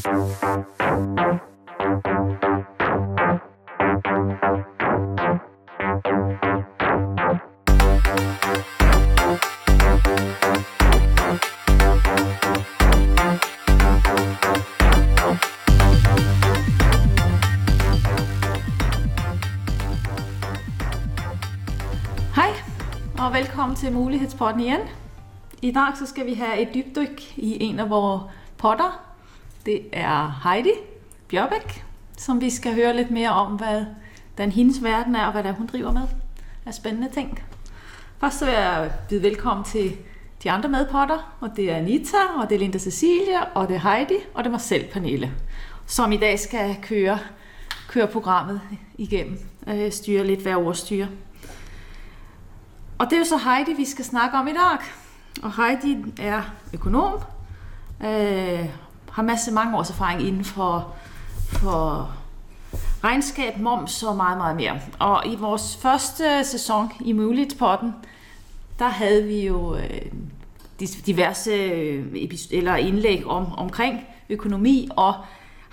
Og 0.00 0.06
velkommen 23.34 23.76
til 23.76 23.92
Mulighetspodden 23.92 24.60
igjen. 24.60 24.80
I 25.62 25.70
dag 25.70 25.92
skal 26.06 26.26
vi 26.26 26.34
ha 26.34 26.56
et 26.56 26.68
dybdyk 26.74 27.20
i 27.36 27.64
en 27.64 27.80
av 27.80 27.90
våre 27.90 28.30
potter. 28.58 29.09
Det 29.66 29.80
er 29.92 30.40
Heidi 30.44 30.72
Bjørbæk, 31.28 31.84
som 32.16 32.40
vi 32.40 32.50
skal 32.50 32.74
høre 32.74 32.96
litt 32.96 33.10
mer 33.10 33.30
om, 33.30 33.56
hvordan 33.56 34.52
hennes 34.52 34.82
verden 34.82 35.16
er, 35.16 35.26
og 35.26 35.32
hva 35.32 35.52
hun 35.52 35.66
driver 35.66 35.92
med 35.92 36.06
av 36.66 36.72
spændende 36.72 37.08
ting. 37.12 37.42
Først 38.20 38.46
vil 38.46 38.52
jeg 38.52 38.90
byde 39.08 39.22
velkommen 39.22 39.64
til 39.64 39.96
de 40.42 40.50
andre 40.50 40.68
medpotter, 40.68 41.36
og 41.40 41.50
det 41.56 41.70
er 41.70 41.76
Anita, 41.76 42.16
og 42.36 42.48
det 42.48 42.54
er 42.54 42.58
Linda 42.58 42.78
Cecilie, 42.78 43.46
og 43.54 43.68
det 43.68 43.76
er 43.76 43.80
Heidi, 43.80 44.16
og 44.34 44.44
det 44.44 44.46
er 44.46 44.50
meg 44.50 44.60
selv, 44.60 44.84
Pernille, 44.92 45.32
som 45.86 46.12
i 46.12 46.16
dag 46.16 46.38
skal 46.38 46.76
køre, 46.82 47.18
køre 47.88 48.06
programmet 48.06 48.60
igjennom. 48.98 49.38
øh, 49.66 49.92
styre 49.92 50.26
litt, 50.26 50.40
hver 50.40 50.56
ordstyre. 50.56 51.08
Og 52.98 53.06
det 53.10 53.12
er 53.12 53.18
jo 53.18 53.24
så 53.24 53.36
Heidi, 53.36 53.72
vi 53.72 53.84
skal 53.84 54.04
snakke 54.04 54.36
om 54.36 54.48
i 54.48 54.52
dag. 54.52 54.78
Og 55.42 55.52
Heidi 55.56 55.96
er 56.18 56.42
økonom, 56.74 57.20
øh, 58.04 58.66
har 59.12 59.22
masse 59.22 59.52
mange 59.52 59.78
års 59.78 59.90
erfaring 59.90 60.22
inden 60.22 60.44
for, 60.44 60.94
for 61.48 62.10
regnskab, 63.04 63.58
moms 63.58 64.02
og 64.02 64.16
meget, 64.16 64.38
meget 64.38 64.56
mere. 64.56 64.80
Og 64.98 65.22
i 65.26 65.36
vores 65.36 65.78
første 65.82 66.44
sæson 66.44 66.92
i 67.00 67.12
Mulighedspotten, 67.12 67.94
der 68.78 68.88
havde 68.88 69.24
vi 69.24 69.46
jo 69.46 69.76
øh, 69.76 70.00
diverse 71.06 71.50
øh, 71.50 72.28
eller 72.50 72.76
indlæg 72.76 73.26
om, 73.26 73.52
omkring 73.52 74.00
økonomi, 74.30 74.88
og 74.96 75.14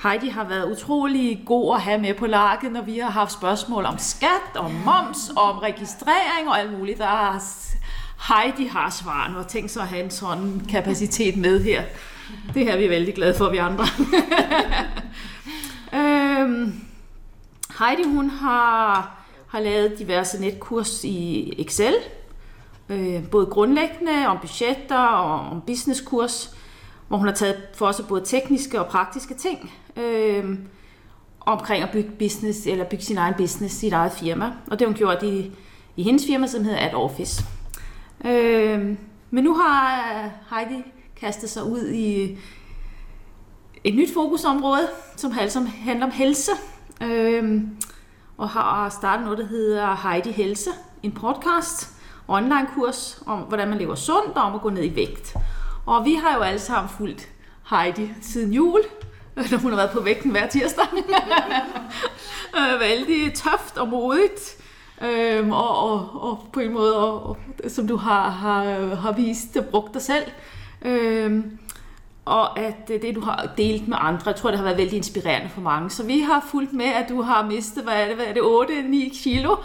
Heidi 0.03 0.29
har 0.29 0.43
været 0.43 0.71
utrolig 0.71 1.43
god 1.45 1.75
at 1.75 1.81
have 1.81 2.01
med 2.01 2.13
på 2.13 2.25
laget, 2.25 2.71
når 2.71 2.81
vi 2.81 2.97
har 2.97 3.09
haft 3.09 3.31
spørgsmål 3.31 3.85
om 3.85 3.97
skat, 3.97 4.55
om 4.55 4.71
moms, 4.71 5.31
om 5.35 5.57
registrering 5.57 6.47
og 6.47 6.59
alt 6.59 6.79
muligt. 6.79 6.97
Der 6.97 7.39
Heidi 8.19 8.65
har 8.65 8.89
svarene, 8.89 9.37
og 9.37 9.47
tænk 9.47 9.69
så 9.69 9.81
at 9.81 9.87
have 9.87 10.03
en 10.03 10.11
sådan 10.11 10.61
kapacitet 10.69 11.37
med 11.37 11.63
her. 11.63 11.83
Det 12.53 12.69
er 12.69 12.77
vi 12.77 12.89
vældig 12.89 13.15
glade 13.15 13.33
for, 13.33 13.49
vi 13.49 13.57
andre. 13.57 13.85
øhm, 15.99 16.73
Heidi, 17.79 18.03
hun 18.03 18.29
har, 18.29 19.13
har 19.47 19.59
lavet 19.59 19.99
diverse 19.99 20.41
netkurs 20.41 21.03
i 21.03 21.53
Excel, 21.57 21.93
øh, 22.89 23.29
både 23.29 23.45
grundlæggende 23.45 24.27
om 24.27 24.37
budgetter 24.41 24.97
og 24.97 25.39
om 25.51 25.61
businesskurs, 25.61 26.55
hvor 27.07 27.17
hun 27.17 27.27
har 27.27 27.35
taget 27.35 27.57
for 27.75 27.91
sig 27.91 28.05
både 28.07 28.25
tekniske 28.25 28.79
og 28.79 28.87
praktiske 28.87 29.33
ting 29.33 29.71
øh, 29.97 30.57
omkring 31.39 31.83
at 31.83 31.89
bygge 31.91 32.11
business, 32.19 32.65
eller 32.65 32.85
bygge 32.85 33.03
sin 33.03 33.17
egen 33.17 33.33
business, 33.37 33.75
sit 33.75 33.93
eget 33.93 34.11
firma. 34.11 34.45
Og 34.45 34.79
det 34.79 34.81
har 34.81 34.87
hun 34.87 34.97
gjort 34.97 35.23
i, 35.23 35.51
i 35.95 36.03
hendes 36.03 36.25
firma, 36.25 36.47
som 36.47 36.63
hedder 36.63 36.79
Ad 36.79 36.93
Office. 36.93 37.43
Øh, 38.25 38.95
men 39.31 39.43
nu 39.43 39.53
har 39.53 40.29
Heidi 40.49 40.83
kastet 41.15 41.49
sig 41.49 41.63
ud 41.63 41.89
i 41.89 42.37
et 43.83 43.95
nyt 43.95 44.13
fokusområde, 44.13 44.87
som 45.15 45.65
handler 45.65 46.05
om 46.05 46.11
helse. 46.11 46.51
Øh, 47.03 47.61
og 48.37 48.49
har 48.49 48.89
startet 48.89 49.25
noget, 49.25 49.37
der 49.39 49.45
hedder 49.45 50.09
Heidi 50.09 50.31
Helse, 50.31 50.69
en 51.03 51.11
podcast, 51.11 51.89
online 52.27 52.67
kurs 52.75 53.21
om, 53.25 53.39
hvordan 53.39 53.67
man 53.67 53.77
lever 53.77 53.95
sundt 53.95 54.37
og 54.37 54.43
om 54.43 54.55
at 54.55 54.61
gå 54.61 54.69
ned 54.69 54.83
i 54.83 54.95
vægt. 54.95 55.35
Og 55.85 56.05
vi 56.05 56.13
har 56.13 56.35
jo 56.35 56.41
alle 56.41 56.59
sammen 56.59 56.89
fulgt 56.89 57.29
Heidi 57.69 58.13
siden 58.21 58.53
jul, 58.53 58.81
når 59.35 59.57
hun 59.57 59.71
har 59.71 59.77
været 59.77 59.91
på 59.91 59.99
vægten 59.99 60.31
hver 60.31 60.47
tirsdag. 60.47 60.85
Vældig 62.79 63.33
tøft 63.33 63.77
og 63.77 63.87
modigt. 63.87 64.56
Øhm, 65.01 65.51
og, 65.51 65.91
og, 65.91 66.09
og 66.13 66.47
på 66.53 66.59
en 66.59 66.73
måde, 66.73 66.97
og, 66.97 67.29
og, 67.29 67.37
som 67.67 67.87
du 67.87 67.95
har, 67.95 68.29
har, 68.29 68.95
har 68.95 69.11
vist 69.11 69.57
og 69.57 69.65
brugt 69.65 69.93
dig 69.93 70.01
selv. 70.01 70.23
Øhm, 70.81 71.57
og 72.25 72.59
at 72.59 72.87
det, 72.87 73.15
du 73.15 73.21
har 73.21 73.49
delt 73.57 73.87
med 73.87 73.97
andre, 73.99 74.23
jeg 74.25 74.35
tror, 74.35 74.49
det 74.49 74.59
har 74.59 74.63
været 74.63 74.77
veldig 74.77 74.97
inspirerende 74.97 75.49
for 75.49 75.61
mange. 75.61 75.89
Så 75.89 76.03
vi 76.03 76.19
har 76.19 76.45
fulgt 76.51 76.73
med, 76.73 76.85
at 76.85 77.09
du 77.09 77.21
har 77.21 77.45
mistet, 77.45 77.83
hvad 77.83 77.93
er 77.93 78.07
det, 78.07 78.15
hvad 78.15 78.25
er 78.25 78.33
det 78.33 78.41
8-9 78.41 79.23
kilo, 79.23 79.55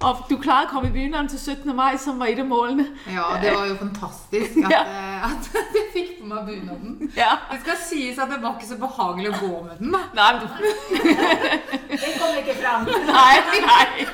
og 0.00 0.16
du 0.30 0.36
klarede 0.36 0.62
at 0.62 0.68
komme 0.68 0.88
i 0.88 0.92
byen 0.92 1.28
til 1.28 1.40
17. 1.40 1.76
maj, 1.76 1.96
som 1.96 2.20
var 2.20 2.26
et 2.26 2.38
af 2.38 2.44
målene. 2.44 2.86
Ja, 3.06 3.12
det 3.42 3.58
var 3.58 3.66
jo 3.66 3.74
fantastisk 3.76 4.56
at, 4.64 4.70
ja. 4.70 4.80
at 5.24 5.50
jeg 5.78 5.86
fik 5.92 6.20
på 6.20 6.26
mig 6.26 6.38
bunaden. 6.46 7.12
Ja. 7.16 7.30
Det 7.52 7.60
skal 7.60 7.72
siges 7.90 8.18
at 8.18 8.28
det 8.34 8.42
var 8.42 8.54
ikke 8.54 8.68
så 8.68 8.78
behagelig 8.78 9.34
at 9.34 9.40
gå 9.40 9.46
med 9.46 9.76
den. 9.78 9.92
Da. 9.92 10.22
Du... 10.40 10.46
Den 12.02 12.12
kom 12.20 12.30
ikke 12.38 12.54
frem. 12.62 12.86
nej, 13.06 13.36
nej. 13.60 14.06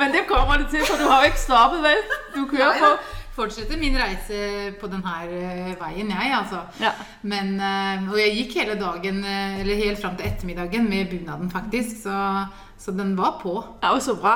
Men 0.00 0.12
det 0.14 0.26
kommer 0.28 0.60
det 0.60 0.68
til, 0.72 0.84
for 0.86 1.00
du 1.00 1.08
har 1.10 1.24
jo 1.24 1.32
ikke 1.32 1.40
stoppet, 1.40 1.82
vel? 1.82 2.04
Du 2.36 2.46
kører 2.50 2.78
på. 2.80 2.92
Fortsetter 3.34 3.78
min 3.78 3.96
reise 3.96 4.72
på 4.80 4.88
denne 4.90 5.12
uh, 5.30 5.68
veien, 5.80 6.10
jeg, 6.10 6.32
altså. 6.38 6.60
Ja. 6.80 6.90
Men, 7.22 7.54
uh, 7.60 8.10
og 8.12 8.18
jeg 8.20 8.34
gikk 8.36 8.56
hele 8.60 8.74
dagen, 8.80 9.22
uh, 9.24 9.60
eller 9.60 9.84
helt 9.84 10.02
fram 10.02 10.16
til 10.16 10.26
ettermiddagen 10.26 10.90
med 10.90 11.06
bunaden, 11.12 11.50
faktisk. 11.50 12.02
Så, 12.02 12.44
så 12.78 12.90
den 12.90 13.16
var 13.18 13.38
på. 13.42 13.54
Det 13.82 13.90
og 13.90 14.02
så 14.02 14.16
bra. 14.16 14.34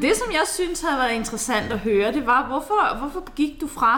Det, 0.00 0.16
som 0.16 0.32
jeg 0.32 0.42
synes 0.46 0.82
har 0.82 0.98
vært 0.98 1.14
interessant 1.14 1.72
å 1.72 1.78
høre, 1.80 2.12
det 2.12 2.26
var, 2.26 2.48
hvorfor, 2.50 2.96
hvorfor 2.98 3.30
gikk 3.36 3.60
du 3.60 3.68
fra, 3.70 3.94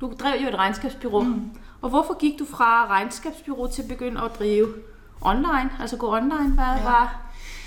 du 0.00 0.06
drev 0.20 0.40
jo 0.40 0.48
et 0.48 0.58
regnskabsbyrå, 0.58 1.22
mm. 1.22 1.50
og 1.82 1.90
hvorfor 1.90 2.16
gikk 2.20 2.38
du 2.38 2.46
fra 2.46 2.86
regnskapsbyrå 2.90 3.66
til 3.74 3.84
å 3.84 3.88
begynne 3.90 4.22
å 4.22 4.30
drive 4.38 4.70
online, 5.22 5.70
altså 5.80 5.96
gå 5.96 6.14
online, 6.16 6.54
Hva, 6.54 6.70
ja. 6.78 7.02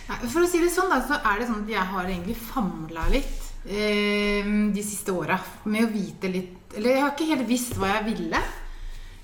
For 0.08 0.44
å 0.44 0.50
si 0.50 0.62
det 0.62 0.72
sånn, 0.74 0.92
da, 0.92 1.00
så 1.06 1.18
er 1.18 1.40
det 1.40 1.48
sånn 1.50 1.64
at 1.64 1.72
jeg 1.76 1.90
har 1.94 2.10
egentlig 2.10 2.36
famla 2.38 3.08
litt 3.14 3.48
eh, 3.66 4.46
de 4.76 4.84
siste 4.86 5.16
åra 5.16 5.40
med 5.66 5.88
å 5.88 5.94
vite 5.94 6.30
litt 6.30 6.76
Eller 6.76 6.98
jeg 6.98 7.04
har 7.06 7.16
ikke 7.16 7.32
helt 7.32 7.48
visst 7.50 7.78
hva 7.80 7.94
jeg 7.94 8.06
ville. 8.12 8.42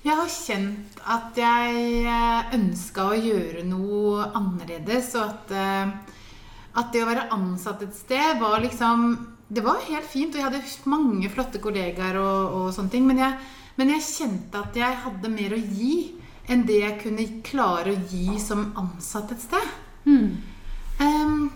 Jeg 0.02 0.18
har 0.18 0.30
kjent 0.34 1.02
at 1.14 1.36
jeg 1.38 2.16
ønska 2.56 3.04
å 3.12 3.18
gjøre 3.18 3.62
noe 3.68 4.30
annerledes, 4.38 5.12
og 5.20 5.28
at 5.28 5.54
eh, 5.54 6.18
at 6.78 6.92
det 6.92 7.02
å 7.04 7.08
være 7.08 7.28
ansatt 7.34 7.82
et 7.84 7.96
sted 7.96 8.40
var 8.40 8.62
liksom 8.64 9.12
Det 9.52 9.60
var 9.64 9.82
helt 9.84 10.08
fint, 10.08 10.32
og 10.32 10.40
jeg 10.40 10.46
hadde 10.46 10.88
mange 10.88 11.28
flotte 11.28 11.60
kollegaer 11.60 12.16
og, 12.16 12.54
og 12.56 12.68
sånne 12.72 12.88
ting. 12.94 13.04
Men 13.04 13.18
jeg, 13.20 13.34
men 13.76 13.90
jeg, 13.92 14.06
kjente 14.06 14.62
at 14.62 14.78
jeg 14.80 15.00
hadde 15.02 15.28
mer 15.28 15.52
å 15.52 15.58
gi 15.60 15.96
enn 16.48 16.64
det 16.64 16.78
jeg 16.80 17.00
kunne 17.02 17.26
klare 17.44 17.92
å 17.92 18.06
gi 18.08 18.38
som 18.40 18.70
ansatt 18.80 19.34
et 19.34 19.44
sted. 19.44 19.74
Mm. 20.08 20.40
Um, 21.02 21.50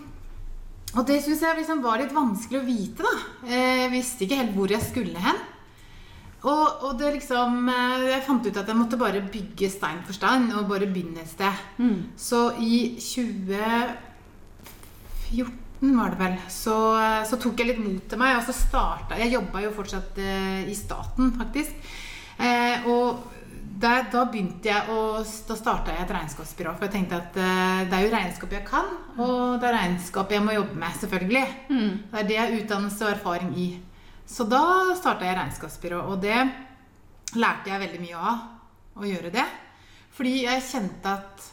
og 0.97 1.05
det 1.07 1.21
syns 1.23 1.41
jeg 1.43 1.57
liksom 1.59 1.83
var 1.83 1.99
litt 2.01 2.13
vanskelig 2.15 2.59
å 2.59 2.67
vite, 2.67 3.03
da. 3.05 3.15
Jeg 3.51 3.91
visste 3.93 4.23
ikke 4.25 4.39
helt 4.41 4.55
hvor 4.57 4.69
jeg 4.71 4.83
skulle 4.85 5.19
hen. 5.21 5.39
Og, 6.47 6.65
og 6.85 6.91
det 6.99 7.15
liksom 7.15 7.69
Jeg 8.05 8.25
fant 8.27 8.45
ut 8.45 8.57
at 8.61 8.67
jeg 8.69 8.77
måtte 8.77 9.01
bare 9.01 9.25
bygge 9.25 9.69
stein 9.73 10.03
for 10.05 10.13
stein 10.15 10.43
og 10.53 10.69
bare 10.69 10.89
begynne 10.89 11.21
et 11.23 11.31
sted. 11.31 11.55
Mm. 11.81 12.01
Så 12.17 12.39
i 12.61 12.97
2014 13.01 15.97
var 15.97 16.09
det 16.13 16.19
vel, 16.21 16.37
så, 16.49 16.75
så, 17.29 17.35
tok 17.41 17.59
jeg 17.59 17.67
litt 17.71 17.83
mot 17.83 18.03
til 18.09 18.17
meg. 18.21 18.37
Og 18.37 18.43
så 18.47 18.53
starta 18.55 19.19
Jeg 19.19 19.33
jobba 19.35 19.57
jo 19.65 19.75
fortsatt 19.75 20.11
eh, 20.21 20.69
i 20.69 20.75
staten, 20.77 21.25
faktisk. 21.37 21.71
Eh, 22.37 22.75
og 22.89 23.05
der, 23.77 24.07
da 24.11 24.23
begynte 24.29 24.69
jeg 24.69 24.93
å, 24.93 25.01
da 25.47 25.57
starta 25.57 25.93
jeg 25.93 26.05
et 26.05 26.13
regnskapsbyrå. 26.15 26.73
For 26.77 26.87
jeg 26.87 26.93
tenkte 26.95 27.19
at 27.19 27.37
uh, 27.37 27.81
det 27.89 27.97
er 27.97 28.05
jo 28.05 28.13
regnskap 28.13 28.55
jeg 28.57 28.65
kan, 28.67 28.87
og 29.17 29.59
det 29.61 29.69
er 29.69 29.77
regnskap 29.77 30.33
jeg 30.33 30.45
må 30.45 30.55
jobbe 30.55 30.79
med, 30.81 30.95
selvfølgelig. 31.01 31.43
Mm. 31.69 31.91
Det 32.11 32.21
er 32.21 32.29
det 32.29 32.37
jeg 32.37 32.43
har 32.43 32.57
utdannelse 32.61 33.05
og 33.05 33.13
erfaring 33.13 33.51
i. 33.61 33.67
Så 34.27 34.47
da 34.49 34.63
starta 34.97 35.27
jeg 35.27 35.37
regnskapsbyrå, 35.37 36.01
og 36.09 36.23
det 36.23 36.39
lærte 37.37 37.71
jeg 37.71 37.83
veldig 37.83 38.01
mye 38.01 38.23
av 38.31 38.97
å 38.97 39.07
gjøre 39.07 39.33
det. 39.35 39.45
Fordi 40.17 40.33
jeg 40.47 40.65
kjente 40.71 41.13
at 41.13 41.45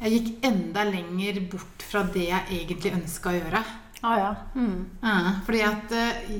jeg 0.00 0.14
gikk 0.14 0.46
enda 0.46 0.84
lenger 0.86 1.40
bort 1.50 1.82
fra 1.86 2.04
det 2.14 2.28
jeg 2.28 2.60
egentlig 2.60 2.94
ønska 2.98 3.30
å 3.30 3.36
gjøre. 3.38 3.64
Ah, 4.04 4.16
ja. 4.20 4.30
Mm. 4.54 4.78
Uh, 5.02 5.28
fordi 5.46 5.64
at 5.64 5.94
uh, 5.96 6.32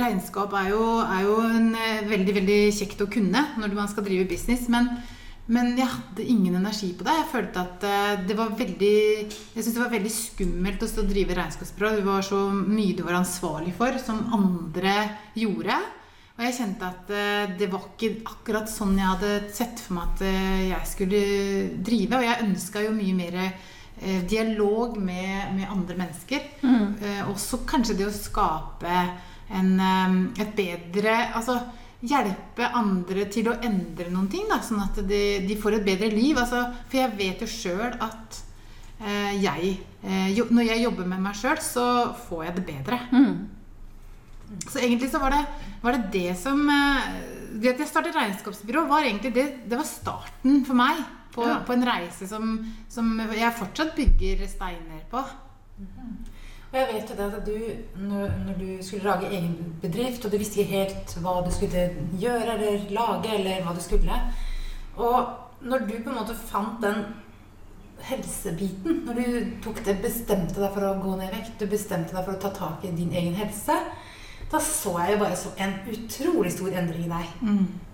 regnskap 0.00 0.54
er 0.58 0.70
jo, 0.72 0.84
er 1.04 1.26
jo 1.26 1.40
en, 1.46 1.72
uh, 1.76 2.06
veldig 2.10 2.36
veldig 2.40 2.60
kjekt 2.74 3.04
å 3.04 3.10
kunne 3.10 3.44
når 3.60 3.76
man 3.76 3.90
skal 3.90 4.06
drive 4.06 4.28
business. 4.30 4.68
Men, 4.72 4.90
men 5.46 5.74
jeg 5.78 5.90
hadde 5.90 6.28
ingen 6.34 6.58
energi 6.58 6.92
på 6.96 7.06
det. 7.06 7.18
Jeg 7.20 7.30
følte 7.32 7.64
at 7.66 7.88
uh, 7.88 8.14
det 8.26 8.38
var 8.38 8.54
veldig 8.58 8.94
Jeg 8.94 9.58
syntes 9.58 9.74
det 9.74 9.84
var 9.84 9.92
veldig 9.96 10.14
skummelt 10.14 10.86
å 10.86 10.92
stå 10.92 11.04
og 11.04 11.12
drive 11.12 11.36
regnskapsbyrå. 11.40 11.92
Det 11.98 12.08
var 12.08 12.24
så 12.26 12.46
mye 12.54 12.96
du 12.96 13.04
var 13.06 13.20
ansvarlig 13.20 13.76
for, 13.78 14.00
som 14.02 14.24
andre 14.38 14.96
gjorde. 15.38 15.82
Og 16.34 16.42
jeg 16.42 16.54
kjente 16.56 16.86
at 16.88 17.10
eh, 17.14 17.52
det 17.60 17.68
var 17.70 17.84
ikke 17.92 18.24
akkurat 18.26 18.70
sånn 18.70 18.96
jeg 18.98 19.06
hadde 19.06 19.34
sett 19.54 19.78
for 19.84 19.94
meg 19.94 20.08
at 20.08 20.24
eh, 20.26 20.62
jeg 20.72 20.90
skulle 20.90 21.20
drive. 21.86 22.18
Og 22.18 22.26
jeg 22.26 22.46
ønska 22.48 22.82
jo 22.82 22.94
mye 22.96 23.14
mer 23.14 23.36
eh, 23.44 24.24
dialog 24.26 24.96
med, 24.98 25.52
med 25.54 25.70
andre 25.70 25.98
mennesker. 26.00 26.48
Mm. 26.64 27.30
også 27.30 27.62
kanskje 27.68 27.98
det 28.00 28.08
å 28.08 28.16
skape 28.16 29.04
en, 29.50 29.80
eh, 29.80 30.42
et 30.42 30.54
bedre 30.56 31.16
Altså 31.34 31.58
hjelpe 32.04 32.66
andre 32.76 33.24
til 33.32 33.48
å 33.48 33.54
endre 33.64 34.10
noen 34.12 34.28
ting, 34.28 34.44
da, 34.50 34.58
sånn 34.60 34.82
at 34.84 34.98
de, 35.08 35.22
de 35.48 35.56
får 35.56 35.78
et 35.78 35.84
bedre 35.86 36.10
liv. 36.12 36.36
Altså, 36.36 36.66
for 36.88 36.98
jeg 37.00 37.14
vet 37.16 37.40
jo 37.40 37.46
sjøl 37.48 37.94
at 38.04 38.40
eh, 39.00 39.32
jeg 39.40 39.78
eh, 40.04 40.28
jo, 40.36 40.44
Når 40.50 40.68
jeg 40.68 40.82
jobber 40.84 41.06
med 41.08 41.22
meg 41.24 41.34
sjøl, 41.40 41.58
så 41.64 41.86
får 42.28 42.44
jeg 42.44 42.56
det 42.58 42.66
bedre. 42.68 43.00
Så 44.68 44.78
egentlig 44.78 45.08
så 45.10 45.18
var 45.22 45.32
det 45.32 45.44
var 45.82 45.96
det, 45.96 46.10
det 46.12 46.36
som 46.38 46.60
eh, 46.70 47.06
Det 47.60 47.72
at 47.72 47.80
jeg 47.80 47.88
startet 47.88 48.14
regnskapsbyrå, 48.16 48.84
var 48.90 49.04
egentlig 49.08 49.32
det, 49.34 49.46
det 49.68 49.76
var 49.80 49.88
starten 49.88 50.64
for 50.68 50.76
meg 50.76 51.00
på, 51.34 51.42
Ja. 51.48 51.56
på 51.66 51.72
en 51.74 51.84
reise 51.88 52.28
som, 52.30 52.58
som 52.88 53.08
jeg 53.32 53.56
fortsatt 53.58 53.96
bygger 53.96 54.44
steiner 54.46 55.00
på. 55.10 55.22
Og 56.74 56.80
jeg 56.80 56.88
vet 56.90 57.10
jo 57.10 57.16
det 57.20 57.26
at 57.36 57.46
du, 57.46 57.58
når, 58.02 58.30
når 58.48 58.54
du 58.58 58.70
skulle 58.82 59.06
lage 59.06 59.28
egen 59.30 59.52
bedrift, 59.82 60.24
og 60.26 60.32
du 60.32 60.40
visste 60.40 60.58
ikke 60.58 60.80
helt 60.80 61.12
hva 61.22 61.36
du 61.46 61.52
skulle 61.54 61.84
gjøre 62.18 62.56
eller 62.56 62.88
lage, 62.90 63.30
eller 63.36 63.60
hva 63.62 63.76
du 63.76 63.82
skulle 63.84 64.16
Og 64.98 65.60
når 65.62 65.86
du 65.86 65.92
på 66.00 66.10
en 66.10 66.18
måte 66.18 66.34
fant 66.34 66.82
den 66.82 67.04
helsebiten, 68.08 69.04
når 69.06 69.20
du 69.20 69.54
tok 69.62 69.84
det, 69.86 70.00
bestemte 70.02 70.58
deg 70.58 70.74
for 70.74 70.88
å 70.88 70.98
gå 70.98 71.14
ned 71.14 71.30
i 71.30 71.36
vekt, 71.36 71.54
du 71.62 71.70
bestemte 71.70 72.10
deg 72.16 72.26
for 72.26 72.34
å 72.34 72.42
ta 72.42 72.50
tak 72.58 72.82
i 72.82 72.90
din 72.90 73.14
egen 73.14 73.38
helse, 73.38 73.78
da 74.50 74.58
så 74.60 74.98
jeg 74.98 75.14
jo 75.14 75.22
bare 75.22 75.38
så 75.38 75.54
en 75.62 75.78
utrolig 75.94 76.52
stor 76.58 76.74
endring 76.74 77.06
i 77.06 77.12
deg. 77.14 77.32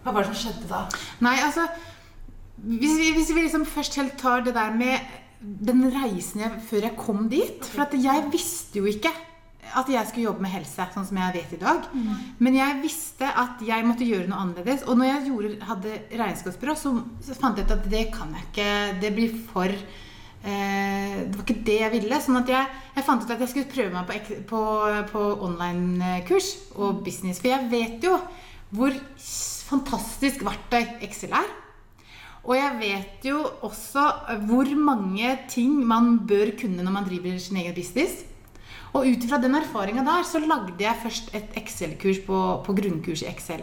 Hva 0.02 0.16
var 0.16 0.24
det 0.24 0.32
som 0.32 0.40
skjedde 0.40 0.72
da? 0.72 0.86
Nei, 1.20 1.36
altså 1.44 1.68
Hvis 2.60 2.96
vi, 2.96 3.12
hvis 3.16 3.30
vi 3.32 3.44
liksom 3.44 3.68
først 3.68 3.94
helt 3.96 4.16
tar 4.20 4.40
det 4.44 4.56
der 4.56 4.72
med 4.76 4.98
den 5.40 5.86
reisen 5.94 6.42
jeg, 6.44 6.60
før 6.68 6.84
jeg 6.84 6.96
kom 7.00 7.26
dit 7.32 7.64
For 7.64 7.86
at 7.86 7.94
jeg 7.96 8.26
visste 8.32 8.82
jo 8.82 8.88
ikke 8.90 9.12
at 9.76 9.86
jeg 9.92 10.08
skulle 10.08 10.24
jobbe 10.24 10.42
med 10.42 10.50
helse, 10.50 10.84
sånn 10.90 11.06
som 11.06 11.18
jeg 11.20 11.34
vet 11.36 11.52
i 11.54 11.60
dag. 11.60 11.84
Men 12.42 12.56
jeg 12.58 12.80
visste 12.82 13.28
at 13.28 13.60
jeg 13.62 13.86
måtte 13.86 14.08
gjøre 14.08 14.26
noe 14.26 14.40
annerledes. 14.42 14.82
Og 14.88 14.98
når 14.98 15.06
jeg 15.06 15.26
gjorde, 15.28 15.50
hadde 15.68 15.92
regnskapsbyrå, 16.18 16.74
så, 16.74 16.90
så 17.22 17.36
fant 17.38 17.60
jeg 17.60 17.68
ut 17.68 17.74
at 17.76 17.86
det 17.92 18.00
kan 18.10 18.32
jeg 18.34 18.48
ikke. 18.48 18.68
Det 19.04 19.12
blir 19.14 19.36
for 19.52 19.70
eh, 19.70 21.16
Det 21.22 21.36
var 21.36 21.44
ikke 21.44 21.66
det 21.70 21.78
jeg 21.84 21.94
ville. 21.94 22.20
Sånn 22.24 22.40
at 22.40 22.50
jeg, 22.50 22.82
jeg 22.96 23.06
fant 23.06 23.22
ut 23.22 23.30
at 23.30 23.44
jeg 23.44 23.52
skulle 23.52 23.70
prøve 23.70 23.94
meg 23.94 24.10
på, 24.10 24.40
på, 24.50 24.64
på 25.12 25.24
online-kurs 25.46 26.50
og 26.74 27.04
business. 27.06 27.38
For 27.38 27.52
jeg 27.52 27.70
vet 27.70 28.10
jo 28.10 28.18
hvor 28.74 28.94
fantastisk 29.70 30.42
verktøy 30.46 30.82
Excel 31.06 31.34
er. 31.38 31.46
Og 32.44 32.56
jeg 32.56 32.76
vet 32.80 33.26
jo 33.28 33.42
også 33.66 34.04
hvor 34.48 34.70
mange 34.76 35.34
ting 35.50 35.74
man 35.86 36.18
bør 36.28 36.54
kunne 36.60 36.82
når 36.82 36.94
man 36.94 37.08
driver 37.08 37.38
sin 37.38 37.60
egen 37.60 37.76
business. 37.76 38.24
Og 38.92 39.06
ut 39.06 39.24
ifra 39.24 39.38
den 39.38 39.54
erfaringa 39.54 40.02
der, 40.02 40.24
så 40.26 40.40
lagde 40.42 40.82
jeg 40.82 40.98
først 41.02 41.34
et 41.36 41.52
Excel-kurs 41.60 42.24
på, 42.26 42.38
på 42.66 42.74
grunnkurs 42.74 43.22
i 43.22 43.28
Excel. 43.30 43.62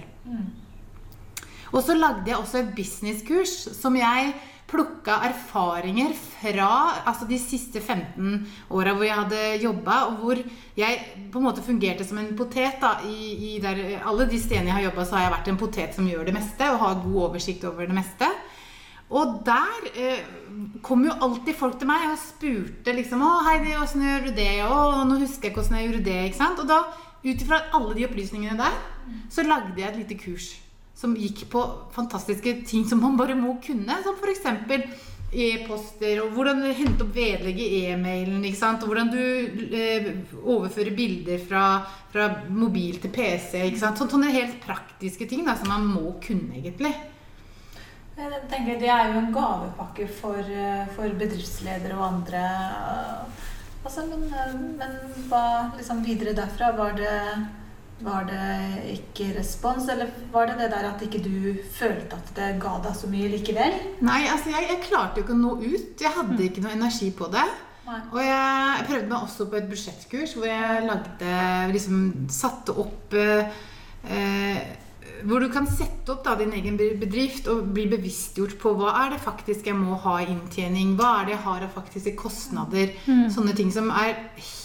Og 1.73 1.81
så 1.83 1.97
lagde 1.97 2.29
jeg 2.29 2.37
også 2.37 2.61
et 2.61 2.75
businesskurs 2.77 3.57
som 3.75 3.97
jeg 3.99 4.31
plukka 4.67 5.15
erfaringer 5.23 6.11
fra 6.11 6.69
altså 7.07 7.27
de 7.27 7.37
siste 7.39 7.79
15 7.79 8.41
åra 8.75 8.93
hvor 8.95 9.07
jeg 9.07 9.15
hadde 9.15 9.43
jobba, 9.63 9.99
og 10.09 10.17
hvor 10.21 10.41
jeg 10.77 10.97
på 11.31 11.39
en 11.39 11.47
måte 11.47 11.63
fungerte 11.63 12.07
som 12.07 12.19
en 12.19 12.33
potet. 12.35 12.75
da, 12.81 12.97
i, 13.07 13.55
i 13.55 13.59
der, 13.63 14.01
Alle 14.03 14.27
de 14.27 14.39
stedene 14.39 14.67
jeg 14.67 14.77
har 14.79 14.87
jobba, 14.89 15.05
så 15.05 15.15
har 15.15 15.27
jeg 15.27 15.35
vært 15.37 15.51
en 15.51 15.61
potet 15.61 15.95
som 15.95 16.09
gjør 16.09 16.27
det 16.27 16.35
meste, 16.35 16.71
og 16.71 16.81
har 16.83 17.03
god 17.05 17.21
oversikt 17.29 17.63
over 17.67 17.87
det 17.87 17.95
meste. 17.95 18.27
Og 19.07 19.39
der 19.47 19.87
eh, 19.95 20.23
kom 20.83 21.05
jo 21.07 21.15
alltid 21.23 21.55
folk 21.55 21.77
til 21.79 21.87
meg 21.87 22.09
og 22.09 22.19
spurte 22.19 22.95
liksom 22.95 23.23
'Å, 23.23 23.33
Heidi, 23.47 23.75
åssen 23.79 24.03
gjør 24.03 24.27
du 24.27 24.31
det?' 24.35 24.67
Og 24.67 25.03
nå 25.07 25.19
husker 25.23 25.49
jeg 25.49 25.57
åssen 25.57 25.77
jeg 25.79 25.89
gjorde 25.89 26.05
det.' 26.09 26.23
ikke 26.27 26.41
sant? 26.41 26.59
Og 26.59 26.67
da, 26.67 26.83
ut 27.23 27.43
ifra 27.43 27.61
alle 27.73 27.95
de 27.95 28.07
opplysningene 28.07 28.57
der, 28.59 28.79
så 29.31 29.47
lagde 29.47 29.79
jeg 29.79 29.89
et 29.89 30.01
lite 30.03 30.19
kurs 30.19 30.55
som 30.97 31.13
gikk 31.15 31.45
på 31.51 31.61
fantastiske 31.93 32.65
ting 32.67 32.87
som 32.89 32.99
man 32.99 33.17
bare 33.17 33.37
må 33.37 33.57
kunne. 33.63 33.99
Som 34.03 34.17
f.eks. 34.17 34.43
e-poster, 35.27 36.21
og 36.23 36.31
hvordan 36.33 36.63
du 36.63 36.69
henter 36.71 37.03
opp 37.05 37.13
vedlegg 37.15 37.59
i 37.61 37.83
e-mailen. 37.91 38.43
ikke 38.47 38.59
sant? 38.59 38.83
Og 38.83 38.91
hvordan 38.91 39.11
du 39.11 39.19
eh, 39.75 40.07
overfører 40.41 40.95
bilder 40.97 41.39
fra, 41.43 41.65
fra 42.11 42.29
mobil 42.49 42.97
til 43.03 43.11
PC. 43.13 43.61
ikke 43.67 43.83
sant? 43.83 43.99
Sånne, 43.99 44.15
sånne 44.15 44.33
helt 44.33 44.57
praktiske 44.63 45.27
ting 45.29 45.45
da, 45.45 45.55
som 45.59 45.69
man 45.69 45.85
må 45.85 46.15
kunne, 46.23 46.57
egentlig. 46.57 46.95
Jeg 48.17 48.39
tenker 48.49 48.79
Det 48.81 48.89
er 48.89 49.11
jo 49.11 49.19
en 49.19 49.33
gavepakke 49.33 50.07
for, 50.09 50.39
eh, 50.41 50.87
for 50.95 51.13
bedriftsledere 51.19 51.97
og 51.97 52.07
andre. 52.07 52.41
Altså, 53.85 54.05
men, 54.09 54.25
eh, 54.33 54.55
men 54.79 54.97
hva 55.29 55.71
liksom 55.77 56.03
videre 56.05 56.33
derfra? 56.33 56.71
Var 56.77 56.97
det, 56.97 57.19
var 58.01 58.25
det 58.25 58.97
ikke 58.97 59.37
respons, 59.37 59.87
eller 59.89 60.09
var 60.33 60.49
det 60.49 60.57
det 60.63 60.71
der 60.71 60.89
at 60.89 61.01
ikke 61.01 61.21
du 61.23 61.61
følte 61.73 62.17
at 62.17 62.33
det 62.35 62.49
ga 62.61 62.73
deg 62.83 62.97
så 62.97 63.07
mye 63.11 63.29
likevel? 63.35 63.77
Nei, 64.01 64.25
altså 64.33 64.49
jeg, 64.49 64.67
jeg 64.71 64.83
klarte 64.89 65.21
jo 65.21 65.27
ikke 65.27 65.37
å 65.37 65.43
nå 65.43 65.53
ut. 65.61 66.01
Jeg 66.01 66.15
hadde 66.17 66.49
ikke 66.49 66.65
noe 66.65 66.75
energi 66.75 67.11
på 67.11 67.29
det. 67.31 67.45
Nei. 67.87 68.01
Og 68.11 68.19
jeg, 68.19 68.73
jeg 68.79 68.87
prøvde 68.89 69.07
meg 69.13 69.21
også 69.21 69.47
på 69.47 69.61
et 69.61 69.69
budsjettkurs 69.69 70.33
hvor 70.35 70.49
jeg 70.49 70.83
lagde 70.89 71.37
liksom 71.71 72.01
satte 72.33 72.75
opp 72.83 73.15
eh, 73.15 73.61
eh, 74.09 74.59
Hvor 75.25 75.41
du 75.41 75.47
kan 75.53 75.65
sette 75.69 76.11
opp 76.13 76.23
da, 76.25 76.35
din 76.37 76.53
egen 76.53 76.77
bedrift 76.77 77.47
og 77.51 77.71
bli 77.73 77.87
bevisstgjort 77.89 78.57
på 78.61 78.73
hva 78.77 78.93
er 79.05 79.15
det 79.15 79.23
faktisk 79.23 79.69
jeg 79.69 79.77
må 79.77 79.97
ha 80.03 80.19
i 80.21 80.29
inntjening, 80.33 80.95
hva 80.99 81.21
er 81.21 81.29
det 81.29 81.35
jeg 81.37 81.45
har 81.47 81.65
av 81.65 81.73
faktiske 81.73 82.13
kostnader. 82.19 82.93
Sånne 83.33 83.55
ting 83.57 83.71
som 83.73 83.89
er 83.93 84.13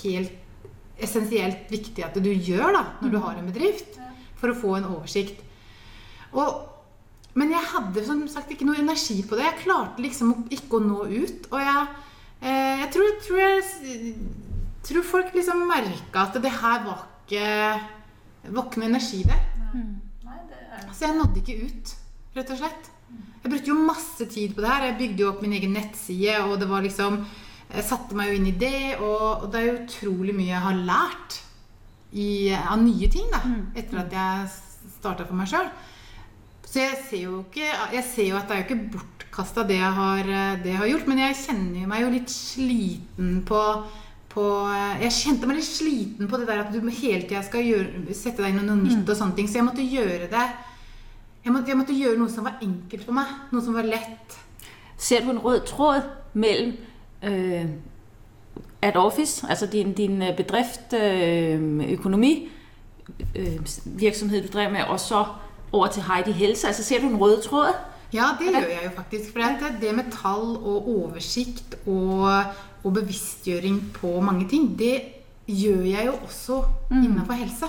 helt 0.02 0.38
essensielt 1.02 1.70
viktig 1.72 2.04
at 2.04 2.18
du 2.22 2.30
gjør 2.30 2.76
da, 2.76 2.82
når 3.02 3.14
du 3.14 3.18
har 3.24 3.38
en 3.38 3.48
bedrift, 3.48 3.96
for 4.38 4.52
å 4.52 4.58
få 4.58 4.76
en 4.78 4.90
oversikt. 4.92 5.40
Og 6.32 6.68
men 7.38 7.52
jeg 7.54 7.64
hadde 7.70 8.04
som 8.04 8.20
sagt 8.28 8.50
ikke 8.52 8.66
noe 8.68 8.80
energi 8.82 9.22
på 9.24 9.38
det. 9.38 9.46
Jeg 9.46 9.62
klarte 9.62 10.04
liksom 10.04 10.34
ikke 10.52 10.78
å 10.78 10.84
nå 10.84 10.98
ut. 11.08 11.46
Og 11.48 11.58
jeg, 11.62 11.86
eh, 12.44 12.82
jeg, 12.82 12.90
tror, 12.92 13.06
jeg, 13.08 13.20
tror, 13.24 13.40
jeg 13.40 14.12
tror 14.88 15.06
folk 15.08 15.32
liksom 15.38 15.64
merka 15.70 16.26
at 16.26 16.36
det 16.44 16.52
her 16.60 16.84
var 16.84 17.06
ikke 17.22 18.52
noe 18.52 18.84
energi 18.84 19.22
der. 19.24 19.40
Så 21.02 21.08
jeg 21.08 21.18
nådde 21.18 21.40
ikke 21.42 21.54
ut, 21.66 21.88
rett 22.36 22.50
og 22.54 22.58
slett. 22.60 22.90
Jeg 23.42 23.50
brukte 23.50 23.70
jo 23.72 23.74
masse 23.74 24.26
tid 24.30 24.52
på 24.54 24.62
det 24.62 24.68
her. 24.70 24.84
Jeg 24.86 24.98
bygde 25.00 25.24
jo 25.24 25.30
opp 25.32 25.40
min 25.42 25.52
egen 25.56 25.72
nettside, 25.74 26.36
og 26.46 26.60
det 26.62 26.68
var 26.70 26.84
liksom 26.86 27.24
Jeg 27.72 27.84
satte 27.88 28.14
meg 28.14 28.28
jo 28.30 28.36
inn 28.38 28.46
i 28.46 28.52
det, 28.60 28.98
og, 29.00 29.42
og 29.42 29.46
det 29.50 29.58
er 29.58 29.66
jo 29.66 29.78
utrolig 29.80 30.34
mye 30.36 30.50
jeg 30.52 30.60
har 30.60 30.78
lært 30.86 31.38
i, 32.12 32.52
av 32.54 32.78
nye 32.84 33.08
ting, 33.10 33.26
da. 33.32 33.40
Etter 33.74 33.98
at 34.04 34.12
jeg 34.12 34.92
starta 35.00 35.24
for 35.26 35.34
meg 35.40 35.48
sjøl. 35.50 35.70
Så 36.68 36.78
jeg 36.84 36.98
ser 37.08 37.22
jo 37.24 37.40
ikke 37.48 37.66
Jeg 37.96 38.04
ser 38.12 38.28
jo 38.30 38.36
at 38.38 38.46
det 38.48 38.54
er 38.54 38.60
jo 38.62 38.66
ikke 38.68 38.92
bortkasta 38.94 39.64
det, 39.66 39.80
jeg 39.80 39.92
har- 39.98 40.30
det 40.62 40.70
jeg 40.70 40.78
har 40.84 40.86
gjort, 40.92 41.08
men 41.08 41.18
jeg 41.24 41.40
kjenner 41.42 41.86
meg 41.88 42.02
jo 42.06 42.10
litt 42.14 42.30
sliten 42.30 43.42
på 43.44 43.64
på, 44.32 44.44
jeg 45.02 45.12
kjente 45.12 45.44
meg 45.46 45.58
litt 45.58 45.66
sliten 45.68 46.28
på 46.30 46.38
det 46.40 46.46
der 46.48 46.60
at 46.62 46.70
du 46.72 46.78
hele 46.88 47.26
tida 47.28 47.42
skal 47.44 47.60
gjøre, 47.66 48.14
sette 48.16 48.40
deg 48.40 48.54
inn 48.54 48.62
i 48.62 48.64
noe 48.64 48.78
nytt 48.80 49.04
og 49.12 49.16
sånne 49.18 49.34
ting. 49.36 49.44
Så 49.48 49.58
jeg 49.60 49.66
måtte 49.66 49.84
gjøre 49.84 50.30
det 50.32 50.44
jeg 51.44 51.52
måtte, 51.52 51.68
jeg 51.68 51.76
måtte 51.76 51.94
gjøre 51.96 52.18
noe 52.18 52.30
som 52.30 52.46
var 52.46 52.60
enkelt 52.62 53.04
for 53.04 53.16
meg. 53.16 53.30
Noe 53.52 53.64
som 53.64 53.74
var 53.74 53.86
lett. 53.86 54.36
Ser 54.96 55.24
du 55.24 55.30
en 55.32 55.42
rød 55.42 55.64
tråd 55.66 56.02
mellom 56.32 56.76
øh, 57.22 57.66
at 58.82 58.96
Office, 58.96 59.46
altså 59.48 59.66
din, 59.66 59.92
din 59.92 60.22
øh, 60.22 60.36
bedrift, 60.36 60.92
øh, 60.92 61.92
økonomi, 61.92 62.48
øh, 63.36 63.66
virksomhed 63.84 64.42
du 64.42 64.48
drev 64.52 64.72
med, 64.72 64.82
og 64.82 65.00
så 65.00 65.24
over 65.72 65.86
til 65.86 66.02
Heidi 66.02 66.32
Helse? 66.32 66.66
Altså 66.66 66.84
ser 66.84 67.00
du 67.00 67.08
en 67.08 67.16
rød 67.16 67.42
tråd? 67.42 67.74
Ja, 68.12 68.24
det 68.38 68.50
gjør 68.50 68.58
jeg 68.58 68.80
jo 68.84 68.90
faktisk. 68.96 69.32
For 69.32 69.40
det, 69.40 69.76
det 69.80 69.94
med 69.94 70.04
tall 70.04 70.56
og 70.56 70.88
oversikt 70.88 71.74
og, 71.86 72.44
og 72.84 72.92
bevisstgjøring 72.94 73.92
på 73.94 74.20
mange 74.20 74.48
ting, 74.48 74.78
det 74.78 75.00
gjør 75.46 75.82
jeg 75.82 76.06
jo 76.06 76.12
også 76.12 76.62
innenfor 76.90 77.32
helse. 77.32 77.66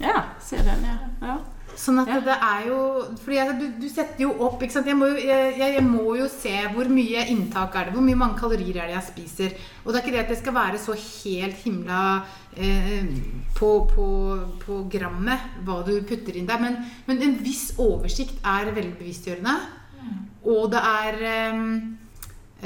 Ja, 0.00 0.20
ser 0.40 0.56
den, 0.56 0.84
ja. 0.84 1.26
ja. 1.26 1.36
Sånn 1.76 1.98
at 2.00 2.08
Ja. 2.08 2.20
det 2.24 2.36
er 2.40 2.62
jo 2.70 2.76
Fordi 3.20 3.38
at 3.42 3.58
du, 3.60 3.66
du 3.82 3.88
setter 3.92 4.22
jo 4.24 4.30
opp 4.46 4.62
ikke 4.64 4.72
sant? 4.72 4.86
Jeg, 4.88 4.96
må 4.96 5.10
jo, 5.10 5.16
jeg, 5.20 5.58
jeg 5.60 5.82
må 5.84 6.14
jo 6.16 6.26
se 6.32 6.54
hvor 6.72 6.88
mye 6.88 7.26
inntak 7.28 7.74
er 7.76 7.84
det, 7.90 7.92
hvor 7.92 8.06
mye 8.06 8.16
mange 8.16 8.38
kalorier 8.40 8.78
er 8.80 8.88
det 8.88 8.96
jeg 8.96 9.08
spiser. 9.10 9.52
Og 9.84 9.92
det 9.92 10.00
er 10.00 10.04
ikke 10.06 10.14
det 10.16 10.22
at 10.24 10.32
det 10.32 10.38
skal 10.40 10.56
være 10.56 10.80
så 10.80 10.96
helt 10.96 11.60
himla 11.66 12.00
eh, 12.56 13.04
på, 13.58 13.70
på, 13.92 14.06
på 14.64 14.78
grammet 14.92 15.60
hva 15.66 15.82
du 15.86 15.92
putter 16.08 16.36
inn 16.40 16.48
der, 16.48 16.62
men, 16.64 16.78
men 17.06 17.20
en 17.22 17.36
viss 17.44 17.74
oversikt 17.76 18.40
er 18.44 18.72
veldig 18.72 18.96
bevisstgjørende. 18.96 19.56
Og 20.46 20.70
det 20.72 20.80
er 20.80 21.22
eh, 21.34 21.62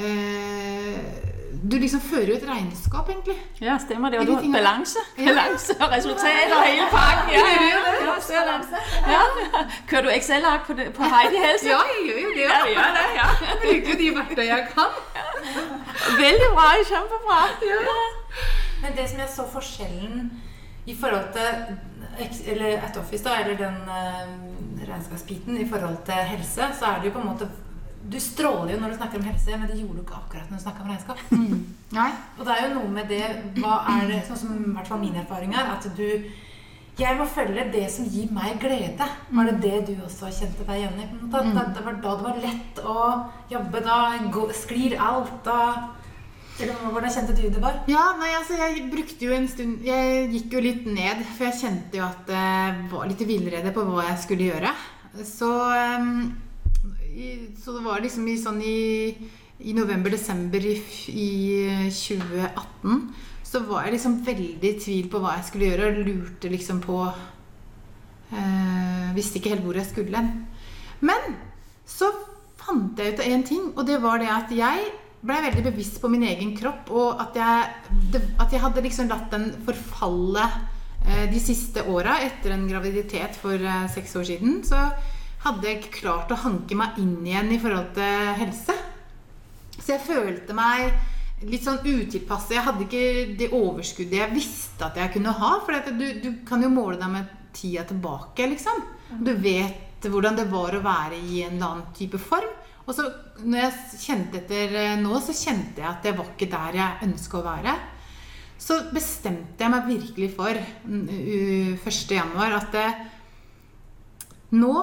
eh, 0.07 1.30
Du 1.61 1.77
liksom 1.77 2.01
fører 2.01 2.27
jo 2.31 2.35
et 2.39 2.45
regnskap, 2.49 3.09
egentlig. 3.09 3.35
Ja, 3.61 3.77
stemmer 3.77 4.09
det. 4.09 4.19
Og 4.19 4.27
du 4.27 4.33
har 4.33 4.45
balanse. 4.53 4.99
Ja. 5.17 5.25
Balanse 5.29 5.75
og 5.77 5.91
resultater 5.91 6.55
og 6.57 6.63
hele 6.65 6.87
pakken. 6.91 7.29
Ja, 7.35 7.43
ja, 7.55 7.61
ja, 7.69 8.15
ja, 8.35 9.21
ja. 9.53 9.65
Kører 9.87 10.01
du 10.01 10.09
Excel-ark 10.09 10.65
på, 10.67 10.73
på 10.73 11.03
Heidi 11.13 11.37
Helse? 11.45 11.69
Ja, 11.69 11.81
jeg 11.91 12.07
gjør 12.07 12.19
jo 12.23 12.31
det. 12.37 12.47
Ja, 12.47 12.59
ja, 12.77 12.87
det, 12.97 13.05
ja. 13.19 13.27
Jeg 13.45 13.57
bruker 13.61 13.93
jo 13.93 13.99
de 14.01 14.09
verktøyene 14.17 14.57
jeg 14.57 14.67
kan. 14.73 14.91
Veldig 16.23 16.49
bra. 16.55 16.67
Kjempebra. 16.91 17.39
Men 18.81 18.97
det 18.97 19.09
som 19.09 19.19
jeg 19.19 19.29
så 19.35 19.47
forskjellen 19.53 20.31
i 20.85 20.97
forhold 20.97 21.33
til 21.37 21.77
eller 22.47 22.81
At 22.81 22.97
Office, 22.97 23.23
da, 23.23 23.29
eller 23.39 23.57
den 23.57 23.75
uh, 23.87 24.89
regnskapsbiten 24.89 25.57
i 25.61 25.69
forhold 25.69 25.97
til 26.05 26.13
helse, 26.13 26.61
så 26.79 26.85
er 26.85 26.99
det 26.99 27.05
jo 27.05 27.11
på 27.11 27.19
en 27.19 27.27
måte 27.27 27.47
Du 28.09 28.17
stråler 28.19 28.73
jo 28.75 28.79
når 28.81 28.89
du 28.93 28.97
snakker 28.97 29.19
om 29.19 29.23
helse, 29.29 29.57
men 29.57 29.67
det 29.69 29.77
gjorde 29.79 29.97
du 29.99 30.01
ikke 30.01 30.17
akkurat 30.17 30.49
når 30.49 30.57
du 30.57 30.63
snakka 30.63 30.81
om 30.81 30.89
regnskap. 30.89 31.17
Nei. 31.91 32.11
Og 32.39 32.45
det 32.47 32.55
er 32.55 32.63
jo 32.67 32.73
noe 32.79 32.87
med 32.95 33.07
det 33.11 33.23
Hva 33.61 33.75
er 33.97 34.07
det, 34.07 34.21
sånn 34.27 34.37
som 34.37 34.55
i 34.57 34.73
hvert 34.75 34.87
fall 34.87 34.99
min 35.03 35.15
erfaring 35.21 35.53
er, 35.53 35.75
at 35.75 35.87
du 35.97 36.31
jeg 36.99 37.15
må 37.17 37.23
følge 37.25 37.63
det 37.71 37.85
som 37.89 38.05
gir 38.05 38.27
meg 38.35 38.59
glede. 38.61 39.05
Var 39.31 39.47
det 39.47 39.61
det 39.63 39.77
du 39.87 40.03
også 40.03 40.27
kjente 40.29 40.65
deg 40.67 40.81
igjen 40.81 40.99
i? 40.99 41.05
en? 41.07 41.31
At 41.57 41.73
det- 41.73 41.83
var 41.85 41.93
da 42.03 42.15
det 42.17 42.25
var 42.25 42.37
lett 42.43 42.81
å 42.83 43.05
jobbe. 43.49 43.81
Da 43.81 44.17
gå- 44.29 44.51
sklir 44.53 44.97
alt. 44.99 45.31
Da 45.43 45.89
hvordan 46.59 47.09
kjente 47.09 47.33
du 47.35 47.49
det 47.49 47.61
var? 47.63 47.79
Ja, 47.87 48.03
nei, 48.19 48.29
altså 48.37 48.57
jeg 48.59 48.91
brukte 48.91 49.25
jo 49.25 49.33
en 49.33 49.47
stund 49.47 49.81
Jeg 49.85 50.29
gikk 50.33 50.51
jo 50.53 50.59
litt 50.61 50.85
ned, 50.85 51.23
for 51.37 51.45
jeg 51.47 51.57
kjente 51.61 51.97
jo 51.97 52.03
at 52.05 52.27
jeg 52.27 52.89
var 52.91 53.07
litt 53.07 53.23
villrede 53.25 53.73
på 53.73 53.85
hva 53.87 54.03
jeg 54.09 54.19
skulle 54.25 54.51
gjøre. 54.51 54.73
Så, 55.25 55.49
um, 55.97 56.35
i, 57.11 57.33
så 57.59 57.75
det 57.75 57.83
var 57.85 58.03
liksom 58.03 58.27
i 58.31 58.37
sånn 58.39 58.61
i, 58.63 59.11
i 59.59 59.75
november-desember 59.77 60.63
i, 60.71 60.77
i 61.11 61.29
2018 61.91 63.29
så 63.51 63.59
var 63.67 63.83
jeg 63.85 63.97
liksom 63.97 64.21
veldig 64.23 64.69
i 64.69 64.79
tvil 64.79 65.07
på 65.11 65.19
hva 65.19 65.35
jeg 65.35 65.47
skulle 65.49 65.69
gjøre, 65.71 65.89
og 65.91 66.05
lurte 66.07 66.51
liksom 66.51 66.79
på 66.83 66.97
eh, 68.31 69.07
Visste 69.11 69.41
ikke 69.41 69.51
helt 69.51 69.65
hvor 69.65 69.75
jeg 69.75 69.89
skulle 69.89 70.15
hen. 70.15 70.29
Men 71.03 71.33
så 71.83 72.07
fant 72.61 72.99
jeg 72.99 73.11
ut 73.11 73.23
av 73.23 73.27
én 73.27 73.43
ting, 73.43 73.65
og 73.75 73.83
det 73.89 73.97
var 74.03 74.21
det 74.21 74.29
at 74.31 74.53
jeg 74.55 74.85
ble 75.21 75.39
veldig 75.43 75.65
bevisst 75.67 75.99
på 76.01 76.09
min 76.09 76.23
egen 76.29 76.53
kropp, 76.57 76.89
og 76.95 77.19
at 77.21 77.35
jeg, 77.37 77.97
det, 78.13 78.21
at 78.39 78.53
jeg 78.55 78.63
hadde 78.63 78.85
liksom 78.85 79.11
latt 79.11 79.27
den 79.33 79.49
forfalle 79.67 80.47
eh, 80.47 81.27
de 81.33 81.41
siste 81.43 81.83
åra 81.91 82.21
etter 82.23 82.55
en 82.55 82.69
graviditet 82.69 83.35
for 83.41 83.59
eh, 83.59 83.89
seks 83.91 84.15
år 84.21 84.29
siden. 84.31 84.61
Så 84.63 84.79
hadde 85.43 85.67
jeg 85.67 85.79
ikke 85.79 85.95
klart 86.01 86.31
å 86.35 86.39
hanke 86.43 86.77
meg 86.77 86.97
inn 87.01 87.17
igjen 87.25 87.51
i 87.55 87.59
forhold 87.61 87.93
til 87.97 88.33
helse. 88.41 88.75
Så 89.81 89.95
jeg 89.95 90.03
følte 90.05 90.53
meg 90.53 90.91
litt 91.49 91.63
sånn 91.65 91.79
utilpass. 91.81 92.51
Jeg 92.53 92.61
hadde 92.67 92.85
ikke 92.85 93.35
det 93.39 93.47
overskuddet 93.57 94.19
jeg 94.19 94.35
visste 94.35 94.85
at 94.85 94.99
jeg 95.01 95.13
kunne 95.15 95.33
ha. 95.33 95.53
For 95.65 95.93
du, 95.97 96.05
du 96.21 96.29
kan 96.45 96.61
jo 96.61 96.69
måle 96.69 96.99
deg 97.01 97.09
med 97.15 97.31
tida 97.57 97.83
tilbake, 97.89 98.45
liksom. 98.51 98.83
Du 99.25 99.33
vet 99.41 100.05
hvordan 100.05 100.37
det 100.37 100.45
var 100.49 100.73
å 100.77 100.83
være 100.85 101.17
i 101.17 101.41
en 101.45 101.57
eller 101.57 101.65
annen 101.71 101.89
type 101.97 102.17
form. 102.21 102.53
Og 102.85 102.95
så 102.97 103.05
når 103.45 103.59
jeg 103.61 103.99
kjente 104.01 104.39
etter 104.41 104.71
eh, 104.77 104.93
nå, 105.01 105.17
så 105.21 105.33
kjente 105.37 105.81
jeg 105.81 105.89
at 105.89 106.05
det 106.05 106.13
var 106.17 106.29
ikke 106.31 106.47
der 106.53 106.77
jeg 106.79 107.09
ønska 107.09 107.37
å 107.41 107.43
være. 107.45 107.75
Så 108.61 108.77
bestemte 108.93 109.61
jeg 109.65 109.73
meg 109.73 109.87
virkelig 109.89 110.31
for 110.37 110.57
mm, 110.85 111.05
u- 111.09 111.77
1. 111.81 112.01
januar 112.17 112.57
at 112.59 112.77
eh, 112.77 113.03
nå 114.57 114.73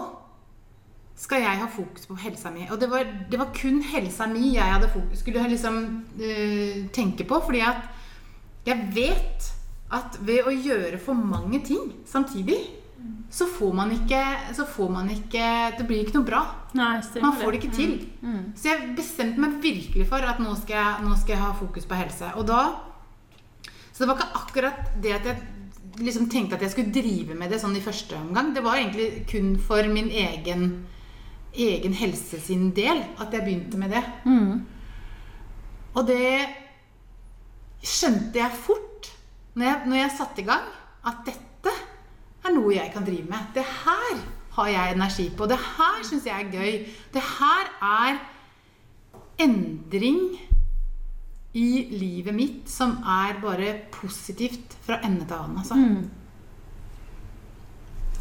skal 1.19 1.43
jeg 1.43 1.61
ha 1.61 1.67
fokus 1.67 2.07
på 2.07 2.17
helsa 2.23 2.51
mi. 2.55 2.69
Og 2.71 2.81
det 2.81 2.91
var, 2.91 3.07
det 3.31 3.39
var 3.41 3.51
kun 3.55 3.83
helsa 3.83 4.29
mi 4.31 4.55
jeg 4.55 4.91
fokus, 4.93 5.19
skulle 5.19 5.49
liksom 5.51 6.05
øh, 6.21 6.89
tenke 6.95 7.25
på. 7.25 7.41
Fordi 7.45 7.61
at 7.61 7.89
jeg 8.67 8.91
vet 8.95 9.53
at 9.93 10.19
ved 10.21 10.47
å 10.47 10.53
gjøre 10.53 10.99
for 11.01 11.17
mange 11.17 11.63
ting 11.65 11.93
samtidig, 12.07 12.59
så 13.31 13.47
får 13.47 13.75
man 13.77 13.93
ikke, 13.93 14.21
så 14.57 14.65
får 14.67 14.89
man 14.91 15.11
ikke 15.11 15.43
Det 15.79 15.87
blir 15.87 16.01
ikke 16.03 16.17
noe 16.19 16.27
bra. 16.27 16.41
Nei, 16.75 17.01
Man 17.23 17.37
får 17.37 17.53
det 17.53 17.61
ikke 17.63 17.77
til. 17.77 17.93
Mm. 18.21 18.53
Så 18.57 18.73
jeg 18.73 18.95
bestemte 18.97 19.41
meg 19.41 19.61
virkelig 19.63 20.07
for 20.09 20.25
at 20.25 20.41
nå 20.43 20.55
skal, 20.59 20.77
jeg, 20.77 21.05
nå 21.07 21.17
skal 21.17 21.37
jeg 21.37 21.43
ha 21.45 21.53
fokus 21.57 21.87
på 21.87 21.99
helse. 21.99 22.33
Og 22.37 22.47
da 22.49 22.63
Så 23.93 24.05
det 24.05 24.09
var 24.09 24.19
ikke 24.19 24.43
akkurat 24.43 24.91
det 25.03 25.15
at 25.15 25.27
jeg 25.27 25.37
liksom 25.99 26.29
tenkte 26.31 26.55
at 26.57 26.63
jeg 26.63 26.71
skulle 26.71 26.95
drive 26.95 27.35
med 27.35 27.51
det 27.51 27.61
sånn 27.63 27.77
i 27.77 27.83
første 27.83 28.17
omgang. 28.19 28.53
Det 28.55 28.63
var 28.65 28.79
egentlig 28.79 29.27
kun 29.31 29.57
for 29.59 29.83
min 29.91 30.11
egen, 30.11 30.69
egen 31.55 31.95
helse 31.97 32.41
sin 32.41 32.71
del 32.77 33.01
at 33.21 33.33
jeg 33.33 33.45
begynte 33.45 33.79
med 33.81 33.95
det. 33.95 34.05
Mm. 34.25 34.67
Og 35.95 36.07
det 36.07 36.47
skjønte 37.83 38.39
jeg 38.39 38.59
fort 38.65 39.13
når 39.59 39.67
jeg, 39.67 39.79
når 39.91 39.97
jeg 39.97 40.17
satte 40.17 40.43
i 40.43 40.47
gang, 40.47 40.67
at 41.07 41.23
dette 41.27 41.73
er 42.45 42.55
noe 42.55 42.75
jeg 42.77 42.93
kan 42.95 43.07
drive 43.07 43.27
med. 43.27 43.49
Det 43.55 43.65
her 43.65 44.21
har 44.59 44.69
jeg 44.71 44.95
energi 44.95 45.31
på. 45.37 45.47
Det 45.51 45.59
her 45.59 46.05
syns 46.07 46.27
jeg 46.27 46.45
er 46.45 46.53
gøy. 46.53 46.85
Det 47.15 47.23
her 47.23 47.73
er 47.83 48.21
endring 49.43 50.39
i 51.59 51.89
livet 51.91 52.35
mitt 52.35 52.71
som 52.71 52.99
er 53.03 53.39
bare 53.43 53.75
positivt 53.95 54.77
fra 54.85 55.01
ende 55.07 55.27
til 55.27 55.39
annen. 55.39 55.59
Altså. 55.59 55.75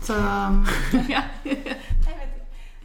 Så 0.07 0.17
ja. 1.13 1.23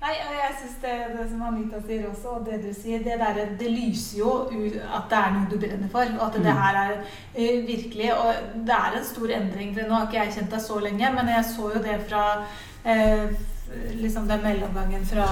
Nei, 0.03 0.17
og 0.27 0.33
jeg 0.35 0.55
synes 0.59 0.79
det, 0.83 0.93
det 1.15 1.25
som 1.31 1.43
Anita 1.47 1.79
sier 1.87 2.07
også, 2.09 2.31
og 2.35 2.47
det 2.47 2.57
du 2.65 2.73
sier, 2.75 3.05
det, 3.05 3.21
der, 3.21 3.37
det 3.59 3.69
lyser 3.71 4.17
jo 4.19 4.33
at 4.43 5.05
det 5.13 5.19
er 5.19 5.35
noe 5.37 5.47
du 5.47 5.55
brenner 5.63 5.93
for. 5.93 6.17
Og 6.17 6.25
at 6.27 6.39
det 6.43 6.55
her 6.59 6.79
er 6.81 6.97
uh, 7.05 7.69
virkelig 7.69 8.09
Og 8.17 8.41
det 8.67 8.75
er 8.79 8.97
en 8.99 9.07
stor 9.07 9.35
endring. 9.37 9.71
For 9.77 9.87
nå 9.87 9.95
har 9.95 10.09
ikke 10.09 10.19
jeg 10.25 10.35
kjent 10.39 10.57
deg 10.57 10.65
så 10.65 10.81
lenge, 10.83 11.13
men 11.15 11.31
jeg 11.31 11.47
så 11.53 11.71
jo 11.77 11.83
det 11.85 11.95
fra 12.09 12.25
uh, 12.43 13.45
liksom 14.01 14.27
den 14.29 14.43
mellomgangen 14.43 15.07
fra 15.07 15.29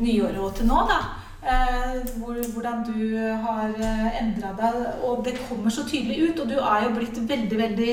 nyåret 0.00 0.40
og 0.40 0.54
til 0.56 0.70
nå, 0.72 0.80
da. 0.88 0.98
Uh, 1.44 2.00
hvor, 2.16 2.40
hvordan 2.54 2.80
du 2.88 3.02
har 3.44 3.76
endra 4.22 4.54
deg. 4.62 4.80
Og 5.04 5.20
det 5.28 5.36
kommer 5.42 5.68
så 5.68 5.84
tydelig 5.84 6.30
ut. 6.30 6.40
Og 6.46 6.48
du 6.54 6.56
er 6.56 6.88
jo 6.88 6.96
blitt 6.96 7.20
veldig, 7.28 7.60
veldig 7.60 7.92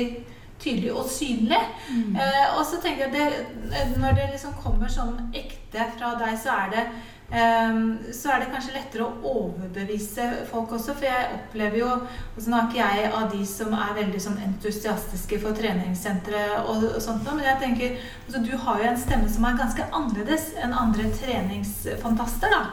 tydelig 0.61 0.93
og 0.93 1.09
synlig. 1.11 1.59
Eh, 1.91 2.45
og 2.57 2.63
så 2.65 2.79
tenker 2.81 3.05
jeg 3.05 3.13
det, 3.13 3.89
Når 3.97 4.15
det 4.17 4.29
liksom 4.31 4.55
kommer 4.63 4.89
sånn 4.91 5.29
ekte 5.35 5.89
fra 5.97 6.15
deg, 6.19 6.37
så 6.39 6.55
er 6.55 6.71
det 6.73 6.83
eh, 7.31 7.79
så 8.15 8.31
er 8.31 8.41
det 8.41 8.51
kanskje 8.53 8.75
lettere 8.77 9.05
å 9.05 9.33
overbevise 9.45 10.27
folk 10.51 10.71
også. 10.77 10.95
For 10.95 11.07
jeg 11.09 11.39
opplever 11.39 11.79
jo 11.81 11.91
Og 11.91 12.39
så 12.39 12.47
snakker 12.47 12.81
jeg 12.81 13.11
av 13.11 13.29
de 13.33 13.45
som 13.49 13.73
er 13.77 13.95
veldig 13.99 14.21
sånn 14.27 14.41
entusiastiske 14.47 15.41
for 15.43 15.57
treningssentre 15.57 16.45
og, 16.63 16.87
og 16.95 17.01
sånt, 17.03 17.27
men 17.31 17.45
jeg 17.45 17.61
tenker 17.63 17.97
altså, 18.25 18.43
du 18.45 18.53
har 18.65 18.83
jo 18.83 18.91
en 18.91 19.01
stemme 19.05 19.31
som 19.31 19.47
er 19.47 19.59
ganske 19.63 19.89
annerledes 19.91 20.53
enn 20.61 20.75
andre 20.85 21.09
treningsfantaster. 21.19 22.55
da. 22.55 22.63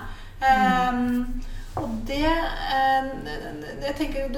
Eh, 0.42 1.50
og 1.80 1.92
det 2.06 2.24
eh, 2.28 3.06
jeg 3.86 3.94
tenker, 3.96 4.34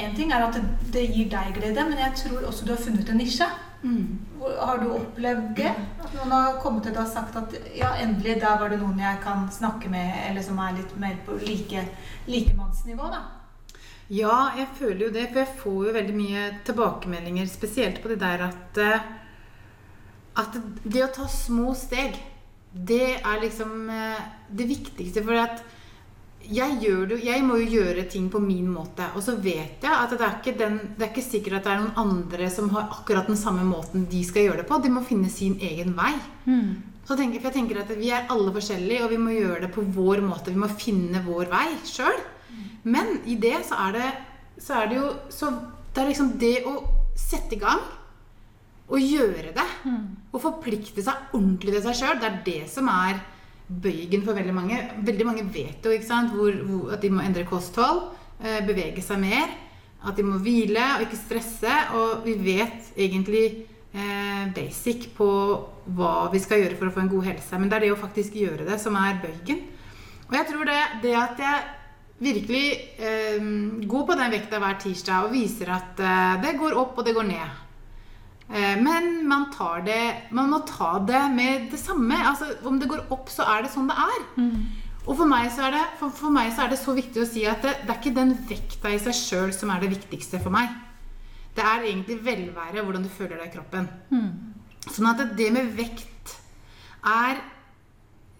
En 0.00 0.16
ting 0.16 0.32
er 0.32 0.44
at 0.44 0.56
det, 0.58 0.64
det 0.92 1.04
gir 1.08 1.30
deg 1.32 1.54
glede, 1.56 1.86
men 1.88 2.00
jeg 2.02 2.18
tror 2.20 2.48
også 2.50 2.66
du 2.66 2.74
har 2.74 2.82
funnet 2.82 3.08
en 3.08 3.20
nisje. 3.22 3.48
mm. 3.82 4.04
Har 4.44 4.82
du 4.82 4.90
opplevd 4.92 5.54
det? 5.56 5.70
At 6.04 6.12
noen 6.18 6.34
har 6.34 6.58
kommet 6.60 6.84
til 6.84 6.92
deg 6.92 7.00
og 7.06 7.12
sagt 7.14 7.36
at 7.40 7.54
ja, 7.72 7.94
endelig, 8.02 8.36
der 8.42 8.58
var 8.60 8.68
det 8.68 8.82
noen 8.82 9.00
jeg 9.00 9.22
kan 9.24 9.46
snakke 9.52 9.88
med, 9.88 10.12
eller 10.28 10.44
som 10.44 10.60
er 10.60 10.76
litt 10.76 10.92
mer 11.00 11.16
på 11.24 11.38
like, 11.40 11.86
likemannsnivå, 12.28 13.08
da. 13.08 13.22
Ja, 14.12 14.50
jeg 14.58 14.68
føler 14.76 15.06
jo 15.06 15.12
det, 15.14 15.30
for 15.30 15.40
jeg 15.40 15.60
får 15.62 15.78
jo 15.86 15.94
veldig 15.96 16.16
mye 16.18 16.42
tilbakemeldinger, 16.68 17.48
spesielt 17.48 18.02
på 18.02 18.12
det 18.12 18.20
der 18.20 18.50
at 18.50 18.80
eh, 18.84 19.12
At 20.36 20.56
det 20.82 21.04
å 21.04 21.12
ta 21.14 21.28
små 21.30 21.72
steg, 21.78 22.16
det 22.74 23.20
er 23.22 23.40
liksom 23.40 23.88
eh, 23.88 24.22
det 24.50 24.66
viktigste. 24.66 25.22
For 25.22 25.38
at 25.38 25.62
jeg, 26.52 26.78
det, 27.08 27.18
jeg 27.24 27.44
må 27.46 27.56
jo 27.60 27.78
gjøre 27.78 28.04
ting 28.10 28.26
på 28.32 28.40
min 28.42 28.66
måte. 28.70 29.06
Og 29.16 29.22
så 29.24 29.36
vet 29.40 29.84
jeg 29.84 29.92
at 29.92 30.12
det 30.12 30.20
er, 30.20 30.38
ikke 30.40 30.56
den, 30.58 30.78
det 30.96 31.06
er 31.06 31.12
ikke 31.12 31.24
sikkert 31.24 31.58
at 31.58 31.66
det 31.68 31.72
er 31.74 31.82
noen 31.82 32.00
andre 32.04 32.48
som 32.52 32.68
har 32.74 32.90
akkurat 32.92 33.30
den 33.30 33.38
samme 33.40 33.64
måten 33.68 34.06
de 34.10 34.20
skal 34.26 34.48
gjøre 34.48 34.62
det 34.62 34.68
på. 34.68 34.80
De 34.82 34.92
må 34.92 35.04
finne 35.06 35.30
sin 35.32 35.56
egen 35.62 35.94
vei. 35.96 36.12
Mm. 36.44 36.94
Så 37.04 37.16
tenker, 37.20 37.40
for 37.40 37.50
jeg 37.50 37.58
tenker 37.58 37.82
at 37.82 37.92
Vi 37.98 38.10
er 38.12 38.30
alle 38.32 38.52
forskjellige, 38.52 39.04
og 39.04 39.12
vi 39.12 39.20
må 39.20 39.34
gjøre 39.34 39.66
det 39.66 39.72
på 39.74 39.84
vår 39.96 40.22
måte. 40.24 40.52
Vi 40.52 40.60
må 40.60 40.70
finne 40.72 41.24
vår 41.26 41.50
vei 41.52 41.66
sjøl. 41.88 42.16
Men 42.84 43.18
i 43.28 43.36
det 43.40 43.58
så 43.68 43.78
er 43.88 43.96
det, 43.96 44.08
så 44.60 44.80
er 44.82 44.90
det 44.90 44.98
jo 45.00 45.10
så 45.32 45.50
Det 45.94 46.02
er 46.02 46.10
liksom 46.10 46.32
det 46.38 46.56
å 46.66 46.72
sette 47.14 47.54
i 47.54 47.60
gang 47.60 47.82
og 48.90 49.00
gjøre 49.00 49.52
det. 49.54 49.68
Og 50.32 50.42
forplikte 50.42 51.04
seg 51.04 51.36
ordentlig 51.36 51.76
til 51.76 51.84
seg 51.84 52.00
sjøl. 52.00 52.18
Det 52.20 52.28
er 52.30 52.40
det 52.48 52.62
som 52.72 52.90
er 52.90 53.20
bøygen 53.68 54.24
for 54.24 54.36
veldig 54.36 54.54
mange. 54.54 54.80
Veldig 55.06 55.26
mange 55.26 55.44
vet 55.52 55.84
jo 55.84 55.92
hvor, 56.34 56.52
hvor, 56.64 56.92
at 56.94 57.02
de 57.02 57.10
må 57.10 57.22
endre 57.22 57.46
kosthold, 57.48 58.10
eh, 58.40 58.60
bevege 58.66 59.02
seg 59.02 59.20
mer. 59.20 59.54
At 60.04 60.16
de 60.16 60.22
må 60.22 60.38
hvile 60.38 60.82
og 60.96 61.06
ikke 61.06 61.20
stresse. 61.20 61.76
Og 61.96 62.26
vi 62.26 62.34
vet 62.34 62.92
egentlig 62.96 63.44
eh, 63.94 64.44
basic 64.54 65.08
på 65.16 65.30
hva 65.96 66.28
vi 66.32 66.40
skal 66.40 66.60
gjøre 66.62 66.76
for 66.80 66.88
å 66.88 66.94
få 66.94 67.04
en 67.04 67.14
god 67.14 67.30
helse. 67.30 67.58
Men 67.58 67.70
det 67.70 67.78
er 67.78 67.86
det 67.86 67.94
å 67.94 68.02
faktisk 68.02 68.36
gjøre 68.36 68.68
det 68.68 68.78
som 68.82 68.96
er 69.00 69.22
bøygen. 69.22 69.64
Og 70.28 70.36
jeg 70.38 70.48
tror 70.50 70.68
det, 70.68 70.80
det 71.02 71.16
at 71.20 71.40
jeg 71.40 71.64
virkelig 72.24 72.66
eh, 72.98 73.42
går 73.84 74.06
på 74.06 74.16
den 74.18 74.32
vekta 74.32 74.60
hver 74.62 74.78
tirsdag 74.80 75.26
og 75.26 75.34
viser 75.34 75.72
at 75.74 76.00
eh, 76.00 76.40
det 76.44 76.56
går 76.60 76.76
opp 76.80 76.98
og 76.98 77.06
det 77.06 77.16
går 77.16 77.28
ned. 77.28 77.63
Eh, 78.54 78.76
men 78.78 79.26
man, 79.26 79.48
tar 79.50 79.82
det, 79.86 80.00
man 80.30 80.52
må 80.52 80.60
ta 80.68 80.98
det 81.02 81.24
med 81.34 81.68
det 81.72 81.80
samme. 81.82 82.20
Altså, 82.22 82.52
om 82.68 82.78
det 82.78 82.88
går 82.90 83.06
opp, 83.14 83.28
så 83.32 83.46
er 83.50 83.64
det 83.66 83.72
sånn 83.74 83.90
det 83.90 83.96
er. 83.98 84.24
Og 85.04 85.18
for 85.18 85.28
meg, 85.28 85.50
så 85.52 85.66
er 85.66 85.74
det, 85.74 85.84
for, 86.00 86.14
for 86.14 86.32
meg 86.32 86.52
så 86.54 86.64
er 86.64 86.70
det 86.72 86.78
så 86.80 86.94
viktig 86.96 87.20
å 87.20 87.28
si 87.28 87.42
at 87.50 87.60
det, 87.66 87.74
det 87.84 87.92
er 87.92 87.98
ikke 88.00 88.14
den 88.16 88.32
vekta 88.48 88.92
i 88.94 89.00
seg 89.02 89.16
sjøl 89.18 89.52
som 89.52 89.72
er 89.74 89.82
det 89.82 89.90
viktigste 89.92 90.40
for 90.40 90.54
meg. 90.54 90.70
Det 91.54 91.62
er 91.62 91.84
egentlig 91.86 92.16
velvære, 92.24 92.82
hvordan 92.82 93.04
du 93.04 93.10
føler 93.12 93.36
deg 93.36 93.50
i 93.50 93.54
kroppen. 93.54 93.88
Sånn 94.90 95.10
at 95.10 95.20
det 95.38 95.50
med 95.54 95.70
vekt 95.76 96.32
er 97.04 97.38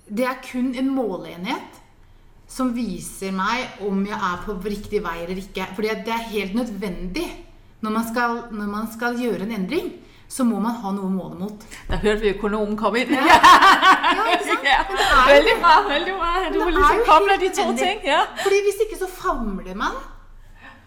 Det 0.04 0.25
er 0.28 0.40
kun 0.44 0.75
en 0.76 0.90
måleenhet 0.92 1.78
som 2.49 2.75
viser 2.76 3.33
meg 3.33 3.80
om 3.80 4.02
jeg 4.04 4.18
er 4.18 4.42
på 4.44 4.56
riktig 4.64 5.00
vei 5.04 5.23
eller 5.23 5.38
ikke. 5.40 5.64
Fordi 5.75 5.94
det 6.04 6.12
er 6.12 6.26
helt 6.33 6.54
nødvendig. 6.59 7.25
Når 7.85 7.93
man 7.99 8.07
skal, 8.09 8.38
når 8.57 8.69
man 8.73 8.87
skal 8.93 9.19
gjøre 9.21 9.45
en 9.45 9.53
endring, 9.59 9.93
så 10.35 10.45
må 10.49 10.57
man 10.62 10.75
ha 10.81 10.91
noe 10.97 11.05
å 11.07 11.12
måle 11.12 11.37
mot. 11.38 11.64
Da 11.91 11.99
hørte 12.00 12.23
vi 12.25 12.31
økonomen 12.33 12.79
komme 12.81 13.03
inn. 13.05 13.12
Ja, 13.14 14.25
ikke 14.33 14.47
sant? 14.49 14.64
Ja, 14.67 14.81
Veldig 15.29 15.55
bra. 15.61 15.75
veldig 15.88 16.14
bra. 16.19 16.31
Du 16.55 16.59
må 16.62 16.71
liksom 16.73 17.03
koble 17.07 17.37
de 17.43 17.50
to 17.55 17.67
ting. 17.79 18.00
Ja. 18.09 18.23
Fordi 18.41 18.61
hvis 18.67 18.81
ikke 18.87 18.99
så 19.03 19.09
famler 19.11 19.76
man 19.79 19.97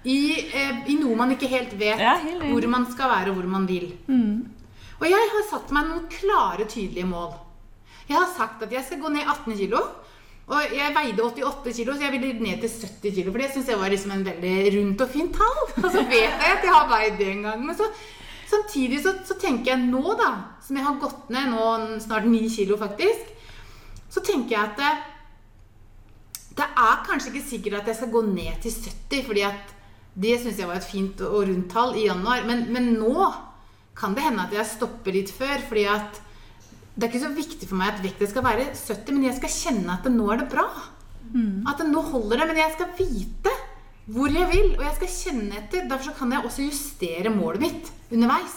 i, 0.07 0.17
eh, 0.53 0.83
i 0.93 0.95
noe 0.99 1.15
man 1.19 1.33
ikke 1.35 1.49
helt 1.51 1.73
vet 1.79 1.99
Ja, 2.01 2.15
helt 2.21 2.45
hvor 2.49 2.67
man 2.71 2.85
skal 2.91 3.09
være 3.13 3.33
og 3.33 3.39
hvor 3.41 3.49
man 3.51 3.67
vil. 3.69 3.91
Og 4.97 5.05
jeg 5.05 5.29
har 5.33 5.45
satt 5.51 5.71
meg 5.75 5.89
noen 5.91 6.07
klare, 6.09 6.65
tydelige 6.65 7.05
mål. 7.09 7.35
Jeg 8.09 8.17
har 8.17 8.29
sagt 8.33 8.63
at 8.65 8.71
jeg 8.73 8.85
skal 8.87 9.01
gå 9.03 9.11
ned 9.13 9.25
18 9.27 9.57
kilo. 9.59 9.81
Og 10.47 10.71
jeg 10.71 10.93
veide 10.95 11.23
88 11.25 11.73
kilo, 11.75 11.93
så 11.95 12.05
jeg 12.05 12.13
ville 12.13 12.35
ned 12.39 12.61
til 12.63 12.71
70 12.71 13.15
kilo. 13.17 13.31
For 13.33 13.43
det 13.43 13.49
syns 13.51 13.71
jeg 13.71 13.79
var 13.81 13.91
liksom 13.91 14.13
en 14.15 14.23
veldig 14.23 14.53
rundt 14.77 15.01
og 15.03 15.09
fint 15.11 15.33
tall. 15.35 15.57
Og 15.83 15.89
så 15.91 16.03
vet 16.07 16.23
jeg 16.23 16.53
at 16.53 16.63
jeg 16.63 16.71
har 16.71 16.87
veid 16.91 17.17
det 17.19 17.27
en 17.33 17.41
gang. 17.49 17.65
Men 17.67 17.75
så, 17.75 17.89
samtidig 18.47 19.01
så, 19.03 19.17
så 19.27 19.35
tenker 19.41 19.73
jeg 19.73 19.89
nå, 19.89 20.03
da, 20.19 20.29
som 20.63 20.79
jeg 20.79 20.87
har 20.87 21.01
gått 21.01 21.33
ned 21.35 21.51
nå 21.51 21.65
snart 22.05 22.29
9 22.31 22.39
kilo 22.53 22.79
faktisk, 22.79 23.33
så 24.07 24.23
tenker 24.23 24.55
jeg 24.55 24.69
at 24.69 24.79
det, 24.79 24.93
det 26.61 26.67
er 26.67 27.03
kanskje 27.09 27.33
ikke 27.33 27.49
sikkert 27.49 27.81
at 27.81 27.91
jeg 27.91 27.99
skal 27.99 28.13
gå 28.15 28.21
ned 28.29 28.63
til 28.63 28.77
70, 28.87 29.25
fordi 29.27 29.43
at 29.49 29.75
det 30.17 30.37
syns 30.41 30.61
jeg 30.63 30.69
var 30.69 30.79
et 30.79 30.87
fint 30.87 31.25
og 31.27 31.43
rundt 31.51 31.67
tall 31.75 31.91
i 31.99 32.07
januar. 32.07 32.47
Men, 32.47 32.63
men 32.71 32.93
nå 32.95 33.27
kan 33.99 34.15
det 34.15 34.23
hende 34.29 34.47
at 34.47 34.55
jeg 34.55 34.71
stopper 34.77 35.11
litt 35.11 35.33
før, 35.33 35.59
fordi 35.67 35.83
at 35.91 36.23
det 36.97 37.05
er 37.05 37.11
ikke 37.13 37.25
så 37.27 37.33
viktig 37.37 37.67
for 37.69 37.77
meg 37.77 37.93
at 37.93 38.03
vekta 38.03 38.27
skal 38.31 38.43
være 38.43 38.63
70, 38.73 39.13
men 39.13 39.25
jeg 39.29 39.37
skal 39.37 39.51
kjenne 39.53 39.97
at 39.99 40.07
nå 40.09 40.31
er 40.33 40.41
det 40.41 40.49
bra. 40.49 40.65
At 41.69 41.83
nå 41.85 42.01
holder 42.01 42.41
det, 42.41 42.47
men 42.49 42.57
jeg 42.63 42.73
skal 42.73 42.93
vite 42.97 43.53
hvor 44.07 44.31
jeg 44.31 44.47
vil, 44.47 44.69
og 44.77 44.83
jeg 44.85 44.95
skal 44.95 45.09
kjenne 45.11 45.57
etter. 45.59 45.83
Derfor 45.89 46.09
så 46.09 46.15
kan 46.15 46.31
jeg 46.31 46.45
også 46.47 46.63
justere 46.63 47.29
målet 47.29 47.59
mitt 47.65 47.91
underveis. 48.09 48.55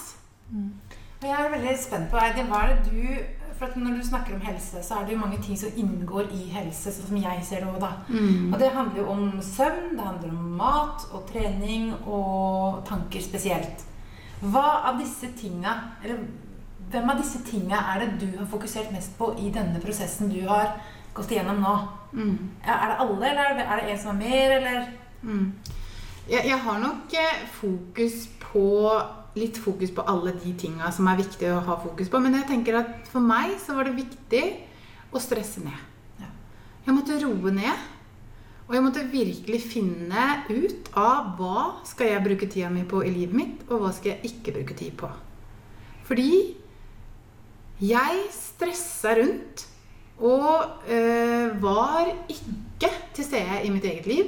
Og 1.20 1.26
jeg 1.26 1.36
er 1.36 1.50
veldig 1.52 1.76
spent 1.76 2.08
på 2.08 2.16
Heidi, 2.22 2.46
hva 2.48 2.62
er 2.64 2.78
det 2.78 2.88
du 2.88 3.02
For 3.60 3.68
at 3.68 3.76
når 3.76 3.98
du 3.98 4.04
snakker 4.08 4.32
om 4.34 4.40
helse, 4.40 4.80
så 4.80 4.94
er 4.96 5.04
det 5.04 5.12
jo 5.12 5.20
mange 5.20 5.36
ting 5.44 5.58
som 5.60 5.74
inngår 5.76 6.30
i 6.32 6.46
helse, 6.48 6.94
sånn 6.96 7.10
som 7.10 7.16
jeg 7.20 7.42
ser 7.44 7.60
det 7.60 7.68
òg, 7.68 7.76
da. 7.82 7.90
Og 8.54 8.54
det 8.62 8.70
handler 8.72 9.02
jo 9.02 9.08
om 9.12 9.26
søvn, 9.44 9.98
det 9.98 10.06
handler 10.06 10.30
om 10.32 10.54
mat 10.56 11.04
og 11.12 11.26
trening 11.28 11.90
og 12.06 12.80
tanker 12.88 13.20
spesielt. 13.20 13.84
Hva 14.40 14.64
av 14.88 14.96
disse 15.02 15.28
tinga, 15.36 15.74
eller 16.00 16.22
hvem 16.90 17.12
av 17.12 17.20
disse 17.20 17.42
tinga 17.46 17.80
er 17.92 18.02
det 18.04 18.08
du 18.22 18.38
har 18.38 18.48
fokusert 18.50 18.90
mest 18.94 19.14
på 19.18 19.32
i 19.38 19.50
denne 19.54 19.80
prosessen 19.82 20.30
du 20.32 20.40
har 20.48 20.74
gått 21.14 21.30
igjennom 21.34 21.60
nå? 21.62 21.74
Ja, 22.66 22.74
Er 22.74 22.92
det 22.92 22.98
alle, 23.04 23.30
eller 23.30 23.62
er 23.62 23.80
det, 23.80 23.92
en 23.92 23.98
som 23.98 24.16
er 24.16 24.20
mer, 24.24 24.56
eller? 24.58 24.90
Mm. 25.22 25.52
Jeg, 26.30 26.46
jeg 26.46 26.58
har 26.64 26.78
nok 26.82 27.14
eh, 27.18 27.46
fokus 27.60 28.26
på 28.42 28.66
litt 29.38 29.58
fokus 29.62 29.92
på 29.94 30.02
alle 30.10 30.34
de 30.42 30.52
tinga 30.58 30.90
som 30.94 31.06
er 31.10 31.20
viktig 31.20 31.50
å 31.52 31.62
ha 31.66 31.78
fokus 31.82 32.10
på. 32.10 32.18
Men 32.22 32.34
jeg 32.40 32.48
tenker 32.50 32.80
at 32.80 33.08
for 33.10 33.22
meg 33.22 33.54
så 33.62 33.76
var 33.78 33.86
det 33.86 33.98
viktig 33.98 34.44
å 35.14 35.22
stresse 35.22 35.62
ned. 35.62 35.86
Ja. 36.20 36.30
Jeg 36.88 36.96
måtte 36.96 37.18
roe 37.22 37.54
ned. 37.54 37.88
Og 38.70 38.76
jeg 38.76 38.84
måtte 38.86 39.02
virkelig 39.10 39.58
finne 39.66 40.24
ut 40.46 40.92
av 40.94 41.32
hva 41.38 41.82
skal 41.86 42.12
jeg 42.12 42.22
bruke 42.22 42.46
tida 42.46 42.68
mi 42.70 42.84
på 42.86 43.00
i 43.02 43.10
livet 43.10 43.34
mitt, 43.34 43.64
og 43.66 43.82
hva 43.82 43.90
skal 43.94 44.12
jeg 44.12 44.30
ikke 44.30 44.54
bruke 44.60 44.76
tid 44.78 44.94
på. 45.00 45.08
Fordi 46.06 46.28
jeg 47.80 48.24
stressa 48.34 49.16
rundt 49.18 49.66
og 50.20 50.84
øh, 50.88 51.62
var 51.62 52.10
ikke 52.28 52.90
til 53.16 53.24
stede 53.24 53.64
i 53.64 53.70
mitt 53.72 53.84
eget 53.84 54.06
liv. 54.06 54.24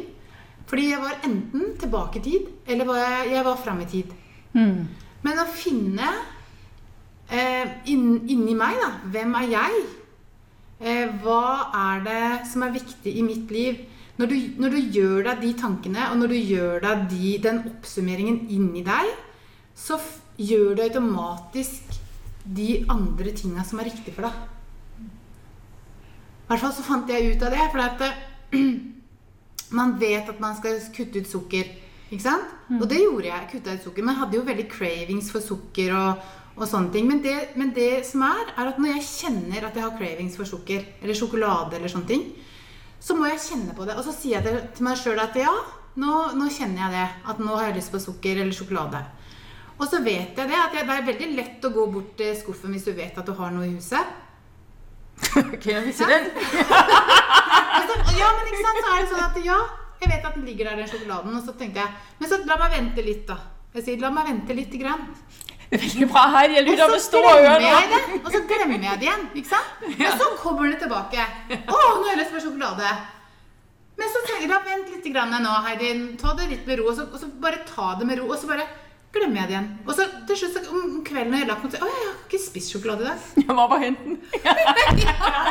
Fordi 0.66 0.90
jeg 0.90 1.00
var 1.02 1.20
enten 1.24 1.76
tilbake 1.78 2.18
i 2.18 2.22
tid, 2.22 2.46
eller 2.66 2.84
var 2.88 2.96
jeg, 2.96 3.32
jeg 3.32 3.44
var 3.44 3.56
fram 3.64 3.80
i 3.80 3.84
tid. 3.84 4.14
Men 5.22 5.40
å 5.42 5.48
finne 5.52 6.08
øh, 7.32 7.66
inn, 7.92 8.22
inni 8.28 8.54
meg, 8.56 8.78
da 8.80 8.92
Hvem 9.12 9.34
er 9.42 9.50
jeg? 9.52 9.82
Eh, 10.82 11.12
hva 11.22 11.68
er 11.78 12.00
det 12.06 12.22
som 12.50 12.64
er 12.64 12.72
viktig 12.74 13.12
i 13.18 13.22
mitt 13.26 13.52
liv? 13.54 13.84
Når 14.16 14.26
du, 14.32 14.36
når 14.64 14.74
du 14.74 14.80
gjør 14.96 15.28
deg 15.28 15.44
de 15.44 15.52
tankene, 15.60 16.08
og 16.10 16.18
når 16.20 16.32
du 16.32 16.38
gjør 16.40 16.82
deg 16.86 17.04
de, 17.12 17.28
den 17.44 17.60
oppsummeringen 17.68 18.42
inni 18.52 18.82
deg, 18.86 19.12
så 19.76 20.00
gjør 20.40 20.74
du 20.76 20.82
automatisk 20.86 21.91
de 22.44 22.84
andre 22.90 23.32
tinga 23.36 23.64
som 23.66 23.80
er 23.80 23.90
riktig 23.90 24.14
for 24.16 24.26
deg. 24.26 24.40
I 26.42 26.50
hvert 26.50 26.64
fall 26.64 26.74
så 26.76 26.84
fant 26.84 27.08
jeg 27.10 27.32
ut 27.32 27.44
av 27.46 27.54
det. 27.54 27.66
For 27.72 27.84
at 27.84 28.02
eh, 28.06 28.60
man 29.78 29.96
vet 30.00 30.28
at 30.28 30.42
man 30.42 30.56
skal 30.58 30.80
kutte 30.94 31.22
ut 31.22 31.30
sukker. 31.30 31.70
Ikke 32.12 32.26
sant? 32.26 32.50
Og 32.76 32.84
det 32.90 33.00
gjorde 33.00 33.30
jeg. 33.30 33.48
kutta 33.54 33.76
ut 33.76 33.84
sukker, 33.86 34.04
Men 34.04 34.14
jeg 34.14 34.22
hadde 34.22 34.36
jo 34.36 34.46
veldig 34.48 34.68
cravings 34.68 35.30
for 35.32 35.44
sukker 35.44 35.94
og, 35.96 36.26
og 36.58 36.66
sånne 36.68 36.92
ting. 36.92 37.08
Men 37.08 37.22
det, 37.24 37.36
men 37.56 37.72
det 37.76 38.04
som 38.08 38.26
er, 38.26 38.52
er 38.56 38.72
at 38.72 38.80
når 38.80 38.98
jeg 38.98 39.08
kjenner 39.08 39.68
at 39.68 39.76
jeg 39.76 39.86
har 39.86 39.96
cravings 39.96 40.36
for 40.36 40.48
sukker, 40.48 40.84
eller 41.00 41.16
sjokolade, 41.16 41.78
eller 41.78 41.92
sånne 41.92 42.10
ting, 42.10 42.26
så 43.02 43.16
må 43.18 43.30
jeg 43.30 43.40
kjenne 43.46 43.74
på 43.74 43.86
det. 43.88 43.96
Og 43.96 44.04
så 44.06 44.14
sier 44.14 44.42
jeg 44.42 44.66
til 44.76 44.86
meg 44.86 45.00
sjøl 45.00 45.22
at 45.22 45.38
ja, 45.40 45.54
nå, 45.98 46.18
nå 46.36 46.50
kjenner 46.52 46.84
jeg 46.84 46.94
det. 46.98 47.08
At 47.32 47.40
nå 47.40 47.56
har 47.56 47.70
jeg 47.70 47.80
lyst 47.80 47.94
på 47.94 48.02
sukker 48.02 48.42
eller 48.42 48.54
sjokolade. 48.56 49.00
Og 49.82 49.88
så 49.90 49.98
vet 50.02 50.36
jeg 50.38 50.46
det, 50.46 50.58
at 50.58 50.74
det 50.74 50.82
er 50.86 51.06
veldig 51.08 51.28
lett 51.34 51.64
å 51.66 51.72
gå 51.74 51.86
bort 51.90 52.12
til 52.18 52.36
skuffen 52.38 52.74
hvis 52.74 52.86
du 52.86 52.92
vet 52.94 53.16
at 53.18 53.26
du 53.26 53.34
har 53.34 53.50
noe 53.54 53.66
i 53.66 53.74
huset. 53.74 54.18
Ok, 55.42 55.66
jeg 55.68 55.82
viser 55.86 56.10
den. 56.10 56.28
Ja, 58.18 58.28
men 58.36 58.48
ikke 58.48 58.62
sant, 58.62 58.78
så 58.78 58.90
er 58.92 59.00
det 59.00 59.08
sånn 59.10 59.22
at 59.24 59.38
ja, 59.42 59.58
jeg 60.02 60.10
vet 60.10 60.26
at 60.28 60.34
den 60.36 60.44
ligger 60.46 60.68
der, 60.68 60.80
den 60.82 60.90
sjokoladen. 60.90 61.34
Og 61.38 61.44
så 61.46 61.54
tenkte 61.58 61.82
jeg 61.82 62.18
Men 62.20 62.30
så 62.30 62.38
la 62.46 62.58
meg 62.60 62.74
vente 62.76 63.04
litt, 63.06 63.24
da. 63.28 63.38
Jeg 63.72 63.86
sier 63.86 64.02
la 64.02 64.10
meg 64.14 64.28
vente 64.28 64.56
litt. 64.56 64.74
Grann. 64.82 65.06
Veldig 65.72 66.08
bra, 66.10 66.26
her. 66.34 66.52
Jeg 66.58 66.66
lurer 66.66 66.84
ører. 66.84 67.64
det, 67.92 68.00
og 68.20 68.28
så 68.34 68.42
glemmer 68.50 68.86
jeg 68.88 69.00
det 69.00 69.08
igjen. 69.08 69.24
ikke 69.40 69.50
sant? 69.54 69.86
Og 69.88 70.20
så 70.20 70.28
kommer 70.42 70.68
det 70.68 70.82
tilbake. 70.82 71.26
Å, 71.56 71.72
nå 71.72 72.02
har 72.02 72.10
jeg 72.12 72.20
lyst 72.20 72.34
på 72.34 72.42
sjokolade. 72.44 72.92
Men 73.96 74.12
så 74.12 74.22
tenker 74.26 74.44
jeg, 74.44 74.52
da 74.52 74.60
vent 74.66 74.92
litt 74.92 75.08
grann 75.14 75.32
nå, 75.32 75.54
Heidin. 75.66 76.04
Ta 76.20 76.34
det 76.36 76.50
litt 76.50 76.68
med 76.68 76.82
ro. 76.82 76.90
Og 76.92 76.98
så, 76.98 77.08
og 77.08 77.22
så 77.22 77.30
bare 77.40 77.62
ta 77.68 77.94
det 78.00 78.08
med 78.10 78.20
ro. 78.20 78.28
Og 78.28 78.36
så 78.40 78.50
bare 78.50 78.68
glemmer 79.12 79.42
jeg 79.42 79.48
det 79.48 79.54
igjen. 79.54 79.68
Og 79.86 79.94
så 79.96 80.06
til 80.28 80.38
slutt 80.40 80.54
så, 80.56 80.62
om 80.72 81.02
kvelden 81.06 81.32
når 81.32 81.42
jeg 81.42 81.48
lagt 81.50 81.64
meg 81.66 81.74
til 81.74 81.84
Å, 81.84 81.90
jeg 81.92 82.06
har 82.06 82.14
ikke 82.26 82.40
spist 82.46 82.72
sjokolade 82.72 83.04
i 83.04 83.08
dag. 83.10 83.26
Jeg 83.42 83.56
må 83.58 83.66
bare 83.72 83.82
hente. 83.84 84.16
Ja, 84.44 84.54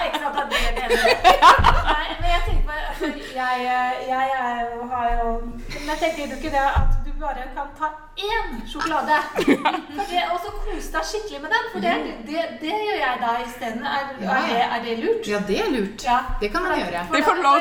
ikke 0.08 0.22
sant, 0.24 0.40
det 0.52 0.62
er 0.72 0.96
det. 0.96 1.02
Nei, 1.92 2.08
men 2.22 2.30
jeg 2.32 2.42
tenker 2.48 2.64
på 2.68 2.80
for 3.02 3.22
jeg, 3.36 3.62
jeg 4.08 4.26
har 4.92 5.08
jo 5.18 5.30
Men 5.42 5.88
jeg 5.92 6.00
tenker 6.04 6.32
du 6.32 6.36
ikke 6.38 6.54
det 6.54 6.64
at 6.82 6.98
du 7.06 7.12
bare 7.22 7.46
kan 7.56 7.70
ta 7.78 7.90
én 8.22 8.62
sjokolade 8.70 9.18
det, 9.42 10.24
og 10.34 10.38
så 10.44 10.52
kose 10.64 10.92
deg 10.94 11.08
skikkelig 11.12 11.42
med 11.44 11.54
den? 11.56 11.70
For 11.74 11.86
det, 11.86 11.94
det, 12.28 12.46
det 12.62 12.76
gjør 12.88 13.00
jeg 13.02 13.22
da 13.22 13.36
isteden. 13.46 13.86
Er, 13.86 14.10
Ja, 14.22 14.38
er, 14.38 14.50
det, 14.50 14.64
er 14.66 14.86
det 14.86 14.98
lurt? 15.04 15.30
Ja, 15.34 15.42
det 15.48 15.60
er 15.66 15.70
lurt. 15.76 16.06
Ja. 16.06 16.18
Det 16.42 16.52
kan 16.54 16.66
man 16.66 16.80
gjøre. 16.82 17.06
For 17.12 17.44
da. 17.46 17.54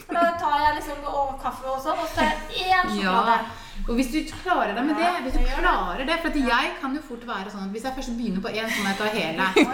For 0.00 0.14
da 0.14 0.26
tar 0.40 0.60
jeg 0.64 0.76
liksom 0.78 1.10
og 1.10 1.34
kaffe 1.42 1.66
og 1.70 1.82
sånn, 1.82 1.98
og 1.98 2.06
så 2.06 2.20
tar 2.20 2.30
jeg 2.30 2.70
én 2.70 2.94
sjokolade. 2.94 3.40
Ja. 3.42 3.69
Og 3.90 3.96
hvis 3.98 4.10
du 4.14 4.18
klarer 4.44 4.70
deg 4.76 4.84
med 4.86 4.94
det, 5.00 5.08
hvis 5.24 5.34
du 5.34 5.42
klarer 5.58 6.04
det 6.06 6.16
For 6.22 6.36
jeg 6.38 6.68
kan 6.80 6.92
jo 6.94 7.00
fort 7.02 7.24
være 7.26 7.50
sånn 7.50 7.64
at 7.66 7.72
hvis 7.74 7.86
jeg 7.88 7.96
først 7.96 8.12
begynner 8.14 8.44
på 8.44 8.52
én, 8.54 8.68
så 8.70 8.84
må 8.84 8.92
jeg 8.92 8.98
ta 9.00 9.08
hele. 9.16 9.48
Jeg 9.58 9.66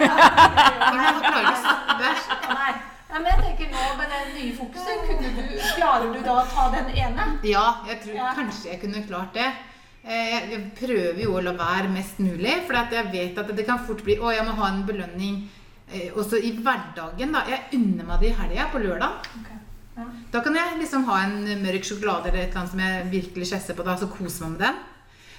klarer 1.21 1.41
ikke 1.43 1.57
stoppe. 1.61 2.09
Nei. 2.57 2.71
Men 3.07 3.27
jeg 3.29 3.37
tenker 3.39 3.69
nå 3.71 3.83
med 3.97 4.09
det 4.11 4.17
nye 4.35 4.55
fokuset, 4.57 5.05
du, 5.07 5.53
klarer 5.77 6.09
du 6.11 6.17
da 6.25 6.33
å 6.41 6.47
ta 6.51 6.65
den 6.73 6.89
ene? 6.91 7.27
Ja, 7.47 7.63
jeg 7.87 8.01
tror 8.03 8.17
Ja. 8.17 8.33
kanskje 8.35 8.67
jeg 8.73 8.81
kunne 8.81 9.03
klart 9.07 9.31
det. 9.37 9.47
Eh, 10.03 10.27
Jeg 10.33 10.49
jeg 10.51 10.65
prøver 10.81 11.21
jo 11.23 11.37
å 11.37 11.43
la 11.45 11.53
være 11.55 11.87
mest 11.93 12.19
mulig, 12.19 12.57
for 12.67 12.73
jeg 12.75 13.11
vet 13.13 13.37
at 13.39 13.55
det 13.55 13.65
kan 13.65 13.79
fort 13.87 14.03
bli 14.03 14.17
Å, 14.19 14.33
jeg 14.35 14.45
må 14.45 14.57
ha 14.59 14.67
en 14.73 14.83
belønning 14.85 15.39
eh, 15.93 16.11
også 16.13 16.41
i 16.43 16.51
hverdagen. 16.59 17.31
da. 17.31 17.45
Jeg 17.47 17.63
unner 17.79 18.05
meg 18.11 18.19
det 18.19 18.29
i 18.33 18.37
helga, 18.41 18.67
på 18.73 18.83
lørdag. 18.83 19.31
Ja. 19.97 20.05
Da 20.33 20.43
kan 20.45 20.55
jeg 20.55 20.77
liksom 20.81 21.07
ha 21.09 21.23
en 21.25 21.41
mørk 21.63 21.87
sjokolade 21.87 22.29
eller 22.29 22.43
et 22.43 22.51
eller 22.51 22.61
annet 22.61 22.73
som 22.75 22.83
jeg 22.83 23.09
virkelig 23.11 23.49
kjesser 23.49 23.77
på, 23.77 23.85
da, 23.87 23.97
så 23.97 24.09
koser 24.11 24.45
man 24.45 24.55
med 24.57 24.63
den. 24.67 24.85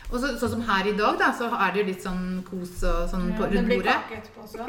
Og 0.09 0.17
så, 0.23 0.31
sånn 0.41 0.55
som 0.55 0.63
her 0.65 0.87
i 0.89 0.95
dag, 0.97 1.19
da, 1.21 1.27
så 1.37 1.51
er 1.53 1.73
det 1.73 1.83
jo 1.83 1.87
litt 1.91 2.05
sånn 2.05 2.23
kos 2.47 2.79
og 2.89 3.03
sånn 3.11 3.27
på, 3.37 3.45
det 3.45 3.59
rundt 3.59 3.69
blir 3.69 3.83
bordet. 3.83 3.97
kake 4.09 4.21
etterpå 4.23 4.47
også. 4.47 4.65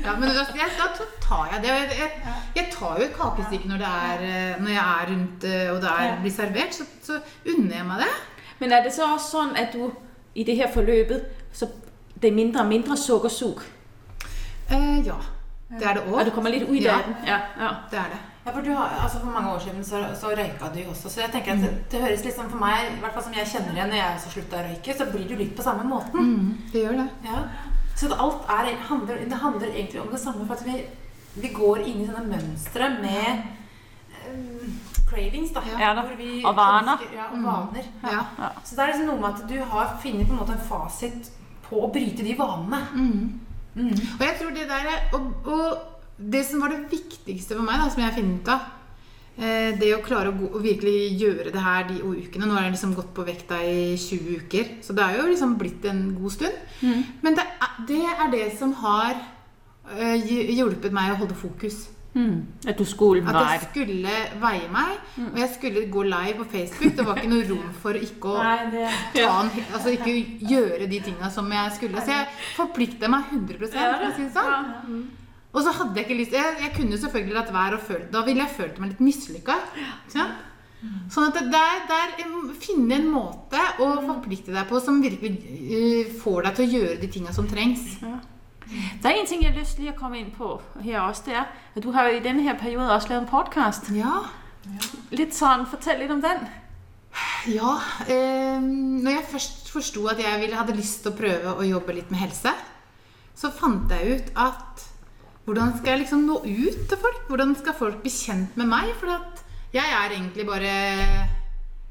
Ja, 0.00 0.14
men 0.16 0.30
da, 0.32 0.46
jeg, 0.56 0.70
da 0.78 0.86
tar 1.20 1.50
jeg 1.52 1.60
det. 1.60 1.72
Og 1.74 1.82
jeg, 1.82 1.98
jeg, 1.98 2.36
jeg 2.56 2.70
tar 2.72 2.94
jo 2.96 3.04
et 3.04 3.18
kakestykke 3.18 3.68
når, 3.68 3.82
er, 3.84 4.22
eh, 4.24 4.62
når 4.62 4.72
jeg 4.72 4.84
er 4.84 5.10
rundt 5.10 5.44
eh, 5.44 5.66
og 5.74 5.82
det 5.82 5.90
er, 5.92 6.14
blir 6.22 6.32
servert. 6.32 6.78
Så, 6.78 6.86
så 7.04 7.18
unner 7.52 7.74
jeg 7.76 7.88
meg 7.90 8.00
det. 8.06 8.08
Men 8.62 8.72
er 8.72 8.86
det 8.86 8.94
så 8.96 9.10
også 9.12 9.34
sånn 9.34 9.52
at 9.60 9.76
du 9.76 9.90
i 10.40 10.46
det 10.48 10.56
her 10.56 10.72
forløpet 10.72 11.28
så 11.52 11.68
det 12.20 12.30
er 12.30 12.36
mindre 12.36 12.64
og 12.64 12.72
mindre 12.72 12.96
sukkersug? 12.96 13.60
Eh, 14.72 14.98
ja. 15.04 15.20
Det 15.70 15.86
er 15.86 15.94
det 15.94 16.02
òg. 16.08 16.18
Ja, 16.18 16.24
du 16.24 16.30
kommer 16.34 16.50
litt 16.50 16.68
ut 16.68 16.80
Ja. 16.82 16.94
av? 16.98 17.14
Ja, 17.26 17.38
ja. 17.58 17.70
Det 17.90 17.98
er 17.98 18.08
det. 18.14 18.18
Ja, 18.46 18.52
for 18.52 18.62
du 18.62 18.70
har, 18.74 18.88
altså 19.02 19.18
For 19.20 19.30
mange 19.30 19.50
år 19.54 19.58
siden 19.60 19.84
så, 19.84 20.00
så 20.20 20.30
røyka 20.34 20.70
du 20.74 20.78
jo 20.80 20.90
også. 20.90 21.08
Så 21.12 21.20
jeg 21.20 21.30
tenker 21.30 21.52
at 21.52 21.60
det, 21.62 21.90
det 21.92 22.00
høres 22.02 22.24
liksom 22.24 22.48
for 22.50 22.58
meg, 22.58 22.88
i 22.96 23.00
hvert 23.00 23.12
fall 23.14 23.22
som 23.22 23.32
jeg 23.36 23.46
kjenner 23.46 23.72
igjen 23.76 23.88
når 23.92 23.96
jeg 24.00 24.14
også 24.16 24.30
slutta 24.34 24.56
å 24.56 24.64
røyke, 24.66 24.96
så 24.98 25.06
blir 25.12 25.28
du 25.28 25.34
litt 25.36 25.54
på 25.56 25.62
samme 25.62 25.84
måten. 25.84 26.20
Mm, 26.20 26.58
det 26.72 26.82
gjør 26.86 26.96
det. 27.02 27.08
Ja. 27.28 27.42
Så 27.96 28.08
det, 28.08 28.16
alt 28.18 28.48
er, 28.48 28.70
handler, 28.88 29.16
det 29.28 29.38
handler 29.42 29.66
egentlig 29.68 30.00
om 30.00 30.08
det 30.10 30.20
samme. 30.20 30.46
For 30.46 30.54
at 30.54 30.64
vi, 30.66 30.84
vi 31.36 31.48
går 31.54 31.82
inn 31.86 32.00
i 32.00 32.06
sånne 32.08 32.26
mønstre 32.32 32.88
med 33.00 33.42
um, 34.32 34.80
cravings, 35.10 35.52
da. 35.52 35.60
Ja 35.78 35.92
da. 35.94 36.02
hvor 36.08 36.16
vi 36.16 36.42
Og 36.44 36.56
vaner. 36.56 36.96
ønsker- 36.96 37.14
Ja, 37.16 37.28
og 37.32 37.44
vaner. 37.44 37.84
Ja. 38.02 38.24
Så 38.64 38.74
det 38.76 38.78
er 38.82 38.92
liksom 38.92 39.06
noe 39.06 39.20
med 39.20 39.30
at 39.34 39.48
du 39.48 39.58
har 39.62 39.96
funnet 40.02 40.26
på 40.26 40.32
en 40.32 40.38
måte 40.40 40.52
en 40.56 40.66
fasit 40.72 41.30
på 41.68 41.76
å 41.86 41.92
bryte 41.92 42.24
de 42.24 42.34
vanene. 42.38 42.80
Mm. 42.94 43.40
Mm. 43.74 43.92
Og 44.18 44.22
jeg 44.26 44.36
tror 44.40 44.50
det 44.56 44.68
der 44.68 44.86
er- 44.90 45.14
og, 45.14 45.46
og 45.46 45.78
det 46.32 46.44
som 46.46 46.60
var 46.60 46.68
det 46.74 46.90
viktigste 46.90 47.54
for 47.56 47.62
meg, 47.64 47.78
da, 47.80 47.88
som 47.90 48.02
jeg 48.02 48.10
har 48.10 48.16
funnet 48.18 48.40
ut 48.40 48.48
av 48.52 48.60
eh, 49.40 49.70
Det 49.80 49.92
å 49.96 50.02
klare 50.04 50.32
å, 50.34 50.48
å 50.58 50.60
virkelig 50.60 51.16
gjøre 51.20 51.52
det 51.54 51.62
her 51.64 51.86
de 51.88 52.00
ukene. 52.02 52.46
Nå 52.46 52.56
har 52.58 52.66
jeg 52.66 52.74
liksom 52.74 52.94
gått 52.98 53.14
på 53.16 53.24
vekta 53.24 53.60
i 53.64 53.94
20 53.96 54.42
uker, 54.42 54.74
så 54.84 54.92
det 54.96 55.04
er 55.06 55.20
jo 55.20 55.28
liksom 55.30 55.56
blitt 55.60 55.84
en 55.88 56.02
god 56.18 56.34
stund. 56.34 56.58
Mm. 56.82 57.04
Men 57.22 57.38
det 57.38 57.46
er 57.46 57.78
det, 57.88 58.02
er 58.04 58.30
det 58.34 58.58
som 58.58 58.72
har 58.82 59.14
eh, 59.96 60.28
hjulpet 60.58 60.92
meg 60.92 61.14
å 61.14 61.20
holde 61.22 61.38
fokus. 61.38 61.86
Mm. 62.10 62.40
At 62.66 62.74
du 62.78 62.82
skulle 62.84 63.22
At 63.22 63.36
jeg 63.52 63.68
skulle 63.68 64.14
veie 64.42 64.66
meg, 64.72 64.96
og 65.28 65.36
jeg 65.38 65.50
skulle 65.54 65.84
gå 65.94 66.02
live 66.02 66.34
på 66.40 66.46
Facebook. 66.56 66.96
Det 66.98 67.06
var 67.06 67.20
ikke 67.20 67.30
noe 67.30 67.46
rom 67.52 67.68
for 67.84 67.94
ikke 67.94 68.32
å 68.32 68.42
Nei, 68.42 68.56
det 68.72 68.88
ta 69.14 69.28
en, 69.44 69.50
altså 69.76 69.92
ikke 69.94 70.14
gjøre 70.50 70.88
de 70.90 71.00
tinga 71.06 71.30
som 71.30 71.46
jeg 71.54 71.76
skulle. 71.76 72.02
Så 72.02 72.10
jeg 72.16 72.26
forplikta 72.56 73.08
meg 73.12 73.30
100 73.30 73.58
for 73.62 74.10
å 74.10 74.12
si 74.16 74.26
det 74.26 74.32
sånn. 74.34 75.02
Og 75.50 75.64
så 75.66 75.72
hadde 75.74 75.98
jeg 75.98 76.06
ikke 76.06 76.14
lyst 76.20 76.34
Jeg, 76.38 76.50
jeg 76.62 76.70
kunne 76.76 76.98
selvfølgelig 77.02 77.34
latt 77.34 77.48
være 77.50 77.74
å 77.74 77.80
føle 77.82 78.04
Da 78.14 78.20
ville 78.22 78.44
jeg 78.44 78.52
følt 78.54 78.76
meg 78.78 78.92
litt 78.92 79.00
mislykka. 79.02 79.56
Sånn 81.12 81.26
at 81.28 81.34
det 81.36 81.50
der, 81.52 81.80
der 81.90 82.12
em, 82.24 82.36
Finne 82.56 82.94
en 82.96 83.08
måte 83.12 83.60
å 83.84 83.88
forplikte 84.06 84.54
deg 84.54 84.66
på 84.70 84.78
som 84.80 85.00
virkelig 85.02 85.32
eh, 85.78 86.12
får 86.22 86.46
deg 86.46 86.54
til 86.56 86.64
å 86.66 86.78
gjøre 86.78 87.00
de 87.02 87.08
tinga 87.12 87.34
som 87.36 87.46
trengs. 87.50 87.98
Der 89.02 89.10
er 89.10 89.18
en 89.18 89.26
ting, 89.26 89.42
jeg 89.42 89.52
har 89.52 89.58
lyst 89.58 89.76
til 89.76 89.88
å 89.88 89.94
at 89.94 89.98
komme 89.98 90.20
ind 90.20 90.30
på 90.36 90.60
her 90.84 91.00
også, 91.02 91.22
det 91.26 91.34
er, 91.40 91.46
at 91.74 91.82
du 91.82 91.90
har 91.94 92.08
jo 92.08 92.18
i 92.18 92.22
denne 92.24 92.44
her 92.46 92.58
periode 92.58 92.92
også 92.94 93.10
lavet 93.10 93.24
en 93.24 93.30
podcast. 93.30 93.90
Ja. 93.96 94.20
Litt 95.10 95.34
sånn, 95.34 95.66
fortell 95.66 95.98
litt 96.02 96.12
om 96.14 96.22
den. 96.22 96.44
Ja. 97.50 97.72
Eh, 98.06 98.60
når 98.62 99.16
jeg 99.16 99.26
først 99.32 99.72
forsto 99.74 100.04
at 100.12 100.22
jeg 100.22 100.42
ville, 100.44 100.58
hadde 100.58 100.76
lyst 100.78 101.02
til 101.02 101.12
å 101.12 101.18
prøve 101.18 101.56
å 101.56 101.66
jobbe 101.66 101.96
litt 101.96 102.12
med 102.12 102.22
helse, 102.22 102.54
så 103.34 103.50
fant 103.56 103.90
jeg 103.90 104.20
ut 104.20 104.32
at 104.38 104.86
hvordan 105.48 105.72
skal 105.78 105.94
jeg 105.94 106.04
liksom 106.04 106.26
nå 106.28 106.38
ut 106.44 106.82
til 106.90 107.00
folk? 107.00 107.22
Hvordan 107.26 107.56
skal 107.58 107.74
folk 107.74 108.02
bli 108.04 108.12
kjent 108.12 108.58
med 108.60 108.68
meg? 108.70 108.92
For 109.00 109.10
at 109.16 109.40
jeg 109.74 109.86
er 109.96 110.12
egentlig 110.14 110.46
bare 110.46 110.74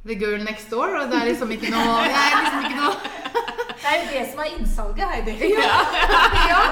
the 0.05 0.15
girl 0.15 0.39
next 0.43 0.71
door, 0.71 0.95
og 0.95 1.09
det 1.11 1.17
er 1.19 1.31
liksom 1.33 1.51
ikke 1.51 1.73
noe 1.73 2.05
Jeg 2.07 2.15
er 2.15 2.37
liksom 2.45 2.69
ikke 2.69 2.79
noe 2.79 3.65
Det 3.79 3.87
er 3.89 4.01
jo 4.01 4.09
det 4.11 4.25
som 4.31 4.41
er 4.43 4.51
innsalget, 4.57 5.05
Heidi. 5.13 5.53
ja, 6.51 6.63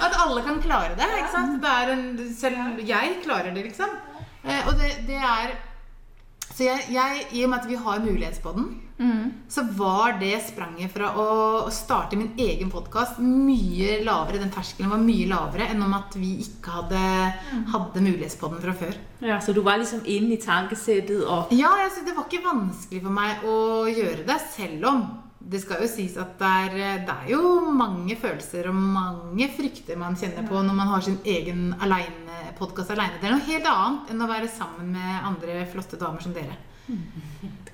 At 0.00 0.16
alle 0.24 0.42
kan 0.46 0.62
klare 0.64 0.96
det. 0.96 1.10
ikke 1.20 1.32
sant? 1.34 1.60
Det 1.62 1.74
er 1.82 1.92
en, 1.92 2.06
selv 2.36 2.80
jeg 2.88 3.18
klarer 3.26 3.52
det, 3.54 3.66
liksom. 3.68 3.92
Eh, 4.44 4.66
og 4.68 4.74
det, 4.80 4.94
det 5.08 5.20
er 5.20 5.54
Så 6.54 6.64
jeg, 6.68 6.84
jeg, 6.94 7.22
i 7.34 7.44
og 7.44 7.50
med 7.50 7.58
at 7.64 7.68
vi 7.68 7.76
har 7.80 8.02
mulighetspodden, 8.04 8.66
så 9.50 9.64
var 9.74 10.20
det 10.20 10.36
spranget 10.46 10.92
fra 10.92 11.08
å 11.18 11.24
starte 11.74 12.14
min 12.16 12.28
egen 12.38 12.70
podkast 12.70 13.16
mye 13.18 13.96
lavere. 14.06 14.38
Den 14.38 14.52
terskelen 14.54 14.92
var 14.92 15.02
mye 15.02 15.26
lavere 15.26 15.66
enn 15.72 15.82
om 15.82 15.96
at 15.98 16.14
vi 16.14 16.36
ikke 16.44 16.76
hadde, 16.76 17.00
hadde 17.72 18.04
mulighetspodden 18.06 18.62
fra 18.62 18.76
før. 18.84 18.94
Ja, 19.26 19.40
så 19.42 19.50
du 19.56 19.64
var 19.66 19.80
liksom 19.82 20.04
inne 20.06 20.36
i 20.36 20.40
tankesettet 20.44 21.24
og 21.26 21.50
Ja, 21.58 21.72
altså, 21.88 22.04
det 22.06 22.14
var 22.14 22.28
ikke 22.30 22.44
vanskelig 22.46 23.02
for 23.02 23.18
meg 23.18 23.42
å 23.50 23.58
gjøre 23.90 24.22
det, 24.30 24.38
selv 24.54 24.86
om 24.92 25.02
det 25.50 25.60
skal 25.60 25.82
jo 25.84 25.88
sies 25.90 26.14
at 26.20 26.38
det 26.40 26.50
er, 26.66 26.76
det 27.04 27.14
er 27.14 27.30
jo 27.34 27.40
mange 27.76 28.16
følelser 28.16 28.70
og 28.70 28.76
mange 28.76 29.48
frykter 29.52 29.98
man 30.00 30.16
kjenner 30.16 30.46
på 30.48 30.62
når 30.64 30.78
man 30.78 30.92
har 30.92 31.04
sin 31.04 31.18
egen 31.24 31.74
podkast 32.58 32.94
aleine. 32.94 33.18
Det 33.20 33.28
er 33.28 33.34
noe 33.34 33.48
helt 33.48 33.68
annet 33.68 34.12
enn 34.14 34.24
å 34.24 34.30
være 34.30 34.48
sammen 34.52 34.94
med 34.94 35.26
andre 35.32 35.64
flotte 35.72 36.00
damer 36.00 36.24
som 36.24 36.32
dere. 36.36 36.56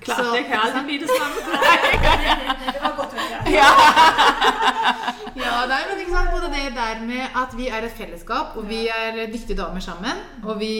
Klart, 0.01 0.17
Så- 0.17 0.33
det 0.37 0.43
kan 0.47 0.59
aldrig 0.65 0.85
blive 0.85 1.01
det 1.05 1.09
samme. 1.09 1.35
Det 2.73 2.81
var 2.81 2.93
godt 2.97 3.13
å 3.13 3.21
høre. 3.21 3.51
Ja, 3.51 3.71
det 5.69 5.75
er 5.77 5.91
ikke 6.01 6.11
sant, 6.13 6.31
både 6.33 6.49
det 6.51 6.63
der 6.75 6.99
med 7.05 7.35
at 7.37 7.53
vi 7.57 7.67
er 7.71 7.85
et 7.87 7.93
fellesskap, 7.97 8.55
og 8.59 8.65
vi 8.69 8.81
er 8.91 9.19
dyktige 9.31 9.57
damer 9.59 9.83
sammen, 9.83 10.19
og 10.43 10.57
vi 10.59 10.71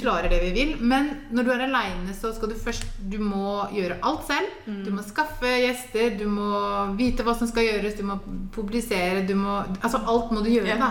klarer 0.00 0.28
det 0.32 0.40
vi 0.46 0.50
vil. 0.56 0.72
Men 0.80 1.10
når 1.34 1.46
du 1.46 1.52
er 1.54 1.64
aleine, 1.66 2.14
så 2.16 2.32
skal 2.36 2.52
du 2.52 2.56
først 2.58 2.86
Du 3.10 3.18
må 3.22 3.66
gjøre 3.74 3.98
alt 4.06 4.26
selv. 4.28 4.50
Du 4.86 4.90
må 4.94 5.02
skaffe 5.06 5.50
gjester, 5.64 6.16
du 6.20 6.26
må 6.30 6.50
vite 6.98 7.24
hva 7.26 7.34
som 7.38 7.48
skal 7.50 7.66
gjøres, 7.68 7.96
du 7.98 8.04
må 8.08 8.18
publisere, 8.54 9.24
du 9.28 9.34
må 9.38 9.60
Altså 9.80 10.00
alt 10.06 10.32
må 10.34 10.42
du 10.44 10.50
gjøre, 10.52 10.78
da. 10.80 10.90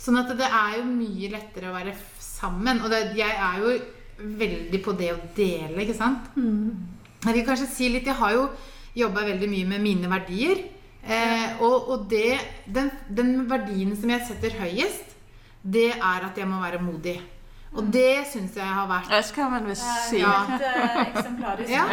Sånn 0.00 0.18
at 0.20 0.28
det 0.36 0.46
er 0.48 0.78
jo 0.78 0.84
mye 0.90 1.30
lettere 1.32 1.70
å 1.70 1.76
være 1.76 1.94
sammen. 2.20 2.82
Og 2.84 2.90
det, 2.92 2.98
jeg 3.16 3.32
er 3.32 3.62
jo 3.62 3.70
veldig 4.18 4.80
på 4.84 4.92
det 4.98 5.10
å 5.12 5.18
dele, 5.36 5.82
ikke 5.84 5.94
sant? 5.98 6.30
Jeg 7.26 7.34
vil 7.34 7.44
kanskje 7.46 7.66
si 7.66 7.88
litt 7.90 8.06
Jeg 8.06 8.14
har 8.14 8.32
jo 8.36 8.48
jobba 8.96 9.24
veldig 9.26 9.48
mye 9.50 9.66
med 9.66 9.80
mine 9.84 10.08
verdier. 10.08 10.62
Eh, 11.06 11.60
og 11.62 11.88
og 11.92 12.06
det, 12.10 12.38
den, 12.66 12.90
den 13.08 13.48
verdien 13.50 13.94
som 13.96 14.10
jeg 14.10 14.24
setter 14.26 14.56
høyest, 14.60 15.14
det 15.62 15.90
er 15.96 16.24
at 16.30 16.36
jeg 16.38 16.46
må 16.48 16.60
være 16.62 16.80
modig. 16.82 17.18
Og 17.76 17.90
det 17.92 18.24
syns 18.30 18.54
jeg 18.56 18.64
har 18.64 18.86
vært 18.88 19.10
Det 19.10 19.24
skal 19.26 19.50
man 19.52 19.66
vel 19.66 19.76
si. 19.76 20.20
Ja. 20.22 20.46
Ja. 21.68 21.84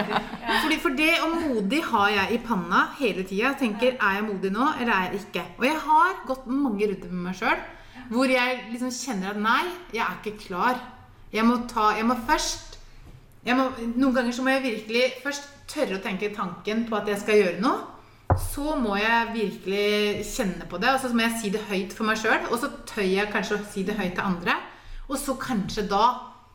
Fordi 0.63 0.77
For 0.79 0.95
det 0.95 1.09
og 1.25 1.33
modig 1.41 1.81
har 1.89 2.09
jeg 2.13 2.37
i 2.37 2.41
panna 2.45 2.85
hele 2.99 3.25
tida. 3.27 3.51
Tenker 3.59 3.97
er 3.99 4.19
jeg 4.19 4.23
modig 4.29 4.51
nå, 4.53 4.69
eller 4.79 4.93
er 4.93 5.09
jeg 5.11 5.23
ikke? 5.25 5.43
Og 5.59 5.65
jeg 5.67 5.79
har 5.83 6.21
gått 6.29 6.45
mange 6.47 6.87
runder 6.87 7.11
med 7.11 7.23
meg 7.29 7.35
sjøl 7.41 7.57
hvor 8.11 8.27
jeg 8.27 8.57
liksom 8.71 8.89
kjenner 8.91 9.29
at 9.31 9.37
nei, 9.39 9.61
jeg 9.95 10.03
er 10.03 10.17
ikke 10.19 10.37
klar. 10.47 10.79
Jeg 11.33 11.45
må 11.47 11.63
ta 11.69 11.91
Jeg 11.97 12.05
må 12.07 12.17
først 12.27 12.73
jeg 13.43 13.57
må, 13.59 13.65
Noen 13.99 14.13
ganger 14.15 14.35
så 14.35 14.43
må 14.45 14.53
jeg 14.53 14.63
virkelig 14.63 15.07
først 15.23 15.49
tørre 15.67 15.97
å 15.97 16.03
tenke 16.03 16.31
tanken 16.35 16.85
på 16.87 16.95
at 16.95 17.09
jeg 17.11 17.19
skal 17.19 17.39
gjøre 17.41 17.63
noe. 17.63 17.89
Så 18.39 18.75
må 18.79 18.95
jeg 18.97 19.33
virkelig 19.33 20.23
kjenne 20.25 20.67
på 20.69 20.79
det, 20.81 20.93
og 20.93 21.01
så 21.01 21.11
må 21.13 21.25
jeg 21.25 21.39
si 21.41 21.51
det 21.53 21.63
høyt 21.67 21.95
for 21.95 22.07
meg 22.07 22.21
sjøl. 22.21 22.47
Og 22.49 22.61
så 22.61 22.69
tør 22.87 23.05
jeg 23.05 23.31
kanskje 23.33 23.57
å 23.59 23.65
si 23.73 23.83
det 23.85 23.97
høyt 23.99 24.15
til 24.15 24.23
andre. 24.25 24.55
Og 25.09 25.19
så 25.19 25.35
kanskje 25.39 25.85
da 25.91 26.05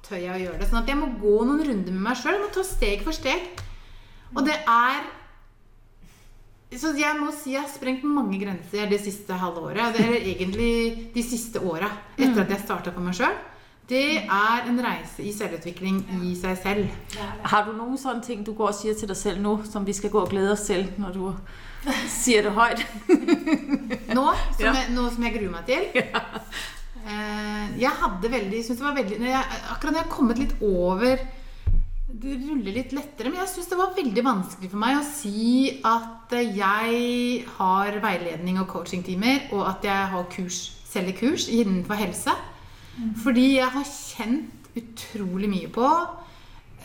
tør 0.07 0.23
jeg 0.23 0.33
å 0.33 0.41
gjøre 0.47 0.63
det. 0.63 0.71
Sånn 0.71 0.81
at 0.81 0.89
jeg 0.91 0.99
må 1.01 1.11
gå 1.21 1.35
noen 1.45 1.63
runder 1.69 1.93
med 1.93 2.07
meg 2.09 2.19
sjøl. 2.19 2.39
Jeg 2.39 2.45
må 2.47 2.51
ta 2.57 2.65
steg 2.67 3.05
for 3.05 3.17
steg. 3.17 3.63
Og 4.35 4.45
det 4.49 4.57
er 4.65 5.15
Så 6.69 6.91
jeg 6.97 7.17
må 7.17 7.31
si 7.33 7.55
jeg 7.55 7.63
har 7.65 7.71
sprengt 7.73 8.03
mange 8.05 8.37
grenser 8.41 8.91
det 8.91 8.99
siste 9.01 9.37
halve 9.41 9.71
året. 9.71 9.95
Det 9.97 10.05
er 10.05 10.27
egentlig 10.35 11.13
de 11.15 11.23
siste 11.25 11.63
åra 11.65 11.89
etter 12.17 12.43
at 12.43 12.53
jeg 12.53 12.65
starta 12.65 12.93
for 12.93 13.05
meg 13.05 13.17
sjøl. 13.17 13.39
Det 13.89 14.19
er 14.21 14.67
en 14.69 14.81
reise 14.85 15.23
i 15.25 15.31
selvutvikling 15.33 16.03
i 16.27 16.35
seg 16.37 16.59
selv. 16.61 16.91
Har 17.49 17.65
du 17.65 17.71
noen 17.73 17.97
sånne 17.97 18.21
ting, 18.27 18.43
du 18.45 18.51
går 18.53 18.69
og 18.75 18.77
sier 18.77 18.97
til 18.99 19.09
deg 19.09 19.17
selv 19.17 19.41
nå, 19.41 19.55
som 19.65 19.87
vi 19.87 19.95
skal 19.97 20.13
gå 20.13 20.21
og 20.27 20.29
glede 20.35 20.53
oss 20.53 20.67
til, 20.69 20.85
når 21.01 21.15
du 21.17 21.23
sier 22.13 22.45
det 22.45 22.53
høyt? 22.53 22.83
Nå 24.17 24.25
som, 24.35 24.61
Ja. 24.67 24.75
jeg, 24.75 24.91
nå 24.93 25.07
som 25.15 25.25
jeg 25.25 25.35
gruer 25.39 25.55
meg 25.55 25.65
til. 25.71 25.89
Ja. 27.09 27.15
jeg 27.81 27.93
hadde 28.03 28.29
veldig, 28.29 28.59
synes 28.67 28.81
det 28.83 28.85
var 28.85 28.97
veldig 28.99 29.17
når 29.23 29.29
jeg, 29.31 29.59
Akkurat 29.73 29.95
når 29.95 29.99
jeg 30.03 30.05
har 30.05 30.13
kommet 30.13 30.41
litt 30.43 30.51
over 30.61 31.23
Det 32.13 32.35
ruller 32.43 32.75
litt 32.75 32.93
lettere. 32.93 33.31
Men 33.31 33.39
jeg 33.41 33.49
syns 33.55 33.71
det 33.71 33.79
var 33.81 33.95
veldig 33.97 34.25
vanskelig 34.27 34.69
for 34.75 34.83
meg 34.83 34.99
å 34.99 35.07
si 35.07 35.79
at 35.89 36.35
eh, 36.37 36.51
jeg 36.59 37.47
har 37.57 37.97
veiledning 38.05 38.61
og 38.61 38.69
coachingtimer, 38.75 39.47
og 39.57 39.65
at 39.71 39.89
jeg 39.89 40.13
har 40.13 40.29
kurs, 40.35 40.61
selger 40.91 41.17
kurs 41.23 41.49
innenfor 41.49 41.97
helse. 42.03 42.35
Fordi 43.23 43.47
jeg 43.57 43.69
har 43.75 43.85
kjent 43.85 44.69
utrolig 44.79 45.49
mye 45.51 45.69
på 45.75 45.87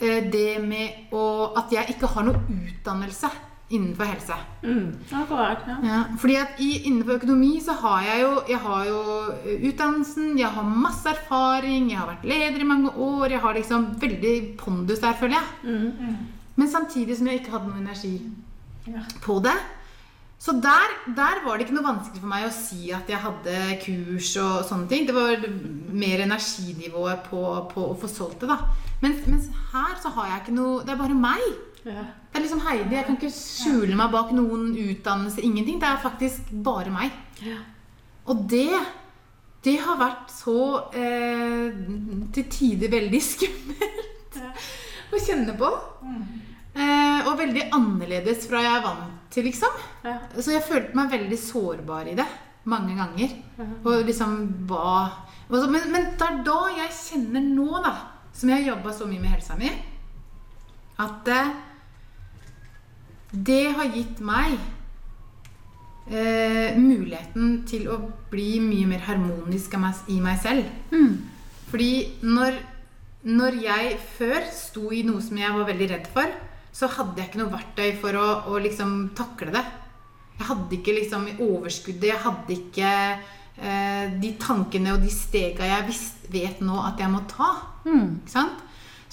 eh, 0.02 0.30
det 0.34 0.60
med 0.64 1.14
å, 1.14 1.54
at 1.58 1.72
jeg 1.74 1.96
ikke 1.96 2.10
har 2.16 2.24
noe 2.28 2.42
utdannelse 2.50 3.30
innenfor 3.74 4.06
helse. 4.06 4.36
Mm. 4.62 4.90
Akkurat, 5.18 5.64
ja. 5.68 5.76
Ja, 5.88 6.00
fordi 6.22 6.36
at 6.38 6.60
i, 6.62 6.68
innenfor 6.90 7.16
økonomi 7.18 7.56
så 7.64 7.74
har 7.80 8.04
jeg 8.06 8.22
jo 8.22 8.32
Jeg 8.52 8.60
har 8.62 8.84
jo 8.86 9.00
eh, 9.40 9.64
utdannelsen, 9.72 10.38
jeg 10.38 10.52
har 10.54 10.64
masse 10.86 11.10
erfaring, 11.10 11.90
jeg 11.90 11.98
har 11.98 12.12
vært 12.12 12.28
leder 12.30 12.62
i 12.62 12.70
mange 12.70 12.92
år, 12.94 13.30
jeg 13.34 13.42
har 13.42 13.58
liksom 13.58 13.88
veldig 14.02 14.36
pondus 14.62 15.02
der, 15.02 15.14
føler 15.18 15.40
jeg. 15.40 15.48
Mm. 15.64 16.18
Men 16.56 16.70
samtidig 16.70 17.18
som 17.18 17.28
jeg 17.32 17.42
ikke 17.42 17.56
hadde 17.56 17.72
noe 17.72 17.82
energi 17.82 18.18
Ja. 18.86 19.00
på 19.24 19.40
det, 19.42 19.56
Så 20.44 20.52
der, 20.60 20.96
der 21.16 21.40
var 21.46 21.56
det 21.56 21.66
ikke 21.66 21.78
noe 21.78 21.86
vanskelig 21.88 22.20
for 22.20 22.28
meg 22.28 22.46
å 22.50 22.52
si 22.52 22.90
at 22.92 23.08
jeg 23.08 23.22
hadde 23.24 23.60
kurs 23.86 24.32
og 24.44 24.66
sånne 24.68 24.90
ting. 24.92 25.06
Det 25.08 25.16
var 25.16 25.46
mer 25.96 26.24
energinivået 26.26 27.22
på, 27.30 27.44
på 27.72 27.86
å 27.94 27.94
få 28.02 28.10
solgt 28.12 28.44
det, 28.44 28.50
da. 28.52 28.58
Mens, 29.04 29.22
mens 29.32 29.48
her 29.72 29.94
så 30.04 30.12
har 30.18 30.28
jeg 30.30 30.42
ikke 30.44 30.58
noe 30.58 30.82
Det 30.84 30.92
er 30.92 31.00
bare 31.00 31.16
meg. 31.16 31.46
Ja. 31.84 32.04
Det 32.28 32.40
er 32.40 32.44
liksom 32.44 32.64
Heidi. 32.66 32.98
Jeg 32.98 33.08
kan 33.08 33.20
ikke 33.20 33.32
skjule 33.36 33.96
meg 34.00 34.12
bak 34.12 34.36
noen 34.36 34.74
utdannelse. 34.84 35.44
Ingenting. 35.48 35.80
Det 35.80 35.88
er 35.88 36.04
faktisk 36.04 36.52
bare 36.66 36.92
meg. 36.92 37.16
Ja. 37.44 37.62
Og 38.28 38.44
det 38.52 38.68
det 39.64 39.78
har 39.80 39.96
vært 39.96 40.32
så 40.36 40.60
eh, 40.92 41.72
til 42.36 42.48
tider 42.52 42.92
veldig 42.92 43.20
skummelt 43.32 44.42
å 45.14 45.22
kjenne 45.24 45.56
på. 45.56 45.70
Eh, 46.04 46.53
og 47.30 47.38
veldig 47.40 47.68
annerledes 47.76 48.48
fra 48.50 48.62
jeg 48.64 48.78
er 48.78 48.86
vant 48.86 49.12
til, 49.34 49.48
liksom. 49.50 49.84
Ja. 50.06 50.18
Så 50.38 50.54
jeg 50.54 50.66
følte 50.68 50.98
meg 50.98 51.14
veldig 51.14 51.40
sårbar 51.40 52.10
i 52.12 52.18
det 52.18 52.28
mange 52.70 52.96
ganger. 52.96 53.36
Og 53.84 54.06
liksom 54.08 54.38
hva 54.70 55.12
Men, 55.50 55.92
men 55.92 56.06
det 56.18 56.26
er 56.26 56.38
da 56.46 56.60
jeg 56.78 56.94
kjenner 56.96 57.44
nå, 57.44 57.68
da, 57.84 57.92
som 58.34 58.50
jeg 58.50 58.62
har 58.64 58.70
jobba 58.72 58.94
så 58.96 59.06
mye 59.06 59.22
med 59.22 59.34
helsa 59.36 59.58
mi, 59.60 59.68
at 61.04 61.28
eh, 61.30 61.52
det 63.34 63.74
har 63.76 63.92
gitt 63.94 64.22
meg 64.24 64.56
eh, 66.08 66.80
muligheten 66.80 67.60
til 67.70 67.90
å 67.92 68.00
bli 68.32 68.56
mye 68.64 68.88
mer 68.96 69.04
harmonisk 69.06 69.76
i 70.08 70.20
meg 70.24 70.40
selv. 70.42 70.66
Fordi 71.70 71.94
når, 72.24 72.58
når 73.26 73.60
jeg 73.68 74.00
før 74.18 74.50
sto 74.54 74.90
i 74.94 75.04
noe 75.06 75.22
som 75.22 75.38
jeg 75.38 75.54
var 75.54 75.70
veldig 75.70 75.92
redd 75.92 76.10
for, 76.16 76.34
så 76.74 76.90
hadde 76.90 77.22
jeg 77.22 77.30
ikke 77.30 77.42
noe 77.44 77.54
verktøy 77.54 77.94
for 78.02 78.18
å, 78.18 78.28
å 78.50 78.60
liksom 78.62 79.14
takle 79.18 79.54
det. 79.54 79.64
Jeg 80.40 80.48
hadde 80.50 80.78
ikke 80.80 80.96
liksom 80.98 81.28
overskuddet. 81.36 82.10
Jeg 82.10 82.24
hadde 82.24 82.56
ikke 82.56 82.90
eh, 83.14 84.16
de 84.24 84.34
tankene 84.42 84.96
og 84.96 85.06
de 85.06 85.12
stega 85.14 85.70
jeg 85.70 85.88
visst, 85.92 86.26
vet 86.34 86.64
nå 86.66 86.80
at 86.82 87.00
jeg 87.02 87.14
må 87.14 87.22
ta. 87.30 87.52
Ikke 87.86 88.34
sant? 88.34 88.64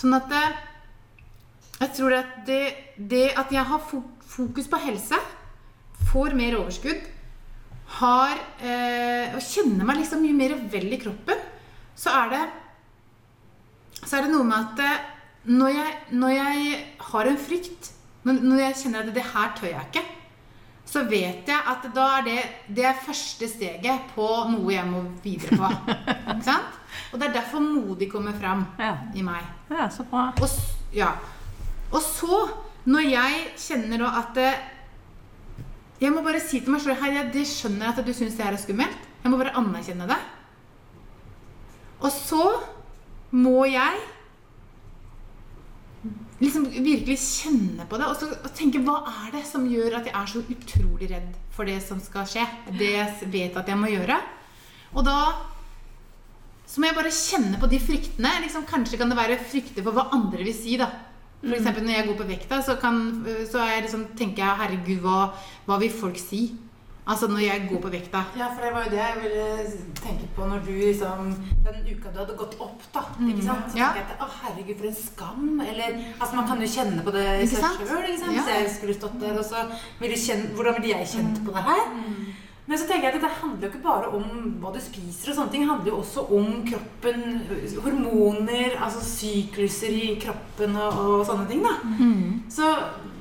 Sånn 0.01 0.17
at 0.17 0.33
eh, 0.33 0.59
jeg 1.81 1.95
tror 1.97 2.17
at 2.17 2.33
det, 2.49 2.63
det 2.97 3.29
at 3.41 3.53
jeg 3.53 3.65
har 3.69 3.85
fokus 3.85 4.69
på 4.69 4.81
helse, 4.81 5.21
får 6.11 6.37
mer 6.37 6.57
overskudd, 6.59 7.01
har 8.01 8.37
eh, 8.63 9.33
Og 9.35 9.43
kjenner 9.43 9.87
meg 9.87 9.99
liksom 9.99 10.21
mye 10.23 10.37
mer 10.37 10.53
vel 10.71 10.93
i 10.95 10.99
kroppen, 11.01 11.41
så 11.99 12.13
er 12.21 12.29
det 12.31 12.43
Så 14.05 14.17
er 14.17 14.27
det 14.27 14.31
noe 14.31 14.47
med 14.47 14.57
at 14.61 14.83
eh, 14.85 15.09
når, 15.51 15.73
jeg, 15.75 15.97
når 16.21 16.33
jeg 16.37 16.79
har 17.13 17.29
en 17.31 17.39
frykt, 17.39 17.91
når, 18.25 18.41
når 18.45 18.63
jeg 18.67 18.77
kjenner 18.85 19.05
at 19.07 19.15
det 19.17 19.25
her 19.33 19.53
tør 19.59 19.71
jeg 19.73 19.87
ikke, 19.91 20.03
så 20.91 21.05
vet 21.07 21.47
jeg 21.47 21.61
at 21.71 21.85
da 21.95 22.05
er 22.19 22.25
det 22.27 22.39
det 22.77 22.85
er 22.89 22.97
første 23.05 23.47
steget 23.49 24.09
på 24.17 24.27
noe 24.51 24.73
jeg 24.75 24.87
må 24.91 25.05
videre 25.23 25.59
på. 25.61 25.69
Ikke 26.33 26.47
sant? 26.49 26.79
Og 27.13 27.21
det 27.21 27.29
er 27.29 27.37
derfor 27.37 27.63
modig 27.63 28.09
kommer 28.11 28.35
fram 28.35 28.65
Ja. 28.79 28.97
i 29.15 29.23
meg. 29.23 29.45
ja, 29.71 29.87
så 29.91 30.03
bra. 30.11 30.25
Og, 30.43 30.49
ja. 30.95 31.13
og 31.93 32.03
så, 32.03 32.41
når 32.91 33.07
jeg 33.07 33.45
kjenner 33.69 34.03
da 34.03 34.11
at 34.25 34.41
eh, 34.43 34.59
Jeg 36.01 36.11
må 36.17 36.23
bare 36.27 36.41
si 36.41 36.59
til 36.65 36.73
meg 36.73 36.81
sjøl 36.83 36.97
Hei, 36.97 37.13
jeg 37.15 37.47
skjønner 37.47 37.93
at 37.93 38.03
du 38.07 38.13
syns 38.17 38.35
det 38.35 38.45
her 38.49 38.57
er 38.57 38.63
skummelt. 38.63 39.09
Jeg 39.23 39.31
må 39.31 39.37
bare 39.39 39.53
anerkjenne 39.61 40.07
det. 40.11 40.19
Og 42.01 42.11
så 42.11 42.47
må 43.31 43.65
jeg 43.69 44.01
liksom 46.41 46.67
virkelig 46.73 47.19
kjenne 47.21 47.85
på 47.89 47.99
det 48.01 48.09
og, 48.09 48.17
så, 48.17 48.31
og 48.33 48.51
tenke 48.57 48.81
hva 48.85 49.03
er 49.27 49.35
det 49.35 49.45
som 49.49 49.67
gjør 49.69 49.99
at 49.99 50.09
jeg 50.09 50.17
er 50.17 50.31
så 50.33 50.43
utrolig 50.43 51.11
redd 51.13 51.39
for 51.55 51.69
det 51.69 51.79
som 51.85 52.01
skal 52.03 52.29
skje. 52.29 52.47
Det 52.73 52.93
jeg 52.95 53.31
vet 53.33 53.59
at 53.61 53.69
jeg 53.69 53.81
må 53.81 53.91
gjøre. 53.93 54.17
Og 54.97 55.05
da 55.07 55.19
så 56.71 56.79
må 56.79 56.87
jeg 56.87 56.97
bare 57.01 57.11
kjenne 57.11 57.59
på 57.59 57.67
de 57.71 57.81
fryktene. 57.83 58.31
Liksom, 58.45 58.67
kanskje 58.69 58.99
kan 59.01 59.11
det 59.11 59.19
være 59.19 59.41
frykter 59.43 59.83
for 59.83 59.97
hva 59.97 60.07
andre 60.15 60.45
vil 60.47 60.55
si. 60.55 60.77
da. 60.79 60.87
For 61.41 61.57
eksempel 61.57 61.87
når 61.87 61.97
jeg 61.97 62.07
går 62.07 62.19
på 62.21 62.29
vekta, 62.29 62.61
så, 62.63 62.77
kan, 62.79 63.01
så 63.51 63.65
er 63.65 63.81
det 63.83 63.91
sånn, 63.91 64.11
tenker 64.19 64.45
jeg 64.45 64.61
herregud, 64.61 65.01
hva, 65.03 65.21
hva 65.67 65.79
vil 65.83 65.91
folk 65.91 66.21
si? 66.21 66.45
Altså 67.09 67.27
når 67.29 67.39
jeg 67.43 67.69
går 67.71 67.81
på 67.81 67.91
vekta. 67.91 68.21
Ja, 68.39 68.49
for 68.55 68.63
det 68.63 68.73
var 68.75 68.85
jo 68.85 68.91
det 68.91 68.99
jeg 69.01 69.17
ville 69.23 69.47
tenke 70.01 70.27
på 70.37 70.45
når 70.47 70.61
du 70.67 70.73
liksom 70.73 71.31
Den 71.65 71.79
uka 71.91 72.11
du 72.13 72.19
hadde 72.21 72.37
gått 72.37 72.55
opp, 72.61 72.83
da. 72.95 73.01
Ikke 73.27 73.43
sant? 73.47 73.65
Så 73.73 73.75
Mm. 73.75 73.81
Ja. 73.81 73.89
tenkte 73.93 74.13
jeg 74.13 74.19
at 74.19 74.27
å 74.27 74.29
herregud, 74.43 74.77
for 74.79 74.87
en 74.87 74.95
skam. 74.95 75.61
Eller 75.61 75.97
altså 76.21 76.35
man 76.37 76.47
kan 76.47 76.61
jo 76.61 76.67
kjenne 76.67 77.03
på 77.05 77.11
det 77.17 77.25
selv. 77.25 77.43
Ikke 77.49 77.63
sant? 77.65 77.81
sjøl. 77.89 78.11
Ja. 78.21 78.27
Hvis 78.37 78.53
jeg 78.55 78.71
skulle 78.77 78.95
stått 78.95 79.21
der, 79.21 79.39
og 79.39 79.45
så 79.45 79.65
ville 80.01 80.17
kjenne 80.17 80.55
Hvordan 80.55 80.75
ville 80.83 80.89
jeg 80.99 81.07
kjent 81.09 81.45
på 81.45 81.53
det 81.57 81.63
her? 81.65 81.85
Men 82.71 82.79
så 82.79 82.87
tenker 82.87 83.09
jeg 83.09 83.19
at 83.19 83.25
det 83.25 83.33
handler 83.41 83.65
jo 83.67 83.69
ikke 83.73 83.83
bare 83.83 84.11
om 84.15 84.27
hva 84.63 84.71
du 84.71 84.79
spiser 84.79 85.33
og 85.33 85.37
sånne 85.41 85.51
ting. 85.51 85.65
Det 85.65 85.71
handler 85.73 85.91
jo 85.91 85.97
også 86.05 86.23
om 86.37 86.51
kroppen, 86.69 87.25
hormoner, 87.83 88.77
altså 88.79 89.01
sykluser 89.03 89.91
i 89.97 90.13
kroppen 90.23 90.77
og, 90.79 91.01
og 91.03 91.25
sånne 91.27 91.49
ting, 91.51 91.65
da. 91.67 91.73
Så 92.55 92.69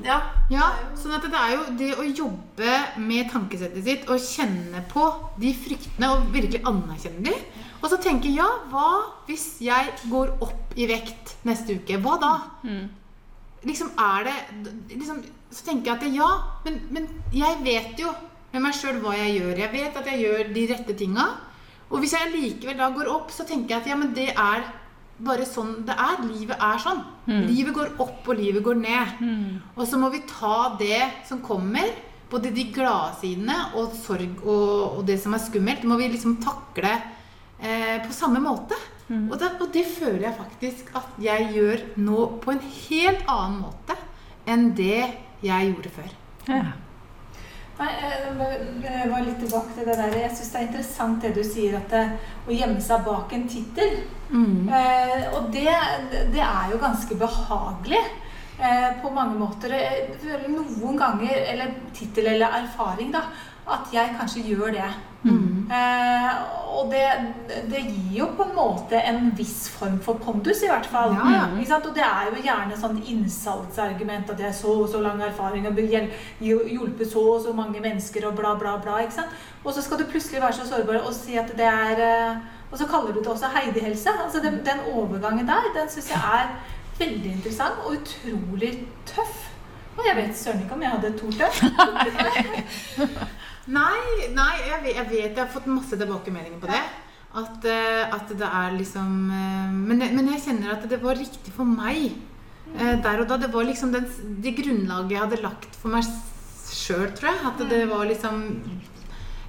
ja. 0.06 0.20
Ja, 0.54 0.68
sånn 0.96 1.16
at 1.18 1.26
det 1.26 1.40
er 1.42 1.56
jo 1.56 1.64
det 1.82 1.90
å 1.98 2.06
jobbe 2.06 2.76
med 3.02 3.28
tankesettet 3.34 3.84
sitt 3.86 4.06
og 4.10 4.22
kjenne 4.22 4.84
på 4.94 5.08
de 5.42 5.52
fryktene 5.66 6.14
og 6.14 6.30
virkelig 6.34 6.62
anerkjenne 6.70 7.26
dem. 7.32 7.42
Og 7.82 7.90
så 7.90 7.98
tenke 8.04 8.30
ja, 8.36 8.48
hva 8.70 8.88
hvis 9.28 9.58
jeg 9.66 9.92
går 10.12 10.38
opp 10.46 10.78
i 10.78 10.88
vekt 10.90 11.38
neste 11.48 11.80
uke? 11.80 11.98
Hva 12.06 12.16
da? 12.22 12.32
Liksom 13.66 13.92
er 14.00 14.30
det 14.30 14.38
liksom, 14.94 15.24
Så 15.52 15.66
tenker 15.66 15.92
jeg 15.92 15.98
at 15.98 16.16
ja, 16.16 16.30
men, 16.66 16.80
men 16.94 17.08
jeg 17.34 17.58
vet 17.66 18.00
jo 18.00 18.14
med 18.54 18.64
meg 18.66 18.74
sjøl 18.76 19.00
hva 19.04 19.14
jeg 19.18 19.40
gjør. 19.40 19.58
Jeg 19.64 19.72
vet 19.74 19.98
at 20.02 20.10
jeg 20.10 20.24
gjør 20.26 20.52
de 20.56 20.66
rette 20.74 20.96
tinga. 20.98 21.26
Og 21.90 22.00
hvis 22.04 22.14
jeg 22.14 22.34
likevel 22.34 22.78
da 22.78 22.90
går 22.94 23.10
opp, 23.10 23.32
så 23.34 23.46
tenker 23.50 23.76
jeg 23.76 23.82
at 23.84 23.90
ja, 23.90 23.96
men 23.98 24.14
det 24.14 24.30
er 24.34 24.66
bare 25.20 25.46
sånn 25.46 25.86
det 25.88 25.96
er. 26.00 26.22
Livet 26.28 26.58
er 26.62 26.78
sånn. 26.82 27.02
Livet 27.50 27.74
går 27.76 27.96
opp, 28.00 28.22
og 28.28 28.36
livet 28.40 28.64
går 28.64 28.78
ned. 28.80 29.24
Og 29.76 29.88
så 29.90 29.98
må 30.02 30.10
vi 30.14 30.22
ta 30.30 30.76
det 30.80 31.02
som 31.28 31.42
kommer, 31.42 31.90
både 32.30 32.52
de 32.54 32.68
gladsidene 32.72 33.72
og 33.76 33.94
sorg 33.98 34.44
og, 34.46 35.00
og 35.00 35.06
det 35.08 35.18
som 35.22 35.34
er 35.34 35.42
skummelt, 35.42 35.84
må 35.90 35.98
vi 35.98 36.12
liksom 36.14 36.36
takle 36.44 36.92
eh, 37.60 37.98
på 38.06 38.14
samme 38.14 38.40
måte. 38.44 38.78
Og, 39.10 39.34
det, 39.42 39.50
og 39.60 39.72
det 39.74 39.86
føler 39.90 40.28
jeg 40.28 40.38
faktisk 40.38 40.92
at 40.94 41.16
jeg 41.18 41.48
gjør 41.56 41.82
nå 41.98 42.28
på 42.44 42.52
en 42.54 42.62
helt 42.62 43.24
annen 43.26 43.64
måte 43.64 43.96
enn 44.46 44.70
det 44.78 45.08
jeg 45.42 45.72
gjorde 45.72 45.90
før. 45.96 46.12
Ja. 46.46 46.62
Nei, 47.80 47.92
jeg 47.96 48.32
jeg 48.84 49.10
var 49.12 49.22
litt 49.24 49.38
tilbake 49.39 49.72
til 49.76 49.86
det 49.88 49.96
der. 49.96 50.15
Jeg 50.20 50.32
syns 50.36 50.50
det 50.52 50.60
er 50.60 50.65
interessant 50.68 51.22
det 51.24 51.30
du 51.38 51.44
sier, 51.48 51.78
at 51.78 51.94
det, 51.94 52.02
å 52.48 52.56
gjemme 52.56 52.82
seg 52.84 53.06
bak 53.06 53.32
en 53.36 53.46
tittel. 53.48 54.02
Eh, 54.80 55.28
og 55.38 55.48
det, 55.54 55.70
det 56.34 56.42
er 56.44 56.74
jo 56.74 56.82
ganske 56.82 57.15
behagelig 57.22 58.02
eh, 58.60 58.89
på 59.00 59.13
mange 59.15 59.39
måter. 59.39 59.78
Noen 60.52 61.00
ganger, 61.00 61.36
eller 61.54 61.72
tittel 61.96 62.28
eller 62.34 62.60
erfaring, 62.60 63.13
da, 63.15 63.24
at 63.76 63.94
jeg 63.94 64.16
kanskje 64.20 64.48
gjør 64.50 64.74
det. 64.76 64.90
Eh, 65.70 66.30
og 66.80 66.88
det, 66.92 67.04
det 67.70 67.82
gir 67.84 68.14
jo 68.22 68.28
på 68.38 68.46
en 68.48 68.54
måte 68.56 69.02
en 69.04 69.28
viss 69.38 69.68
form 69.74 69.98
for 70.04 70.20
pondus, 70.24 70.64
i 70.64 70.70
hvert 70.72 70.88
fall. 70.90 71.14
Ja? 71.14 71.50
Og 71.78 71.92
det 71.96 72.06
er 72.06 72.30
jo 72.30 72.44
gjerne 72.46 72.78
sånn 72.80 73.02
innsalgsargument 73.04 74.32
at 74.32 74.40
jeg 74.40 74.50
har 74.50 74.56
så 74.58 74.78
og 74.86 74.88
så 74.92 75.02
lang 75.04 75.22
erfaring 75.26 75.68
og 75.68 75.82
hjulpet 76.40 77.12
så 77.12 77.26
og 77.36 77.44
så 77.44 77.54
mange 77.54 77.84
mennesker 77.84 78.30
og 78.30 78.40
bla, 78.40 78.56
bla, 78.60 78.78
bla. 78.82 79.02
Og 79.64 79.74
så 79.76 79.84
skal 79.84 80.00
du 80.00 80.08
plutselig 80.10 80.42
være 80.42 80.62
så 80.62 80.70
sårbar 80.70 81.04
og 81.04 81.14
si 81.14 81.38
at 81.38 81.52
det 81.58 81.68
er 81.68 82.06
eh, 82.06 82.40
Og 82.72 82.78
så 82.78 82.86
kaller 82.86 83.14
du 83.14 83.20
det 83.20 83.28
også 83.28 83.50
Heidi-helse. 83.50 84.10
Altså 84.24 84.40
den, 84.44 84.60
den 84.66 84.84
overgangen 84.94 85.48
der, 85.48 85.72
den 85.74 85.90
syns 85.90 86.12
jeg 86.12 86.22
er 86.22 86.52
veldig 87.00 87.32
interessant 87.32 87.82
og 87.86 87.96
utrolig 87.98 88.88
tøff. 89.10 89.48
Og 89.98 90.06
jeg 90.06 90.16
vet 90.16 90.38
søren 90.38 90.62
ikke 90.62 90.78
om 90.78 90.82
jeg 90.82 90.92
hadde 90.92 91.18
tort 91.18 91.34
det. 91.42 91.50
Nei, 93.70 94.30
nei 94.34 94.56
jeg, 94.66 94.82
vet, 94.84 94.96
jeg 94.96 95.08
vet 95.12 95.28
jeg 95.28 95.38
har 95.44 95.52
fått 95.54 95.70
masse 95.70 95.98
tilbakemeldinger 95.98 96.62
på 96.62 96.70
det. 96.72 96.82
At, 97.40 97.66
eh, 97.70 98.06
at 98.10 98.32
det 98.34 98.48
er 98.48 98.72
liksom 98.74 99.10
eh, 99.30 99.74
men, 99.76 100.02
men 100.16 100.32
jeg 100.34 100.42
kjenner 100.48 100.74
at 100.74 100.88
det 100.90 100.98
var 101.04 101.20
riktig 101.20 101.54
for 101.54 101.70
meg 101.70 102.08
eh, 102.10 102.96
der 103.04 103.22
og 103.22 103.28
da. 103.30 103.38
Det 103.38 103.52
var 103.54 103.68
liksom 103.68 103.94
den, 103.94 104.08
det 104.42 104.56
grunnlaget 104.58 105.14
jeg 105.14 105.22
hadde 105.26 105.42
lagt 105.44 105.78
for 105.78 105.94
meg 105.94 106.08
sjøl, 106.70 107.12
tror 107.14 107.30
jeg. 107.30 107.44
At 107.52 107.62
det 107.70 107.84
var 107.92 108.08
liksom 108.10 108.42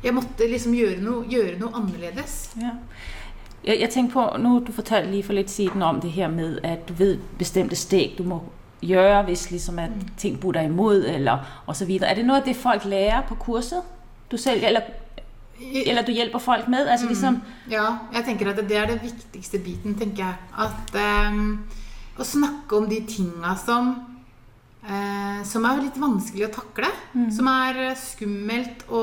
Jeg 0.01 0.17
måtte 0.17 0.47
liksom 0.49 0.73
gjøre 0.77 1.01
noe, 1.05 1.25
gjøre 1.29 1.57
noe 1.61 1.73
annerledes. 1.77 2.37
Ja. 2.61 2.77
Jeg, 3.65 3.81
jeg 3.83 3.91
tenker 3.93 4.15
på, 4.15 4.23
nå 4.41 4.55
du 4.65 4.73
fortalte 4.73 5.11
lige 5.13 5.27
for 5.29 5.37
litt 5.37 5.53
siden 5.53 5.83
om 5.85 6.01
det 6.01 6.13
her 6.15 6.29
med, 6.33 6.61
at 6.65 6.87
du 6.89 6.95
ved 6.97 7.19
bestemte 7.41 7.77
steg, 7.77 8.15
du 8.17 8.25
må 8.25 8.39
gjøre 8.81 9.23
hvis 9.29 9.51
liksom 9.51 9.81
at 9.83 9.97
ting 10.21 10.39
butter 10.41 10.65
imot, 10.65 11.05
eller 11.05 11.45
videre. 11.85 12.09
Er 12.09 12.21
det 12.21 12.25
noe 12.29 12.41
av 12.41 12.49
det, 12.49 12.57
folk 12.57 12.85
lærer 12.89 13.25
på 13.29 13.37
kurset? 13.45 14.00
Du 14.31 14.37
selv, 14.38 14.64
eller, 14.64 14.93
eller 15.59 16.07
du 16.07 16.12
hjelper 16.14 16.43
folk 16.43 16.69
med? 16.71 16.88
Altså 16.88 17.11
liksom. 17.11 17.40
Ja, 17.73 17.87
jeg 18.14 18.29
tenker 18.29 18.53
at 18.53 18.62
det 18.62 18.79
er 18.79 18.87
det 18.93 19.01
viktigste 19.03 19.59
biten, 19.64 19.97
tenker 19.99 20.29
jeg. 20.29 20.38
At 20.55 20.95
um, 21.31 21.59
Å 22.21 22.27
snakke 22.27 22.77
om 22.77 22.87
de 22.90 23.01
tinga 23.09 23.55
som 23.59 23.95
eh, 24.85 25.40
som 25.47 25.64
er 25.69 25.83
litt 25.85 25.99
vanskelig 26.01 26.49
å 26.49 26.53
takle. 26.55 26.90
Som 27.33 27.49
er 27.51 27.81
eh, 27.88 27.99
skummelt 27.99 28.87
å 28.93 29.03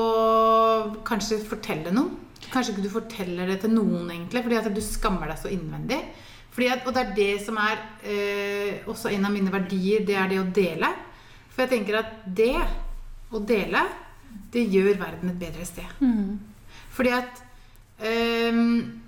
kanskje 1.06 1.40
fortelle 1.44 1.92
noen. 1.94 2.14
Kanskje 2.48 2.74
ikke 2.74 2.86
du 2.86 2.92
forteller 2.92 3.50
det 3.50 3.58
til 3.64 3.74
noen, 3.74 4.08
egentlig, 4.14 4.44
fordi 4.46 4.58
at 4.60 4.68
du 4.72 4.80
skammer 4.84 5.28
deg 5.28 5.40
så 5.40 5.50
innvendig. 5.52 5.98
Fordi 6.54 6.70
at, 6.72 6.86
og 6.88 6.94
det 6.96 7.02
er 7.02 7.16
det 7.16 7.32
som 7.44 7.58
er 7.60 7.80
eh, 8.08 8.86
også 8.88 9.12
en 9.12 9.28
av 9.28 9.34
mine 9.34 9.52
verdier, 9.52 10.06
det 10.06 10.16
er 10.16 10.30
det 10.30 10.40
å 10.40 10.48
dele. 10.54 10.92
For 11.52 11.64
jeg 11.64 11.74
tenker 11.74 12.00
at 12.00 12.14
det 12.24 12.54
å 13.34 13.42
dele, 13.44 13.82
det 14.52 14.64
gjør 14.72 14.98
verden 15.00 15.32
et 15.32 15.40
bedre 15.40 15.66
sted. 15.68 15.90
Fordi 16.94 17.12
at 17.14 17.42
um, 18.54 19.00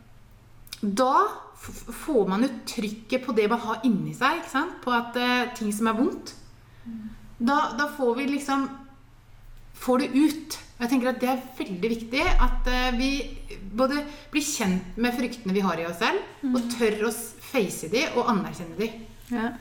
da 0.80 1.14
får 1.60 2.28
man 2.28 2.44
jo 2.44 2.50
trykket 2.68 3.24
på 3.24 3.34
det 3.36 3.48
man 3.50 3.60
har 3.60 3.82
inni 3.84 4.14
seg, 4.16 4.40
ikke 4.40 4.52
sant? 4.52 4.78
På 4.84 4.94
at 4.96 5.16
uh, 5.16 5.50
ting 5.56 5.72
som 5.74 5.90
er 5.90 5.98
vondt. 5.98 6.34
Da, 7.40 7.72
da 7.78 7.88
får 7.96 8.16
vi 8.20 8.30
liksom 8.36 8.68
Får 9.80 10.02
det 10.02 10.10
ut. 10.12 10.56
Og 10.76 10.82
jeg 10.84 10.90
tenker 10.90 11.08
at 11.08 11.20
det 11.22 11.28
er 11.32 11.44
veldig 11.56 11.88
viktig 11.88 12.20
at 12.20 12.66
uh, 12.68 12.98
vi 12.98 13.14
både 13.72 14.02
blir 14.28 14.44
kjent 14.44 14.98
med 15.00 15.14
fryktene 15.16 15.54
vi 15.56 15.62
har 15.64 15.80
i 15.80 15.86
oss 15.88 16.02
selv, 16.02 16.20
og 16.50 16.66
tør 16.74 17.06
å 17.08 17.12
face 17.50 17.88
de 17.88 18.02
og 18.10 18.28
anerkjenne 18.28 18.76
de. 18.76 18.90
Ja. 19.32 19.54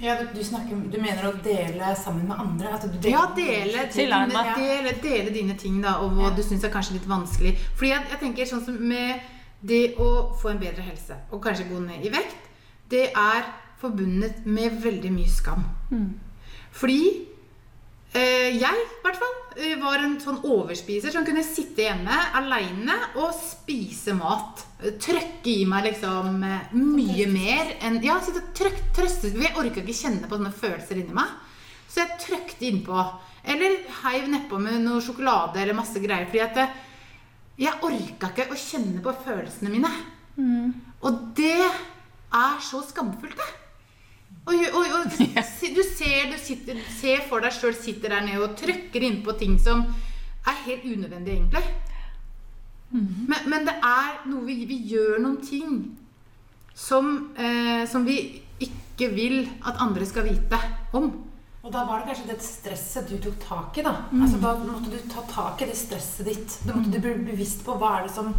Ja, 0.00 0.16
du, 0.18 0.26
du, 0.34 0.44
snakker, 0.44 0.78
du 0.90 0.96
mener 1.00 1.28
å 1.28 1.32
dele 1.44 1.92
sammen 1.96 2.24
med 2.28 2.38
andre? 2.40 2.72
At 2.74 2.82
du 2.88 2.96
deler 2.98 3.12
Ja, 3.12 3.26
dele, 3.36 3.84
dine, 3.92 4.54
dele, 4.56 4.92
dele 5.02 5.30
dine 5.30 5.54
ting, 5.58 5.80
da, 5.82 5.98
og 6.02 6.12
hva 6.16 6.30
Ja. 6.30 6.34
du 6.36 6.42
syns 6.42 6.64
er 6.64 6.70
kanskje 6.74 6.94
litt 6.98 7.06
vanskelig. 7.08 7.56
Fordi 7.76 7.90
jeg, 7.92 8.06
jeg 8.10 8.20
tenker 8.20 8.46
sånn 8.50 8.64
som 8.64 8.78
med 8.80 9.20
det 9.62 9.94
å 10.02 10.08
få 10.40 10.50
en 10.50 10.58
bedre 10.58 10.82
helse, 10.82 11.14
og 11.30 11.42
kanskje 11.44 11.68
gå 11.68 11.78
ned 11.84 12.02
i 12.04 12.10
vekt, 12.10 12.48
det 12.90 13.12
er 13.14 13.44
forbundet 13.78 14.44
med 14.46 14.80
veldig 14.82 15.12
mye 15.12 15.28
skam. 15.30 15.62
Fordi 16.72 16.98
eh, 17.06 17.31
jeg, 18.60 18.80
i 18.84 19.00
hvert 19.06 19.16
fall, 19.16 19.36
eh, 19.56 19.76
var 19.80 20.02
en 20.04 20.18
sånn 20.20 20.42
overspiser 20.44 21.14
som 21.14 21.24
kunne 21.24 21.44
sitte 21.46 21.86
hjemme 21.86 22.16
aleine 22.36 22.96
og 23.16 23.30
spise 23.32 24.12
mat. 24.18 24.60
Eh, 24.82 24.98
Trøkke 25.00 25.48
i 25.48 25.64
meg 25.68 25.86
liksom 25.86 26.42
eh, 26.44 26.74
mye 26.76 27.26
mer 27.32 27.72
enn 27.80 27.96
Ja, 28.04 28.18
sitte 28.20 28.42
og 28.42 28.50
trøk, 28.58 28.82
trøste 28.92 29.32
Jeg 29.32 29.56
orka 29.56 29.80
ikke 29.80 29.96
kjenne 29.96 30.28
på 30.28 30.36
sånne 30.36 30.52
følelser 30.52 31.00
inni 31.00 31.16
meg. 31.16 31.32
Så 31.88 32.02
jeg 32.02 32.18
trøkte 32.26 32.68
innpå. 32.68 33.06
Eller 33.48 33.78
heiv 34.02 34.28
nedpå 34.28 34.60
med 34.60 34.82
noe 34.84 35.00
sjokolade 35.00 35.62
eller 35.62 35.76
masse 35.76 36.00
greier. 36.00 36.28
Fordi 36.28 36.44
at 36.44 36.54
det, 36.60 36.68
jeg 37.64 37.80
orka 37.88 38.28
ikke 38.32 38.50
å 38.52 38.60
kjenne 38.60 39.00
på 39.04 39.16
følelsene 39.24 39.72
mine. 39.72 39.90
Og 41.02 41.18
det 41.36 41.58
er 41.64 42.60
så 42.64 42.80
skamfullt, 42.88 43.36
det. 43.40 43.50
Og, 44.42 44.58
og, 44.74 44.94
og 44.98 45.12
du 45.12 45.82
ser, 45.86 46.32
du 46.32 46.38
sitter, 46.40 46.78
ser 46.98 47.22
for 47.28 47.44
deg 47.44 47.54
sjøl 47.54 47.76
sitter 47.78 48.16
der 48.16 48.24
nede 48.26 48.42
og 48.42 48.56
trykker 48.58 49.04
innpå 49.06 49.36
ting 49.38 49.54
som 49.62 49.84
er 50.42 50.62
helt 50.66 50.86
unødvendig, 50.88 51.36
egentlig. 51.36 51.62
Men, 52.92 53.44
men 53.48 53.68
det 53.68 53.76
er 53.78 54.16
noe 54.28 54.42
vi, 54.44 54.64
vi 54.68 54.80
gjør 54.90 55.20
noen 55.22 55.38
ting 55.46 55.76
som, 56.74 57.12
eh, 57.38 57.84
som 57.88 58.04
vi 58.04 58.18
ikke 58.60 59.12
vil 59.14 59.38
at 59.68 59.78
andre 59.80 60.06
skal 60.08 60.26
vite 60.26 60.58
om. 60.98 61.12
Og 61.62 61.70
da 61.70 61.84
var 61.86 62.02
det 62.02 62.10
kanskje 62.10 62.32
det 62.32 62.42
stresset 62.42 63.08
du 63.08 63.16
tok 63.22 63.38
tak 63.40 63.78
i, 63.78 63.86
da. 63.86 63.94
Altså, 64.18 64.40
da 64.42 64.56
måtte 64.58 64.90
du 64.90 64.98
ta 65.12 65.22
tak 65.30 65.62
i 65.62 65.70
det 65.70 65.78
stresset 65.78 66.26
ditt. 66.26 66.58
Da 66.66 66.74
måtte 66.74 66.90
du 66.90 66.98
bli 67.04 67.14
bevisst 67.30 67.62
på 67.64 67.78
hva 67.78 68.00
er 68.00 68.08
det 68.08 68.14
som 68.16 68.32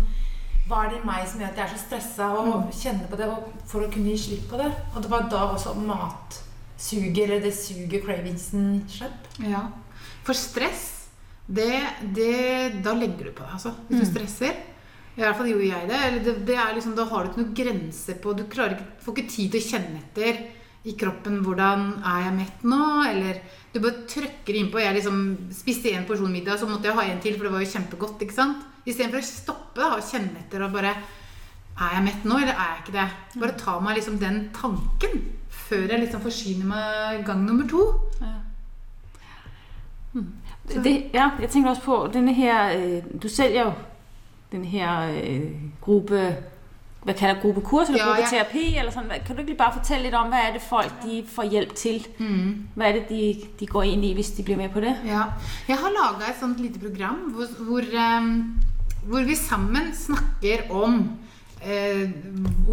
hva 0.67 0.86
er 0.86 0.93
det 0.93 0.99
i 1.02 1.06
meg 1.08 1.26
som 1.28 1.41
gjør 1.41 1.52
at 1.52 1.60
jeg 1.60 1.65
er 1.65 1.73
så 1.73 1.82
stressa, 1.82 2.28
og 2.39 2.69
kjenner 2.78 3.10
på 3.12 3.19
det 3.19 3.28
og 3.28 3.47
for 3.69 3.84
å 3.84 3.91
kunne 3.91 4.13
gi 4.13 4.21
slipp 4.26 4.49
på 4.52 4.60
det. 4.62 4.69
Og 4.93 5.04
det 5.04 5.12
var 5.12 5.28
da 5.32 5.45
også 5.52 5.76
matsuget, 5.76 7.23
eller 7.26 7.43
det 7.43 7.54
suget, 7.58 7.99
cravingsen, 8.06 8.69
slapp. 8.91 9.28
Ja. 9.43 9.65
For 10.23 10.38
stress, 10.38 10.89
det, 11.43 11.82
det 12.15 12.80
Da 12.86 12.93
legger 12.95 13.28
du 13.28 13.34
på 13.36 13.43
deg, 13.43 13.58
altså. 13.58 13.73
Hvis 13.89 14.06
du 14.06 14.13
stresser. 14.13 14.62
I 15.13 15.21
hvert 15.21 15.38
fall 15.38 15.52
gjorde 15.52 15.67
jeg 15.67 15.89
det. 15.91 16.02
Eller 16.08 16.26
det, 16.26 16.36
det 16.47 16.58
er 16.58 16.73
liksom, 16.73 16.95
da 16.97 17.06
har 17.12 17.23
du 17.23 17.32
ikke 17.32 17.43
noen 17.43 17.56
grenser 17.60 18.19
på 18.23 18.34
Du 18.38 18.45
ikke, 18.47 18.78
får 19.04 19.17
ikke 19.17 19.34
tid 19.36 19.54
til 19.54 19.60
å 19.60 19.67
kjenne 19.67 19.99
etter 19.99 20.43
i 20.84 20.93
kroppen 20.99 21.38
hvordan 21.45 21.84
er 22.04 22.26
jeg 22.26 22.36
mett 22.36 22.63
nå, 22.67 22.86
eller 23.08 23.38
du 23.71 23.78
bare 23.80 24.04
trykker 24.10 24.58
innpå. 24.60 24.82
Jeg 24.84 24.97
liksom 24.97 25.19
spiste 25.56 25.93
én 25.95 26.04
porsjon 26.08 26.32
middag, 26.32 26.60
så 26.60 26.67
måtte 26.67 26.89
jeg 26.89 26.97
ha 26.97 27.06
en 27.08 27.21
til, 27.23 27.38
for 27.38 27.47
det 27.47 27.54
var 27.54 27.63
jo 27.63 27.69
kjempegodt. 27.71 28.23
ikke 28.26 28.36
sant? 28.36 28.65
Istedenfor 28.86 29.22
å 29.22 29.28
stoppe 29.28 29.82
da, 29.82 29.93
og 29.98 30.04
kjenne 30.12 30.41
etter 30.43 30.63
og 30.65 30.74
bare 30.76 30.96
Er 31.74 31.93
jeg 31.96 32.04
mett 32.06 32.26
nå, 32.26 32.36
eller 32.38 32.54
er 32.54 32.67
jeg 32.74 32.82
ikke 32.84 32.98
det? 33.00 33.39
Bare 33.41 33.58
ta 33.58 33.80
meg 33.82 33.96
liksom 33.98 34.19
den 34.22 34.50
tanken 34.54 35.24
før 35.50 35.88
jeg 35.89 36.00
liksom 36.04 36.22
forsyner 36.22 36.65
meg 36.69 37.24
gang 37.26 37.46
nummer 37.46 37.65
to. 37.69 37.82
Det, 40.84 41.10
ja, 41.13 41.30
jeg 41.41 41.50
tænker 41.50 41.69
også 41.69 41.82
på 41.82 42.10
denne 42.13 42.34
her, 42.34 42.78
øh, 42.78 43.04
du 43.24 43.30
sælger 43.30 43.63
jo 43.65 43.72
den 44.52 44.65
her 44.65 45.02
øh, 45.24 45.52
gruppe, 45.82 46.36
hvad 47.04 47.13
kalder 47.13 47.41
gruppe 47.41 47.62
kurs 47.62 47.88
eller 47.88 48.00
Ja, 48.06 48.15
ja, 48.32 48.43
ja. 48.54 48.80
eller 48.80 48.91
sådan. 48.91 49.10
Kan 49.26 49.36
du 49.36 49.39
ikke 49.41 49.52
lige 49.52 49.58
bare 49.58 49.74
fortælle 49.74 50.04
lidt 50.04 50.15
om, 50.15 50.28
hvad 50.28 50.39
er 50.39 50.54
det 50.54 50.62
folk 50.62 50.93
de 51.04 51.24
får 51.28 51.43
hjelp 51.43 51.76
til? 51.76 52.08
Hvad 52.76 52.88
er 52.88 52.91
det 52.91 53.10
de, 53.10 53.36
de 53.60 53.67
går 53.67 53.84
ind 53.84 54.06
i, 54.06 54.13
hvis 54.13 54.32
de 54.32 54.43
blir 54.43 54.58
med 54.58 54.69
på 54.69 54.80
det? 54.80 54.96
Ja. 55.06 55.22
Jeg 55.67 55.78
har 55.78 55.89
laget 56.19 56.30
et 56.30 56.36
sånt 56.39 56.58
lite 56.60 56.80
program 56.80 57.15
hvor, 57.15 57.63
hvor, 57.63 57.80
ehm, 57.80 58.56
hvor 59.09 59.27
vi 59.27 59.35
sammen 59.37 59.91
snakker 59.95 60.67
om 60.71 61.01
eh, 61.63 62.09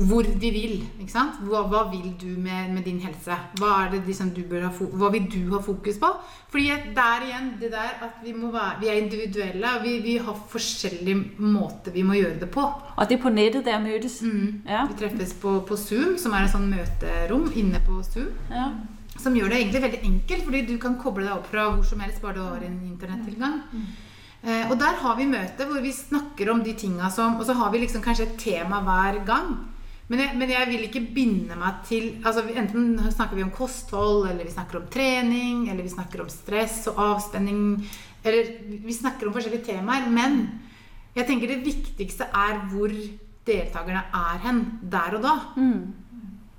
hvor 0.08 0.26
vi 0.40 0.50
vil. 0.50 0.74
Ikke 1.00 1.12
sant? 1.12 1.40
Hva, 1.46 1.62
hva 1.70 1.84
vil 1.90 2.12
du 2.20 2.28
med, 2.40 2.72
med 2.74 2.84
din 2.86 3.00
helse? 3.04 3.36
Hva, 3.58 3.72
er 3.84 3.94
det 3.94 4.02
liksom 4.08 4.32
du 4.36 4.42
bør 4.48 4.66
ha 4.68 4.70
hva 4.72 5.10
vil 5.14 5.26
du 5.30 5.40
ha 5.54 5.62
fokus 5.64 6.00
på? 6.02 6.10
Fordi 6.50 6.68
at 6.74 6.90
der 6.96 7.26
igjen, 7.28 7.50
det 7.60 7.72
der 7.74 7.96
at 8.06 8.20
vi, 8.24 8.34
være, 8.34 8.76
vi 8.82 8.90
er 8.90 9.00
individuelle, 9.04 9.74
og 9.76 9.86
vi, 9.86 9.96
vi 10.04 10.16
har 10.18 10.44
forskjellige 10.54 11.42
måter 11.42 11.94
vi 11.94 12.06
må 12.06 12.18
gjøre 12.18 12.40
det 12.42 12.50
på. 12.52 12.66
Og 12.96 13.10
de 13.10 13.18
på 13.20 13.32
nettet, 13.34 13.64
der 13.66 13.82
møtes. 13.82 14.20
Mm. 14.22 14.62
Ja. 14.68 14.86
Vi 14.90 14.98
treffes 15.00 15.34
på, 15.42 15.60
på 15.66 15.78
Zoom, 15.78 16.16
som 16.18 16.34
er 16.34 16.46
et 16.46 16.54
sånn 16.54 16.70
møterom 16.70 17.50
inne 17.54 17.82
på 17.86 18.00
Zoom. 18.06 18.32
ja. 18.52 18.70
Som 19.20 19.34
gjør 19.36 19.50
det 19.52 19.58
egentlig 19.58 19.80
veldig 19.82 19.98
enkelt, 20.08 20.44
fordi 20.46 20.60
du 20.64 20.78
kan 20.80 20.94
koble 20.96 21.26
deg 21.26 21.34
opp 21.34 21.50
fra 21.50 21.66
hvor 21.74 21.82
som 21.84 22.00
helst 22.00 22.22
bare 22.22 22.38
du 22.38 22.40
har 22.40 22.62
en 22.64 22.78
internettilgang. 22.88 23.58
Eh, 24.40 24.70
og 24.70 24.78
der 24.80 24.96
har 25.02 25.18
vi 25.18 25.28
møte 25.28 25.66
hvor 25.68 25.82
vi 25.84 25.92
snakker 25.92 26.48
om 26.48 26.62
de 26.64 26.72
tinga 26.72 27.10
som 27.12 27.36
Og 27.36 27.44
så 27.44 27.52
har 27.58 27.68
vi 27.74 27.82
liksom 27.82 28.00
kanskje 28.00 28.24
et 28.24 28.38
tema 28.40 28.80
hver 28.86 29.20
gang. 29.28 29.50
Men 30.08 30.22
jeg, 30.24 30.36
men 30.40 30.50
jeg 30.50 30.68
vil 30.70 30.86
ikke 30.86 31.02
binde 31.14 31.58
meg 31.60 31.84
til 31.86 32.08
altså 32.24 32.42
Enten 32.48 32.96
snakker 33.12 33.36
vi 33.36 33.44
om 33.44 33.52
kosthold, 33.54 34.30
eller 34.30 34.48
vi 34.48 34.54
snakker 34.54 34.80
om 34.80 34.88
trening, 34.90 35.68
eller 35.68 35.84
vi 35.84 35.92
snakker 35.92 36.24
om 36.24 36.32
stress 36.32 36.88
og 36.90 36.98
avspenning 37.04 37.84
Eller 38.24 38.50
vi 38.86 38.96
snakker 38.96 39.28
om 39.28 39.36
forskjellige 39.36 39.68
temaer. 39.74 40.08
Men 40.10 40.42
jeg 41.14 41.26
tenker 41.28 41.50
det 41.50 41.64
viktigste 41.66 42.30
er 42.32 42.64
hvor 42.70 42.92
deltakerne 43.46 44.02
er 44.14 44.44
hen 44.44 44.60
der 44.92 45.16
og 45.18 45.24
da. 45.24 45.34
Mm. 45.56 46.00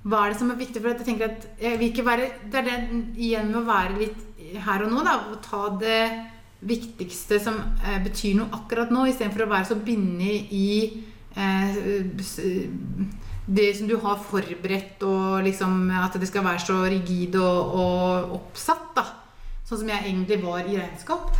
Hva 0.02 0.24
er 0.24 0.32
det 0.32 0.38
som 0.40 0.50
er 0.50 0.58
viktig? 0.58 0.82
For 0.82 0.90
at 0.90 1.02
jeg 1.02 1.08
tenker 1.12 1.30
at 1.30 1.44
jeg 1.62 1.78
vil 1.78 1.90
ikke 1.92 2.06
være, 2.06 2.30
Det 2.50 2.58
er 2.58 2.66
det 2.66 2.78
igjen 3.16 3.50
med 3.52 3.60
å 3.62 3.68
være 3.68 3.98
litt 3.98 4.56
her 4.64 4.84
og 4.84 4.90
nå. 4.90 5.02
da, 5.06 5.18
Å 5.30 5.38
ta 5.44 5.62
det 5.78 6.00
viktigste 6.62 7.40
som 7.42 7.58
eh, 7.82 7.98
betyr 8.04 8.38
noe 8.38 8.52
akkurat 8.54 8.92
nå, 8.94 9.06
istedenfor 9.10 9.46
å 9.46 9.50
være 9.52 9.68
så 9.72 9.78
bindet 9.82 10.52
i 10.54 10.68
eh, 11.34 11.78
det 13.46 13.68
som 13.78 13.88
du 13.90 13.96
har 14.02 14.20
forberedt, 14.22 15.02
og 15.06 15.42
liksom 15.46 15.90
at 15.98 16.18
det 16.20 16.30
skal 16.30 16.46
være 16.46 16.62
så 16.62 16.78
rigid 16.86 17.36
og, 17.40 17.74
og 17.82 18.36
oppsatt. 18.38 18.92
da. 18.96 19.06
Sånn 19.66 19.82
som 19.82 19.90
jeg 19.90 20.04
egentlig 20.04 20.38
var 20.42 20.66
i 20.66 20.76
regnskap. 20.76 21.32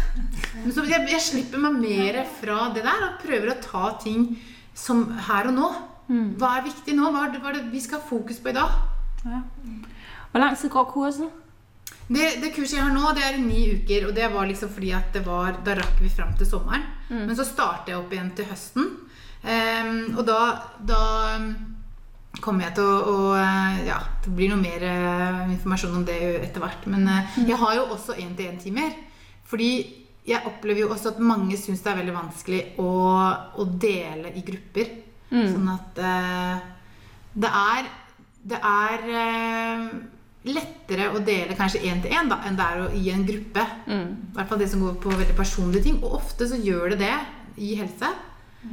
Men 0.56 0.74
så 0.74 0.86
jeg, 0.88 1.06
jeg 1.10 1.22
slipper 1.22 1.62
meg 1.62 1.78
mer 1.82 2.22
fra 2.40 2.68
det 2.74 2.84
der 2.86 3.06
og 3.08 3.20
prøver 3.22 3.52
å 3.52 3.60
ta 3.62 3.92
ting 4.02 4.30
som 4.74 5.04
her 5.28 5.50
og 5.50 5.58
nå. 5.58 5.70
Hva 6.40 6.56
er 6.58 6.66
viktig 6.66 6.96
nå? 6.96 7.10
Hva 7.12 7.26
er 7.26 7.34
det, 7.34 7.42
hva 7.42 7.52
er 7.52 7.60
det 7.60 7.72
vi 7.72 7.82
skal 7.82 8.00
ha 8.00 8.08
fokus 8.08 8.40
på 8.42 8.50
i 8.50 8.56
dag? 8.56 8.80
ja. 9.24 9.42
Hvor 10.32 10.56
tid 10.56 10.70
går 10.72 10.86
kurset? 10.94 11.41
Det, 12.12 12.26
det 12.42 12.52
kurset 12.52 12.76
jeg 12.76 12.84
har 12.84 12.94
nå, 12.94 13.12
det 13.16 13.24
er 13.24 13.38
i 13.38 13.44
ni 13.44 13.62
uker. 13.78 14.08
Og 14.08 14.16
det 14.16 14.28
var 14.32 14.48
liksom 14.48 14.72
fordi 14.74 14.92
at 14.96 15.12
det 15.16 15.24
var, 15.26 15.60
da 15.64 15.76
rakk 15.78 16.00
vi 16.02 16.12
fram 16.12 16.34
til 16.38 16.48
sommeren. 16.48 16.84
Men 17.12 17.36
så 17.36 17.44
starter 17.44 17.92
jeg 17.92 18.00
opp 18.00 18.12
igjen 18.14 18.32
til 18.36 18.48
høsten. 18.48 18.90
Um, 19.42 19.96
og 20.16 20.22
da, 20.28 20.38
da 20.86 21.02
kommer 22.40 22.68
jeg 22.68 22.76
til 22.78 22.86
å, 22.86 22.98
å 23.10 23.32
eh, 23.36 23.82
Ja, 23.88 23.98
det 24.24 24.32
blir 24.36 24.52
noe 24.52 24.62
mer 24.62 24.84
eh, 24.86 25.40
informasjon 25.52 25.98
om 26.00 26.06
det 26.08 26.18
etter 26.40 26.62
hvert. 26.62 26.86
Men 26.92 27.08
eh, 27.10 27.40
jeg 27.50 27.58
har 27.60 27.76
jo 27.76 27.88
også 27.96 28.16
én-til-én-timer. 28.22 28.94
Fordi 29.48 29.72
jeg 30.28 30.46
opplever 30.48 30.84
jo 30.84 30.92
også 30.94 31.12
at 31.12 31.22
mange 31.22 31.58
syns 31.58 31.82
det 31.82 31.90
er 31.92 31.98
veldig 31.98 32.14
vanskelig 32.14 32.62
å, 32.80 32.90
å 33.58 33.66
dele 33.66 34.32
i 34.38 34.44
grupper. 34.46 34.92
Sånn 35.32 35.68
at 35.72 35.96
uh, 36.04 36.58
det 37.40 37.48
er 37.48 37.86
Det 38.44 38.58
er 38.58 39.04
lettere 40.48 41.10
å 41.14 41.20
dele 41.22 41.54
kanskje 41.58 41.84
én 41.86 42.02
til 42.02 42.12
én 42.14 42.32
enn 42.32 42.58
det 42.58 42.66
er 42.66 42.82
å, 42.82 42.90
i 42.98 43.10
en 43.12 43.24
gruppe. 43.26 43.62
Mm. 43.86 44.10
I 44.32 44.36
hvert 44.36 44.50
fall 44.50 44.60
det 44.62 44.68
som 44.72 44.82
går 44.82 44.98
på 45.02 45.14
veldig 45.14 45.38
personlige 45.38 45.86
ting. 45.86 46.00
Og 46.02 46.18
ofte 46.18 46.48
så 46.50 46.58
gjør 46.58 46.94
det 46.94 47.02
det 47.04 47.14
i 47.62 47.74
helse. 47.78 48.10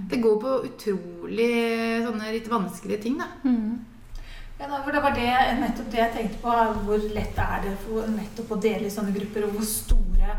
Det 0.09 0.19
går 0.21 0.35
på 0.41 0.55
utrolig 0.67 1.53
sånne 2.05 2.33
litt 2.35 2.49
vanskelige 2.49 3.01
ting, 3.05 3.17
da. 3.21 3.29
Ja, 4.59 4.67
for 4.83 4.91
det 4.93 5.01
var 5.01 5.15
det, 5.15 5.29
nettopp 5.61 5.89
det 5.93 6.01
jeg 6.01 6.13
tenkte 6.15 6.41
på. 6.43 6.55
Hvor 6.85 7.05
lett 7.15 7.37
er 7.41 7.63
det 7.65 7.75
for 7.85 8.09
nettopp 8.13 8.53
å 8.53 8.61
dele 8.61 8.89
i 8.89 8.93
sånne 8.93 9.15
grupper, 9.15 9.47
og 9.47 9.57
hvor 9.57 9.69
store 9.69 10.37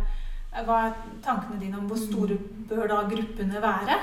Hva 0.50 0.76
er 0.88 0.94
tankene 1.22 1.60
dine 1.60 1.78
om 1.78 1.86
hvor 1.86 1.98
store 1.98 2.36
bør 2.68 2.88
da 2.90 3.04
gruppene 3.10 3.62
være? 3.62 3.98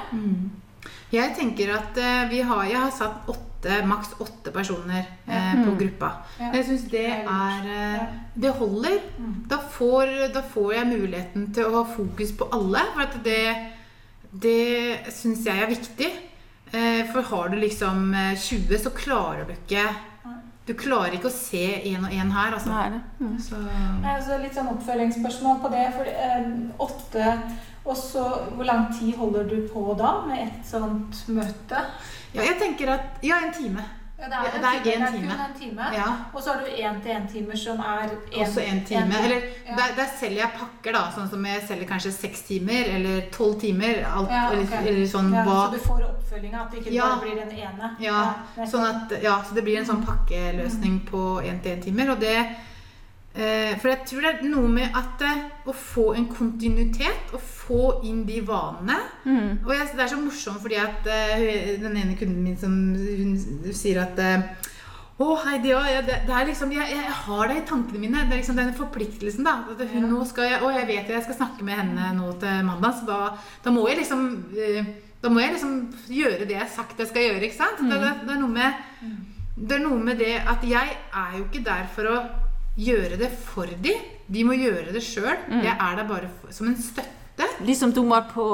Jeg 1.12 1.36
tenker 1.38 1.74
at 1.78 1.98
eh, 1.98 2.24
vi 2.32 2.42
har, 2.42 2.64
jeg 2.68 2.80
har 2.82 2.92
satt 2.92 3.28
åtte, 3.32 3.78
maks 3.88 4.14
åtte 4.22 4.52
personer 4.54 5.06
eh, 5.28 5.54
på 5.64 5.72
Mm. 5.72 5.78
gruppa. 5.80 6.10
Ja. 6.40 6.52
Jeg 6.54 6.66
syns 6.66 6.84
det 6.92 7.06
er 7.08 7.70
eh. 7.78 8.04
Det 8.36 8.52
holder. 8.60 9.00
Mm. 9.20 9.34
Da 9.50 9.58
får, 9.58 10.12
da 10.34 10.42
får 10.54 10.74
jeg 10.74 10.88
muligheten 10.92 11.48
til 11.54 11.66
å 11.66 11.80
ha 11.80 11.84
fokus 11.96 12.32
på 12.38 12.50
alle. 12.54 12.84
For 12.94 13.02
at 13.08 13.18
det, 13.24 13.56
det 14.32 15.14
syns 15.14 15.46
jeg 15.48 15.64
er 15.64 15.72
viktig. 15.72 16.12
Eh, 16.74 17.06
For 17.14 17.22
har 17.24 17.50
du 17.50 17.58
liksom 17.62 18.14
eh, 18.14 18.36
20, 18.36 18.78
så 18.84 18.90
klarer 18.92 19.46
du 19.48 19.54
ikke 19.56 19.88
Du 20.68 20.74
klarer 20.76 21.14
ikke 21.16 21.30
å 21.30 21.32
se 21.32 21.62
én 21.88 22.04
og 22.04 22.12
én 22.12 22.28
her, 22.36 22.52
altså. 22.58 22.68
Nei, 22.74 22.90
det. 22.92 22.98
Mm. 23.24 23.38
Så 23.40 23.56
Nei, 23.56 24.16
altså 24.18 24.36
litt 24.42 24.54
sånn 24.58 24.68
oppfølgingsspørsmål 24.74 25.62
på 25.64 25.70
det. 25.72 25.86
For 25.96 26.10
eh, 26.12 26.50
åtte 26.84 27.30
Og 27.88 27.96
så 27.98 28.24
hvor 28.56 28.66
lang 28.68 28.90
tid 29.00 29.16
holder 29.16 29.44
du 29.48 29.62
på 29.74 29.94
da 30.00 30.10
med 30.28 30.42
et 30.48 30.66
sånt 30.68 31.22
møte? 31.32 31.84
ja, 32.36 32.42
jeg 32.42 32.58
tenker 32.60 32.90
at 32.98 33.24
Ja, 33.24 33.36
en 33.48 33.54
time. 33.54 33.86
Ja, 34.20 34.26
det 34.26 34.34
er 34.34 34.50
time, 34.50 34.94
en 34.96 35.02
det 35.02 35.12
time. 35.14 35.30
kun 35.30 35.42
en 35.46 35.60
time. 35.60 35.88
Ja. 35.94 36.06
Og 36.34 36.42
så 36.42 36.54
har 36.54 36.60
du 36.66 36.72
én-til-én-timer 36.74 37.56
som 37.56 37.80
er 37.80 38.08
en, 38.10 38.42
Også 38.42 38.60
en 38.66 38.84
time. 38.86 39.14
Eller 39.24 39.42
Ja. 39.68 39.76
der, 39.78 39.94
der 39.96 40.08
selger 40.20 40.42
jeg 40.42 40.52
pakker, 40.58 40.92
da. 40.92 41.04
Sånn 41.16 41.30
som 41.30 41.46
jeg 41.46 41.62
selger 41.68 41.86
kanskje 41.88 42.12
seks 42.12 42.42
timer 42.42 42.90
eller 42.96 43.22
tolv 43.32 43.60
timer. 43.62 44.02
Alt, 44.16 44.30
Ja, 44.32 44.48
okay. 44.48 44.58
eller, 44.58 44.88
eller 44.90 45.06
sånn 45.08 45.30
ja, 45.34 45.44
hva 45.46 45.60
Så 45.68 45.72
du 45.72 45.80
får 45.86 46.02
oppfølginga, 46.10 46.62
at 46.66 46.72
det 46.72 46.80
ikke 46.82 47.02
bare 47.02 47.22
blir 47.22 47.36
den 47.36 47.52
ene? 47.60 47.92
Ja, 48.00 48.34
sånn 48.66 48.86
at, 48.90 49.22
ja, 49.24 49.38
så 49.48 49.54
det 49.56 49.64
blir 49.64 49.78
en 49.78 49.86
sånn 49.86 50.04
pakkeløsning 50.06 51.00
på 51.12 51.24
én-til-én-timer. 51.46 52.10
Og 52.12 52.20
det 52.20 52.38
For 53.82 53.92
jeg 53.92 54.06
tror 54.10 54.24
det 54.26 54.32
er 54.32 54.48
noe 54.50 54.70
med 54.72 54.96
at 54.98 55.22
eh, 55.28 55.44
å 55.70 55.76
få 55.76 56.08
en 56.18 56.26
kontinuitet, 56.32 57.34
å 57.36 57.42
få 57.42 58.00
inn 58.08 58.26
de 58.28 58.42
vanene 58.46 58.98
Mm. 59.28 59.60
Og 59.66 59.72
jeg, 59.74 59.90
det 59.98 60.04
er 60.06 60.10
så 60.10 60.18
morsomt 60.22 60.62
fordi 60.64 60.78
at 60.80 61.08
eh, 61.12 61.74
den 61.82 61.98
ene 62.00 62.16
kunden 62.16 62.40
min 62.46 62.56
som 62.60 62.72
hun 62.96 63.34
sier 63.76 64.00
at 64.00 64.20
å, 64.22 65.26
å, 65.26 65.34
Heidi, 65.44 65.74
ja, 65.74 65.82
ja, 65.90 66.04
det, 66.06 66.22
det 66.30 66.36
er 66.38 66.48
liksom, 66.48 66.72
jeg, 66.72 66.94
jeg 66.94 67.16
har 67.26 67.52
det 67.52 67.58
i 67.60 67.66
tankene 67.68 68.00
mine. 68.00 68.24
Det 68.30 68.38
er 68.38 68.42
liksom 68.42 68.60
den 68.60 68.72
forpliktelsen. 68.78 69.44
da, 69.44 69.58
at 69.74 69.84
hun, 69.92 70.08
nå 70.08 70.24
skal 70.30 70.48
jeg, 70.48 70.62
Og 70.64 70.72
jeg 70.78 70.88
vet 70.88 71.10
at 71.10 71.16
jeg 71.18 71.28
skal 71.28 71.40
snakke 71.42 71.68
med 71.68 71.82
henne 71.82 72.14
nå 72.16 72.32
til 72.40 72.64
mandag, 72.70 72.96
så 73.02 73.10
da, 73.10 73.20
da 73.66 73.76
må 73.76 73.84
jeg 73.90 74.02
liksom 74.06 74.26
eh, 74.56 74.96
da 75.22 75.32
må 75.34 75.42
jeg 75.42 75.56
liksom 75.56 75.78
gjøre 76.14 76.46
det 76.46 76.54
jeg 76.54 76.62
har 76.62 76.74
sagt 76.74 77.00
jeg 77.02 77.10
skal 77.10 77.26
gjøre. 77.26 77.48
ikke 77.48 77.58
sant? 77.58 77.82
Det, 77.82 77.98
det, 78.02 78.12
det, 78.28 78.36
er 78.36 78.52
med, 78.52 78.84
det 79.58 79.80
er 79.80 79.82
noe 79.84 80.04
med 80.10 80.22
det 80.22 80.36
at 80.40 80.68
jeg 80.68 80.94
er 80.96 81.40
jo 81.40 81.48
ikke 81.48 81.66
der 81.66 81.90
for 81.96 82.12
å 82.12 82.20
gjøre 82.78 83.18
det 83.20 83.32
for 83.48 83.70
de. 83.84 83.94
De 84.28 84.44
må 84.46 84.54
gjøre 84.58 84.94
det 84.96 85.02
sjøl. 85.06 85.36
Jeg 85.64 85.74
er 85.74 85.98
der 86.02 86.08
bare 86.10 86.30
for, 86.42 86.52
som 86.54 86.68
en 86.70 86.78
støtte. 86.78 87.48
Liksom 87.66 87.92
du 87.94 88.02
måtte 88.06 88.34
på, 88.34 88.48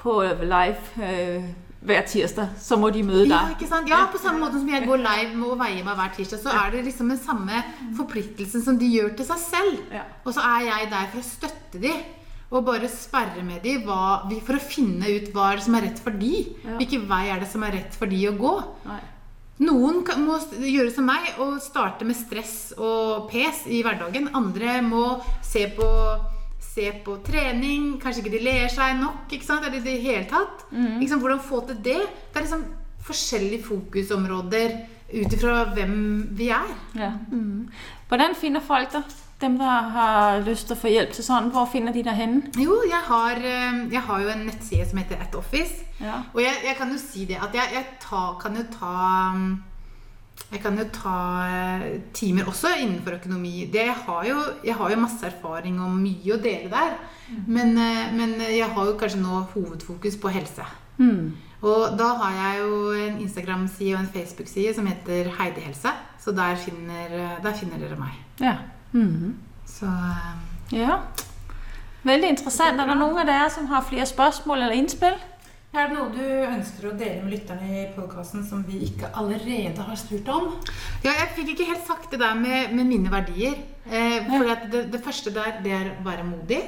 på 0.00 0.16
live 0.22 1.04
øh, 1.06 1.44
hver 1.84 2.06
tirsdag, 2.08 2.48
så 2.58 2.78
må 2.80 2.88
de 2.90 3.02
møde 3.06 3.28
Ja, 3.28 3.42
ikke 3.52 3.66
sant? 3.68 3.88
ja, 3.90 4.06
på 4.10 4.18
samme 4.18 4.40
måte 4.40 4.58
som 4.58 4.68
jeg 4.72 4.86
går 4.88 5.02
live 5.04 5.36
med 5.36 5.52
å 5.52 5.58
veie 5.60 5.84
meg 5.84 5.98
hver 5.98 6.12
tirsdag, 6.16 6.40
så 6.42 6.54
er 6.56 6.70
det 6.72 6.84
liksom 6.86 7.10
den 7.12 7.20
samme 7.20 7.60
forpliktelsen 7.98 8.64
som 8.64 8.78
de 8.80 8.88
gjør 8.88 9.12
til 9.18 9.28
seg 9.28 9.42
selv. 9.42 9.80
Ja. 9.92 10.02
Og 10.24 10.34
så 10.34 10.42
er 10.48 10.64
jeg 10.70 10.90
der 10.94 11.10
for 11.12 11.20
å 11.20 11.26
støtte 11.28 11.82
de, 11.82 11.92
og 12.54 12.64
bare 12.66 12.88
sperre 12.92 13.42
med 13.46 13.62
de 13.66 13.76
hva, 13.84 14.00
for 14.46 14.56
å 14.58 14.62
finne 14.62 15.10
ut 15.16 15.30
hva 15.34 15.50
er 15.52 15.58
det 15.60 15.66
som 15.66 15.76
er 15.78 15.86
rett 15.88 16.00
for 16.04 16.16
de. 16.20 16.32
Ja. 16.64 16.76
Hvilken 16.80 17.06
vei 17.10 17.24
er 17.34 17.42
det 17.42 17.50
som 17.50 17.64
er 17.66 17.76
rett 17.78 17.98
for 17.98 18.10
de 18.10 18.20
å 18.30 18.34
gå. 18.38 18.54
Nej. 18.88 19.02
Noen 19.62 20.00
kan, 20.06 20.24
må 20.26 20.38
gjøre 20.58 20.90
som 20.90 21.06
meg 21.06 21.36
og 21.38 21.60
starte 21.62 22.06
med 22.06 22.18
stress 22.18 22.72
og 22.74 23.28
pes 23.30 23.64
i 23.70 23.84
hverdagen. 23.86 24.32
Andre 24.34 24.80
må 24.82 25.04
se 25.46 25.68
på, 25.76 25.88
se 26.58 26.88
på 27.06 27.18
trening. 27.26 27.92
Kanskje 28.02 28.24
ikke 28.24 28.34
de 28.34 28.42
ler 28.42 28.66
seg 28.72 28.96
nok. 28.98 29.28
ikke 29.30 29.46
sant? 29.46 29.66
Eller 29.66 29.78
i 29.78 29.84
det 29.84 30.00
hele 30.02 30.26
tatt. 30.30 30.66
Liksom, 30.72 31.22
hvordan 31.22 31.44
få 31.44 31.62
til 31.68 31.78
det? 31.86 32.00
Det 32.32 32.40
er 32.40 32.48
liksom 32.48 32.66
forskjellige 33.04 33.66
fokusområder 33.68 34.74
ut 35.14 35.36
ifra 35.36 35.60
hvem 35.76 35.98
vi 36.34 36.48
er. 36.50 36.74
Ja. 36.98 37.12
Mm. 37.30 37.68
Hvordan 38.08 38.34
finner 38.34 38.64
folk 38.64 38.90
dig? 38.92 39.23
Dem, 39.44 39.58
der 39.58 39.88
har 39.92 40.38
lyst 40.46 40.70
til 40.70 40.72
å 40.72 40.80
få 40.80 40.88
hjelp 40.88 41.10
til 41.12 41.24
sånn, 41.26 41.50
hvor 41.52 41.66
finner 41.68 41.92
de 41.92 42.00
deg 42.06 42.16
hen? 42.16 42.38
Jo, 42.56 42.78
jeg 42.88 43.00
har, 43.10 43.36
eh, 43.36 43.82
jeg 43.92 44.00
har 44.06 44.22
jo 44.22 44.30
en 44.32 44.46
nettside 44.48 44.86
som 44.88 45.00
heter 45.02 45.20
At 45.20 45.36
Office. 45.36 45.84
Ja. 46.00 46.22
Og 46.32 46.40
jeg, 46.40 46.62
jeg 46.64 46.76
kan 46.78 46.92
jo 46.94 46.96
si 47.02 47.26
det 47.28 47.36
at 47.44 47.52
jeg, 47.52 47.74
jeg 47.76 47.98
ta, 48.00 48.22
kan 48.40 48.56
jo 48.56 48.64
ta 48.72 48.92
um, 49.34 49.44
Jeg 50.48 50.62
kan 50.62 50.78
jo 50.80 50.86
ta 50.96 51.18
eh, 51.44 51.84
timer 52.16 52.48
også 52.48 52.72
innenfor 52.80 53.18
økonomi. 53.18 53.68
Det, 53.72 53.84
jeg, 53.84 53.96
har 54.06 54.24
jo, 54.30 54.40
jeg 54.64 54.78
har 54.80 54.94
jo 54.94 55.02
masse 55.02 55.28
erfaring 55.28 55.76
og 55.82 55.92
mye 55.92 56.32
å 56.32 56.40
dele 56.40 56.70
der. 56.72 56.96
Men, 57.44 57.76
eh, 57.76 58.12
men 58.16 58.38
jeg 58.48 58.70
har 58.72 58.88
jo 58.88 58.96
kanskje 58.96 59.20
nå 59.20 59.42
hovedfokus 59.52 60.16
på 60.22 60.32
helse. 60.32 60.64
Mm. 60.96 61.34
Og 61.68 61.98
da 62.00 62.14
har 62.22 62.38
jeg 62.38 62.62
jo 62.62 62.78
en 62.96 63.20
Instagram-side 63.26 63.92
og 63.98 64.06
en 64.06 64.14
Facebook-side 64.16 64.72
som 64.76 64.88
heter 64.88 65.28
Heidi 65.36 65.68
Helse. 65.68 65.92
Så 66.20 66.32
der 66.32 66.56
finner, 66.56 67.18
der 67.44 67.60
finner 67.60 67.82
dere 67.82 68.00
meg. 68.00 68.16
Ja. 68.40 68.56
Mm. 68.94 69.34
Så 69.66 69.86
eh, 69.90 70.78
Ja. 70.78 71.02
Veldig 72.04 72.28
interessant. 72.34 72.80
Er 72.80 72.90
det 72.90 72.98
noen 73.00 73.16
av 73.22 73.26
dere, 73.28 73.46
som 73.50 73.66
har 73.70 73.84
flere 73.88 74.04
spørsmål 74.06 74.66
eller 74.66 74.76
innspill? 74.76 75.14
Er 75.74 75.88
det 75.90 75.96
noe 75.96 76.10
du 76.12 76.22
ønsker 76.22 76.90
å 76.90 76.94
dele 76.94 77.22
med 77.24 77.32
lytterne 77.34 77.66
i 77.80 77.84
podkasten 77.96 78.44
som 78.46 78.60
vi 78.68 78.84
ikke 78.86 79.08
allerede 79.18 79.82
har 79.82 79.96
spurt 79.98 80.28
om? 80.30 80.50
Ja, 81.02 81.10
jeg 81.16 81.32
fikk 81.34 81.54
ikke 81.54 81.66
helt 81.72 81.86
sagt 81.88 82.12
det 82.12 82.20
der 82.22 82.36
med, 82.38 82.74
med 82.76 82.86
mine 82.86 83.10
verdier. 83.10 83.56
Eh, 83.88 84.20
for 84.28 84.52
det, 84.70 84.84
det 84.92 85.00
første 85.02 85.32
der, 85.34 85.56
det 85.64 85.72
er 85.74 85.88
å 85.96 86.04
være 86.06 86.26
modig. 86.28 86.60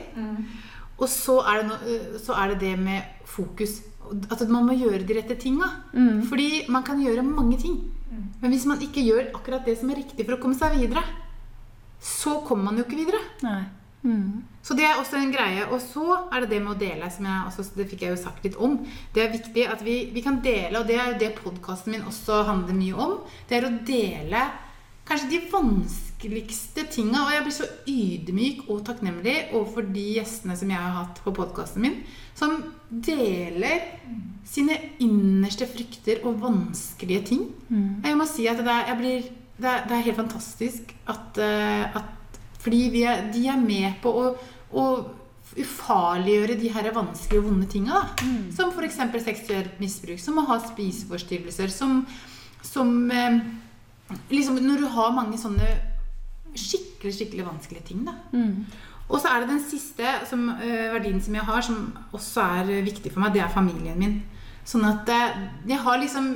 Og 0.96 1.06
så 1.12 1.36
er, 1.44 1.60
det 1.60 1.68
no, 1.68 1.76
eh, 1.84 2.16
så 2.24 2.34
er 2.40 2.54
det 2.54 2.58
det 2.64 2.72
med 2.80 3.28
fokus. 3.28 3.76
At 4.32 4.42
man 4.48 4.66
må 4.66 4.74
gjøre 4.78 5.04
de 5.06 5.20
rette 5.20 5.36
tinga. 5.38 5.68
Fordi 6.30 6.64
man 6.72 6.82
kan 6.86 6.98
gjøre 7.02 7.22
mange 7.26 7.60
ting. 7.62 7.78
Men 8.40 8.52
hvis 8.54 8.66
man 8.66 8.80
ikke 8.82 9.04
gjør 9.04 9.30
akkurat 9.36 9.66
det 9.66 9.76
som 9.78 9.90
er 9.92 10.00
riktig 10.00 10.24
for 10.26 10.36
å 10.36 10.40
komme 10.42 10.56
seg 10.58 10.78
videre, 10.80 11.04
så 12.06 12.38
kommer 12.46 12.70
man 12.70 12.78
jo 12.78 12.86
ikke 12.86 13.00
videre. 13.00 13.22
Nei. 13.42 13.62
Mm. 14.06 14.44
Så 14.62 14.74
det 14.78 14.84
er 14.86 14.98
også 15.00 15.18
en 15.18 15.32
greie. 15.34 15.64
Og 15.74 15.80
så 15.82 16.04
er 16.30 16.44
det 16.44 16.52
det 16.54 16.60
med 16.62 16.76
å 16.76 16.78
dele, 16.78 17.08
som 17.10 17.26
jeg 17.26 17.48
også, 17.48 17.66
det 17.78 17.88
fikk 17.90 18.04
jeg 18.06 18.14
jo 18.14 18.20
sagt 18.20 18.46
litt 18.46 18.58
om. 18.62 18.78
Det 19.14 19.24
er 19.24 19.34
viktig 19.34 19.66
at 19.70 19.82
vi, 19.86 19.96
vi 20.14 20.22
kan 20.24 20.38
dele, 20.44 20.78
og 20.80 20.86
det 20.88 21.00
er 21.00 21.12
jo 21.12 21.18
det 21.24 21.32
podkasten 21.40 21.96
min 21.96 22.06
også 22.06 22.44
handler 22.46 22.78
mye 22.78 23.02
om. 23.06 23.18
Det 23.48 23.58
er 23.58 23.68
å 23.68 23.74
dele 23.86 24.44
kanskje 25.06 25.30
de 25.32 25.40
vanskeligste 25.52 26.86
tinga. 26.94 27.24
Og 27.24 27.34
jeg 27.34 27.46
blir 27.46 27.56
så 27.56 27.68
ydmyk 27.90 28.64
og 28.66 28.84
takknemlig 28.86 29.36
overfor 29.52 29.86
de 29.94 30.06
gjestene 30.20 30.58
som 30.58 30.72
jeg 30.72 30.82
har 30.82 30.96
hatt 31.00 31.22
på 31.24 31.34
podkasten 31.34 31.86
min, 31.86 32.00
som 32.38 32.58
deler 32.90 33.82
sine 34.46 34.76
innerste 35.02 35.66
frykter 35.70 36.22
og 36.26 36.38
vanskelige 36.42 37.26
ting. 37.32 37.48
Jeg 38.06 38.18
må 38.18 38.26
si 38.30 38.46
at 38.50 38.62
det 38.62 38.70
er, 38.70 38.86
jeg 38.92 38.98
blir, 39.00 39.30
det 39.56 39.68
er, 39.70 39.84
det 39.88 39.96
er 39.96 40.06
helt 40.08 40.20
fantastisk 40.20 40.92
at, 41.08 41.38
eh, 41.40 41.96
at 41.96 42.40
fordi 42.60 42.88
vi 42.92 43.04
er, 43.06 43.28
de 43.32 43.46
er 43.48 43.60
med 43.60 44.00
på 44.02 44.10
å, 44.10 44.26
å 44.74 44.86
ufarliggjøre 45.56 46.56
de 46.60 46.70
her 46.74 46.88
vanskelige 46.94 47.42
og 47.42 47.50
vonde 47.50 47.68
tinga. 47.70 48.02
Mm. 48.20 48.50
Som 48.56 48.72
f.eks. 48.74 48.98
seksuelt 49.24 49.78
misbruk, 49.80 50.20
som 50.20 50.40
å 50.40 50.46
ha 50.50 50.58
spiseforstyrrelser, 50.64 51.72
som, 51.72 52.02
som 52.66 53.10
eh, 53.10 53.38
liksom 54.30 54.60
Når 54.62 54.84
du 54.84 54.88
har 54.94 55.14
mange 55.14 55.38
sånne 55.40 55.70
skikkelig, 56.56 57.14
skikkelig 57.14 57.46
vanskelige 57.46 57.88
ting, 57.88 58.04
da. 58.06 58.16
Mm. 58.32 58.66
Og 59.06 59.20
så 59.22 59.30
er 59.30 59.42
det 59.42 59.52
den 59.52 59.62
siste 59.62 60.12
som, 60.26 60.48
eh, 60.58 60.92
verdien 60.92 61.20
som 61.22 61.34
jeg 61.34 61.46
har, 61.46 61.62
som 61.62 61.92
også 62.12 62.46
er 62.60 62.84
viktig 62.86 63.12
for 63.12 63.22
meg, 63.22 63.34
det 63.34 63.42
er 63.44 63.52
familien 63.52 63.98
min. 63.98 64.20
Sånn 64.66 64.86
at 64.88 65.08
eh, 65.08 65.42
jeg 65.68 65.78
har 65.78 66.00
liksom 66.02 66.30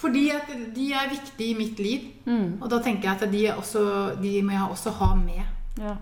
Fordi 0.00 0.30
at 0.32 0.48
de 0.74 0.86
er 0.96 1.10
viktige 1.10 1.52
i 1.52 1.56
mitt 1.58 1.80
liv. 1.82 2.06
Mm. 2.24 2.60
Og 2.60 2.70
da 2.72 2.78
tenker 2.84 3.10
jeg 3.10 3.18
at 3.18 3.32
de, 3.32 3.46
er 3.50 3.58
også, 3.60 3.82
de 4.22 4.38
må 4.42 4.54
jeg 4.56 4.68
også 4.76 4.94
ha 5.00 5.10
med. 5.18 5.42
Ja. 5.80 5.96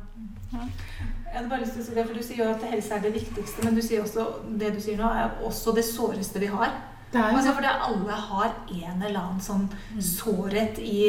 Jeg 0.53 1.35
hadde 1.35 1.51
bare 1.51 1.61
lyst 1.61 1.75
til 1.77 1.83
å 1.83 1.87
si 1.87 1.97
det, 1.97 2.05
for 2.07 2.17
Du 2.17 2.25
sier 2.25 2.39
jo 2.41 2.53
at 2.55 2.63
helse 2.71 2.95
er 2.95 3.03
det 3.05 3.17
viktigste, 3.19 3.65
men 3.67 3.75
du 3.77 3.83
sier 3.85 4.05
også, 4.05 4.29
det 4.61 4.71
du 4.77 4.79
sier 4.83 5.01
nå, 5.01 5.11
er 5.11 5.43
også 5.45 5.75
det 5.77 5.85
såreste 5.87 6.41
vi 6.41 6.49
har. 6.53 6.73
Det 7.13 7.21
er 7.21 7.33
jo 7.33 7.41
Altså, 7.41 7.55
fordi 7.57 7.73
alle 7.89 8.21
har 8.31 8.55
en 8.69 9.03
eller 9.03 9.21
annen 9.21 9.43
sånn 9.45 9.67
sårhet 10.05 10.81
i 10.83 11.03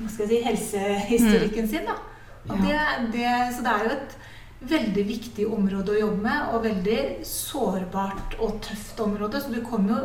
hva 0.00 0.10
skal 0.10 0.26
jeg 0.26 0.30
si, 0.32 0.42
helsehistorikken 0.48 1.68
sin. 1.68 1.88
da. 1.88 1.96
Og 2.50 2.60
det, 2.64 2.76
det, 3.14 3.32
så 3.54 3.64
det 3.64 3.72
er 3.72 3.86
jo 3.86 3.96
et 3.96 4.16
veldig 4.72 5.04
viktig 5.08 5.46
område 5.50 5.94
å 5.94 6.00
jobbe 6.00 6.22
med, 6.24 6.54
og 6.54 6.64
veldig 6.66 7.00
sårbart 7.26 8.36
og 8.40 8.60
tøft 8.64 9.00
område. 9.04 9.40
Så 9.42 9.52
du 9.52 9.60
kommer 9.66 9.92
jo 9.92 10.02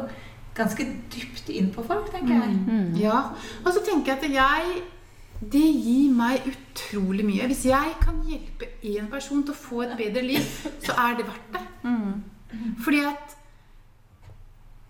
ganske 0.57 0.85
dypt 1.13 1.49
inn 1.53 1.71
på 1.73 1.83
folk, 1.85 2.09
tenker 2.13 2.33
jeg. 2.35 2.53
Mm. 2.67 2.93
Ja. 2.99 3.19
Og 3.63 3.73
så 3.75 3.83
tenker 3.85 4.15
jeg 4.15 4.17
at 4.17 4.37
jeg 4.37 4.85
Det 5.37 5.61
gir 5.61 6.13
meg 6.17 6.47
utrolig 6.49 7.21
mye. 7.25 7.45
Hvis 7.45 7.67
jeg 7.69 7.91
kan 8.01 8.15
hjelpe 8.25 8.71
én 8.81 9.05
person 9.11 9.43
til 9.45 9.53
å 9.53 9.57
få 9.57 9.83
et 9.85 9.93
bedre 9.99 10.23
liv, 10.25 10.47
så 10.81 10.95
er 10.97 11.19
det 11.19 11.27
verdt 11.27 11.51
det. 11.53 11.61
Mm. 11.83 12.73
Fordi 12.81 13.03
at 13.05 13.35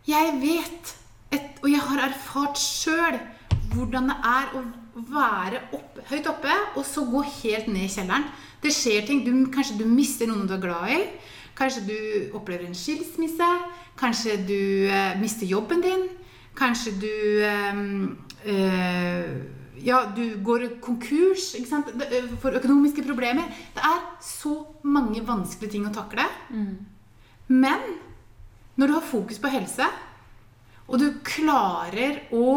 jeg 0.08 0.38
vet, 0.40 0.94
et, 1.36 1.60
og 1.60 1.68
jeg 1.68 1.84
har 1.90 2.06
erfart 2.06 2.62
sjøl, 2.62 3.18
hvordan 3.74 4.08
det 4.08 4.16
er 4.30 4.56
å 4.56 4.62
være 5.12 5.66
opp, 5.76 6.00
høyt 6.08 6.30
oppe, 6.32 6.54
og 6.78 6.86
så 6.88 7.04
gå 7.12 7.26
helt 7.42 7.68
ned 7.68 7.84
i 7.84 7.92
kjelleren. 7.92 8.30
Det 8.64 8.72
skjer 8.72 9.04
ting. 9.10 9.26
Du, 9.26 9.34
kanskje 9.52 9.82
du 9.82 9.86
mister 9.90 10.30
noen 10.30 10.48
du 10.48 10.56
er 10.56 10.64
glad 10.64 10.94
i. 10.96 11.02
Kanskje 11.58 11.84
du 11.90 12.38
opplever 12.38 12.70
en 12.70 12.78
skilsmisse. 12.78 13.52
Kanskje 13.98 14.38
du 14.48 14.88
eh, 14.90 15.18
mister 15.20 15.50
jobben 15.50 15.82
din. 15.82 16.08
Kanskje 16.58 16.94
du 17.02 17.14
eh, 17.46 17.80
eh, 18.46 19.30
ja, 19.86 20.04
du 20.16 20.38
går 20.44 20.68
konkurs? 20.82 21.54
Eh, 21.58 22.28
for 22.42 22.58
økonomiske 22.58 23.06
problemer. 23.06 23.50
Det 23.74 23.84
er 23.86 24.04
så 24.24 24.60
mange 24.84 25.24
vanskelige 25.26 25.78
ting 25.78 25.88
å 25.90 25.94
takle. 25.96 26.28
Men 27.48 27.98
når 28.78 28.88
du 28.88 28.94
har 28.94 29.06
fokus 29.06 29.40
på 29.42 29.50
helse, 29.50 29.86
og 30.88 31.02
du 31.02 31.08
klarer 31.26 32.22
å, 32.36 32.48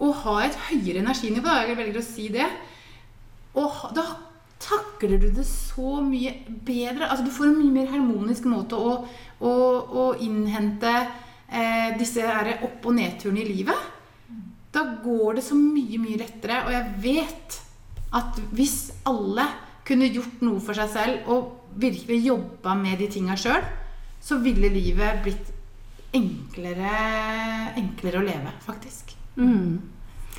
å 0.00 0.10
ha 0.22 0.34
et 0.44 0.58
høyere 0.70 1.02
energinivå, 1.02 1.54
jeg 1.66 1.78
velger 1.78 2.00
å 2.00 2.06
si 2.06 2.28
det, 2.32 2.46
og 3.58 3.90
da 3.96 4.04
takler 4.60 5.20
du 5.20 5.30
det 5.34 5.46
så 5.48 6.00
mye 6.04 6.34
bedre. 6.48 7.08
Altså 7.08 7.24
Du 7.24 7.32
får 7.34 7.50
en 7.50 7.58
mye 7.58 7.74
mer 7.80 7.90
harmonisk 7.94 8.46
måte 8.50 8.76
å, 8.78 8.92
å, 9.40 9.52
å 10.02 10.04
innhente 10.20 10.92
eh, 11.48 11.96
disse 11.98 12.24
opp- 12.60 12.86
og 12.86 12.96
nedturene 12.98 13.42
i 13.42 13.48
livet. 13.48 13.88
Da 14.70 14.84
går 15.02 15.40
det 15.40 15.46
så 15.46 15.56
mye, 15.58 15.98
mye 15.98 16.20
lettere. 16.20 16.62
Og 16.66 16.74
jeg 16.76 16.94
vet 17.02 17.60
at 18.20 18.40
hvis 18.54 18.90
alle 19.08 19.46
kunne 19.86 20.10
gjort 20.10 20.42
noe 20.44 20.60
for 20.62 20.76
seg 20.78 20.90
selv 20.92 21.30
og 21.32 21.78
virkelig 21.80 22.20
jobba 22.26 22.74
med 22.78 23.00
de 23.00 23.08
tinga 23.10 23.36
sjøl, 23.38 23.62
så 24.20 24.38
ville 24.42 24.68
livet 24.70 25.22
blitt 25.24 25.54
enklere, 26.14 26.92
enklere 27.78 28.20
å 28.20 28.26
leve, 28.26 28.52
faktisk. 28.66 29.14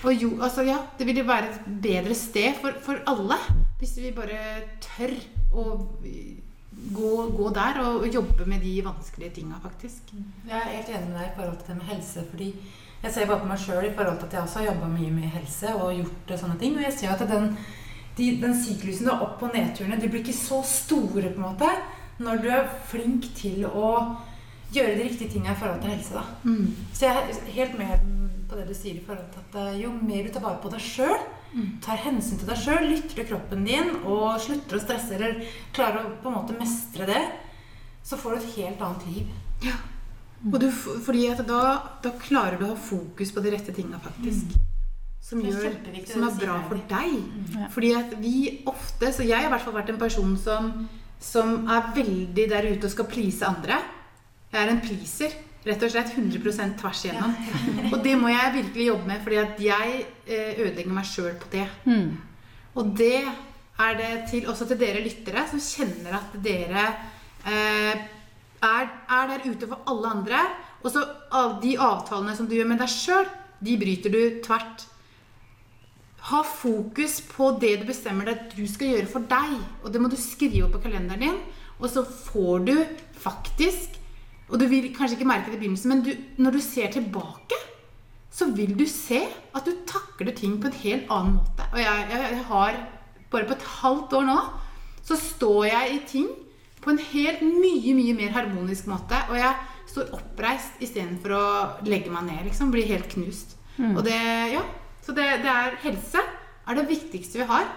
Og 0.01 0.13
jo, 0.17 0.31
altså 0.41 0.63
ja, 0.65 0.77
det 0.97 1.05
ville 1.07 1.27
være 1.27 1.51
et 1.51 1.65
bedre 1.83 2.15
sted 2.17 2.55
for, 2.61 2.77
for 2.81 3.01
alle 3.09 3.37
hvis 3.81 3.95
vi 3.97 4.11
bare 4.13 4.37
tør 4.81 5.13
å 5.57 5.63
gå, 6.93 7.11
gå 7.33 7.49
der 7.53 7.79
og 7.81 8.05
jobbe 8.13 8.45
med 8.45 8.61
de 8.61 8.75
vanskelige 8.85 9.39
tinga, 9.39 9.57
faktisk. 9.63 10.11
Jeg 10.45 10.57
er 10.57 10.75
helt 10.75 10.91
enig 10.93 11.07
med 11.09 11.17
deg 11.17 11.31
i 11.31 11.35
forhold 11.39 11.57
til 11.57 11.71
det 11.71 11.77
med 11.79 11.89
helse. 11.89 12.25
fordi 12.29 12.49
jeg 13.01 13.13
ser 13.13 13.25
bare 13.25 13.41
på 13.41 13.49
meg 13.49 13.61
sjøl 13.63 13.87
i 13.87 13.93
forhold 13.97 14.19
til 14.19 14.27
at 14.27 14.35
jeg 14.37 14.41
også 14.45 14.59
har 14.59 14.67
jobba 14.67 14.89
mye 14.91 15.11
med 15.15 15.33
helse 15.33 15.73
og 15.73 15.95
gjort 15.97 16.33
sånne 16.43 16.59
ting. 16.61 16.75
Og 16.77 16.85
jeg 16.85 16.93
ser 16.93 17.15
at 17.15 17.23
den, 17.31 17.57
de, 18.17 18.27
den 18.43 18.53
syklusen 18.65 19.09
har 19.09 19.23
opp- 19.25 19.41
og 19.41 19.55
nedturene, 19.55 19.97
de 19.97 20.09
blir 20.09 20.21
ikke 20.21 20.37
så 20.37 20.61
store 20.67 21.31
på 21.33 21.41
en 21.41 21.47
måte 21.47 21.71
når 22.21 22.43
du 22.43 22.49
er 22.53 22.69
flink 22.91 23.31
til 23.33 23.65
å 23.65 23.95
gjøre 24.71 24.93
de 24.99 25.07
riktige 25.07 25.33
tinga 25.33 25.55
i 25.55 25.57
forhold 25.57 25.81
til 25.81 25.95
helse. 25.95 26.13
da. 26.21 26.23
Så 26.93 27.09
jeg 27.09 27.17
er 27.17 27.53
helt 27.57 27.79
med 27.81 28.05
på 28.51 28.59
det 28.59 28.67
du 28.67 28.73
sier 28.75 28.97
i 28.99 29.03
forhold 29.05 29.29
til 29.31 29.45
at 29.45 29.59
eh, 29.61 29.77
jo 29.85 29.93
mer 29.95 30.25
du 30.27 30.33
tar 30.35 30.43
vare 30.43 30.59
på 30.59 30.71
deg 30.73 30.83
sjøl, 30.83 31.21
tar 31.83 31.99
hensyn 32.03 32.39
til 32.39 32.49
deg 32.49 32.59
sjøl, 32.59 32.89
lytter 32.89 33.15
til 33.15 33.27
kroppen 33.29 33.63
din 33.67 33.93
og 34.01 34.35
slutter 34.43 34.77
å 34.77 34.81
stresse 34.83 35.15
eller 35.15 35.39
klarer 35.75 36.03
å 36.03 36.17
på 36.19 36.31
en 36.31 36.37
måte 36.37 36.57
mestre 36.59 37.07
det, 37.07 37.21
så 38.03 38.19
får 38.19 38.35
du 38.35 38.41
et 38.41 38.53
helt 38.57 38.83
annet 38.87 39.07
liv. 39.11 39.31
Og 40.49 40.57
du, 40.59 40.67
fordi 40.73 41.27
at 41.29 41.43
da, 41.47 41.61
da 42.01 42.11
klarer 42.23 42.57
du 42.57 42.65
å 42.65 42.73
ha 42.73 42.79
fokus 42.79 43.31
på 43.31 43.43
de 43.45 43.53
rette 43.53 43.75
tinga, 43.75 43.99
faktisk. 44.01 44.55
Som, 45.21 45.43
Det 45.45 45.51
er 45.53 45.67
gjør, 45.69 46.07
som 46.09 46.23
er 46.25 46.39
bra 46.41 46.55
for 46.65 46.81
deg. 46.89 47.11
Ja. 47.53 47.67
Fordi 47.71 47.91
at 47.93 48.15
vi 48.19 48.33
ofte 48.67 49.11
Så 49.13 49.21
jeg 49.21 49.37
har 49.37 49.45
i 49.45 49.51
hvert 49.53 49.63
fall 49.63 49.75
vært 49.75 49.91
en 49.93 49.99
person 50.01 50.33
som, 50.41 50.71
som 51.21 51.69
er 51.69 51.91
veldig 51.93 52.47
der 52.49 52.67
ute 52.71 52.89
og 52.89 52.95
skal 52.95 53.07
please 53.11 53.45
andre. 53.45 53.77
Jeg 54.51 54.63
er 54.63 54.73
en 54.73 54.81
pleaser. 54.81 55.37
Rett 55.61 55.83
og 55.85 55.91
slett 55.93 56.15
100% 56.17 56.77
tvers 56.81 57.03
igjennom. 57.05 57.35
Og 57.93 57.99
det 58.01 58.15
må 58.17 58.31
jeg 58.31 58.55
virkelig 58.55 58.87
jobbe 58.87 59.09
med, 59.11 59.21
fordi 59.21 59.39
at 59.43 59.59
jeg 59.61 59.99
eh, 60.25 60.55
ødelegger 60.57 60.95
meg 60.95 61.05
sjøl 61.05 61.35
på 61.37 61.51
det. 61.53 61.67
Og 62.79 62.95
det 62.97 63.19
er 63.81 63.99
det 63.99 64.11
til, 64.31 64.47
også 64.49 64.65
til 64.69 64.79
dere 64.81 65.03
lyttere 65.05 65.45
som 65.51 65.61
kjenner 65.61 66.17
at 66.17 66.33
dere 66.41 66.87
eh, 67.45 68.01
er, 68.61 68.89
er 68.89 69.29
der 69.29 69.45
ute 69.45 69.69
for 69.69 69.85
alle 69.91 70.15
andre. 70.15 70.41
Og 70.81 70.93
så 70.93 71.05
de 71.61 71.75
avtalene 71.77 72.35
som 72.37 72.49
du 72.49 72.57
gjør 72.57 72.71
med 72.73 72.81
deg 72.81 72.89
sjøl, 72.89 73.29
de 73.61 73.77
bryter 73.77 74.13
du 74.13 74.21
tvert. 74.41 74.87
Ha 76.31 76.41
fokus 76.45 77.19
på 77.25 77.53
det 77.61 77.75
du 77.81 77.87
bestemmer 77.89 78.29
deg 78.29 78.37
at 78.37 78.57
du 78.57 78.65
skal 78.69 78.95
gjøre 78.95 79.09
for 79.13 79.29
deg. 79.29 79.57
Og 79.85 79.93
det 79.93 80.01
må 80.01 80.09
du 80.09 80.17
skrive 80.17 80.65
opp 80.65 80.77
på 80.77 80.85
kalenderen 80.87 81.25
din. 81.25 81.41
Og 81.81 81.89
så 81.89 82.05
får 82.05 82.65
du 82.65 82.75
faktisk 83.21 84.00
Og 84.51 84.59
du 84.59 84.67
vil 84.67 84.89
kanskje 84.95 85.17
ikke 85.17 85.29
merke 85.29 85.51
det 85.51 85.57
i 85.57 85.61
begynnelsen, 85.61 85.91
men 85.93 86.03
du, 86.05 86.11
når 86.43 86.57
du 86.57 86.61
ser 86.63 86.91
tilbake, 86.91 87.57
så 88.31 88.47
vil 88.55 88.73
du 88.79 88.85
se 88.87 89.21
at 89.55 89.67
du 89.67 89.71
takler 89.87 90.35
ting 90.35 90.57
på 90.61 90.69
en 90.69 90.79
helt 90.83 91.11
annen 91.11 91.37
måte. 91.39 91.67
Og 91.71 91.79
jeg, 91.79 92.07
jeg, 92.11 92.43
har 92.51 92.81
Bare 93.31 93.47
på 93.47 93.55
et 93.55 93.67
halvt 93.79 94.13
år 94.17 94.25
nå 94.27 94.39
så 95.07 95.15
står 95.15 95.69
jeg 95.69 95.91
i 95.93 95.99
ting 96.03 96.25
på 96.83 96.91
en 96.91 96.97
helt 96.99 97.39
mye, 97.45 97.93
mye 97.95 98.15
mer 98.17 98.33
harmonisk 98.35 98.89
måte. 98.91 99.15
Og 99.31 99.37
jeg 99.39 99.53
står 99.87 100.11
oppreist 100.17 100.83
istedenfor 100.83 101.35
å 101.37 101.45
legge 101.87 102.11
meg 102.11 102.27
ned. 102.27 102.41
liksom, 102.49 102.73
Bli 102.75 102.83
helt 102.89 103.07
knust. 103.13 103.55
Og 103.79 104.03
det, 104.03 104.19
ja, 104.51 104.65
Så 105.01 105.15
det, 105.15 105.29
det 105.45 105.49
er 105.49 105.79
helse 105.85 106.25
er 106.67 106.75
det 106.75 106.89
viktigste 106.89 107.39
vi 107.39 107.47
har. 107.49 107.71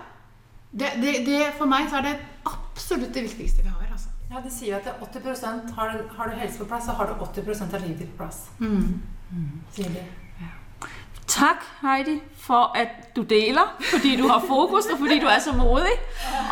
Det, 0.74 0.90
det, 0.98 1.14
det, 1.22 1.40
for 1.54 1.70
meg 1.70 1.86
så 1.86 2.00
er 2.00 2.08
det 2.08 2.16
absolutt 2.50 3.14
det 3.14 3.28
viktigste 3.28 3.62
vi 3.62 3.70
har. 3.70 3.93
Ja, 4.34 4.40
De 4.42 4.50
sier 4.50 4.72
jo 4.72 4.76
at 4.80 4.84
det 4.84 4.92
er 4.92 5.32
80 5.32 5.74
har 5.76 5.92
du, 5.92 5.98
har 6.16 6.26
du 6.26 6.36
helse 6.40 6.58
på 6.58 6.64
plass, 6.64 6.84
så 6.84 6.92
har 6.98 7.06
du 7.06 7.12
80 7.24 7.60
av 7.62 7.80
livet 7.80 7.98
ditt 7.98 8.10
på 8.16 8.24
plass. 8.24 8.48
Sier 9.76 9.88
de. 9.94 10.02
Tak, 11.26 11.62
Heidi, 11.82 12.22
for 12.38 12.76
at 12.76 13.16
du 13.16 13.22
deler, 13.22 13.76
fordi 13.90 14.16
du 14.16 14.28
har 14.28 14.42
fokus, 14.48 14.86
og 14.86 14.98
fordi 14.98 15.18
du 15.20 15.26
er 15.26 15.38
så 15.38 15.52
modig. 15.52 15.94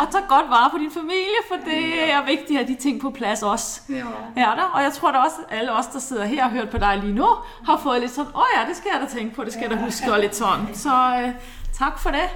Og 0.01 0.13
tager 0.13 0.27
godt 0.29 0.51
vare 0.51 0.71
på 0.71 0.79
din 0.79 0.91
familie, 0.91 1.43
for 1.49 1.57
det 1.65 2.11
er 2.11 2.25
viktig 2.27 2.59
at 2.59 2.69
de 2.69 2.75
ting 2.75 3.01
på 3.01 3.11
plass 3.11 3.43
også. 3.43 3.83
Ja. 3.89 4.07
Er 4.37 4.55
der? 4.55 4.71
Og 4.75 4.83
jeg 4.83 4.93
tror 4.93 5.11
da 5.11 5.19
også, 5.19 5.37
alle 5.51 5.73
oss 5.73 5.87
der 5.87 5.99
sitter 5.99 6.25
her 6.25 6.45
og 6.45 6.51
har 6.51 6.59
hørt 6.59 6.71
på 6.71 6.79
deg 6.79 6.99
lige 7.03 7.15
nå, 7.15 7.29
har 7.67 7.79
fått 7.83 8.01
litt 8.01 8.15
sånn 8.15 8.31
oh 8.35 8.49
ja, 8.57 8.65
det 8.69 8.77
skal 8.77 8.91
jeg 8.95 9.01
da 9.03 9.11
tenke 9.13 9.35
på, 9.35 9.45
det 9.45 9.53
skal 9.53 9.69
jeg 9.69 9.77
da 9.77 9.85
huske, 9.85 10.13
og 10.13 10.21
litt 10.23 10.37
sånn. 10.37 10.69
Så 10.75 10.99
øh, 11.19 11.31
tak 11.79 11.99
for 11.99 12.11
det. 12.11 12.29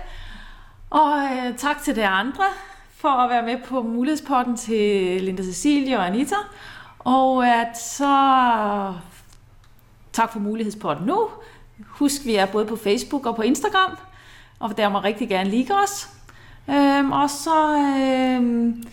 Og 0.90 1.12
øh, 1.22 1.56
tak 1.58 1.82
til 1.82 1.96
de 1.96 2.06
andre 2.06 2.50
for 2.96 3.08
at 3.08 3.30
være 3.30 3.42
med 3.42 3.56
på 3.64 3.82
mulighedspotten 3.82 4.56
til 4.56 5.22
Linda 5.22 5.42
Cecilie 5.42 5.98
og 5.98 6.06
Anita. 6.06 6.36
Og 6.98 7.48
at 7.48 7.78
så 7.78 8.94
tak 10.12 10.32
for 10.32 10.38
mulighedspotten 10.38 11.06
nu. 11.06 11.28
Husk, 11.86 12.24
vi 12.24 12.34
er 12.34 12.46
både 12.46 12.66
på 12.66 12.76
Facebook 12.76 13.26
og 13.26 13.36
på 13.36 13.42
Instagram, 13.42 13.98
og 14.58 14.76
der 14.76 14.88
må 14.88 14.98
rigtig 14.98 15.28
gerne 15.28 15.50
like 15.50 15.74
os. 15.74 16.10
Øhm, 16.70 17.12
og 17.12 17.30
så, 17.30 17.78
øhm, 17.78 18.84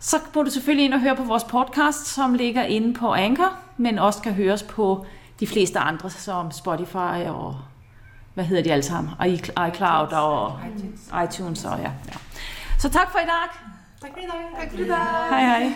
så 0.00 0.16
må 0.34 0.42
du 0.42 0.50
selvfølgelig 0.50 0.84
ind 0.84 0.94
og 0.94 1.00
høre 1.00 1.16
på 1.16 1.22
vores 1.22 1.44
podcast, 1.44 2.06
som 2.06 2.34
ligger 2.34 2.62
inde 2.62 2.94
på 2.94 3.14
Anchor, 3.14 3.52
men 3.76 3.98
også 3.98 4.22
kan 4.22 4.32
høres 4.32 4.62
på 4.62 5.06
de 5.40 5.46
fleste 5.46 5.78
andre, 5.78 6.10
som 6.10 6.50
Spotify 6.50 7.26
og 7.28 7.56
hvad 8.34 8.44
hedder 8.44 8.62
de 8.62 8.72
alle 8.72 8.82
sammen? 8.82 9.12
iCloud 9.68 10.12
og 10.12 10.60
iTunes. 11.24 11.64
Og 11.64 11.78
ja. 11.78 11.90
Så 12.78 12.88
tak 12.88 13.10
for 13.12 13.18
i 13.18 13.26
dag. 13.26 13.48
Takk 14.00 14.12
for 14.12 14.20
i 14.20 14.26
dag. 14.26 14.44
Takk 14.60 14.70
for 14.70 14.78
i 14.78 14.88
dag. 14.88 15.72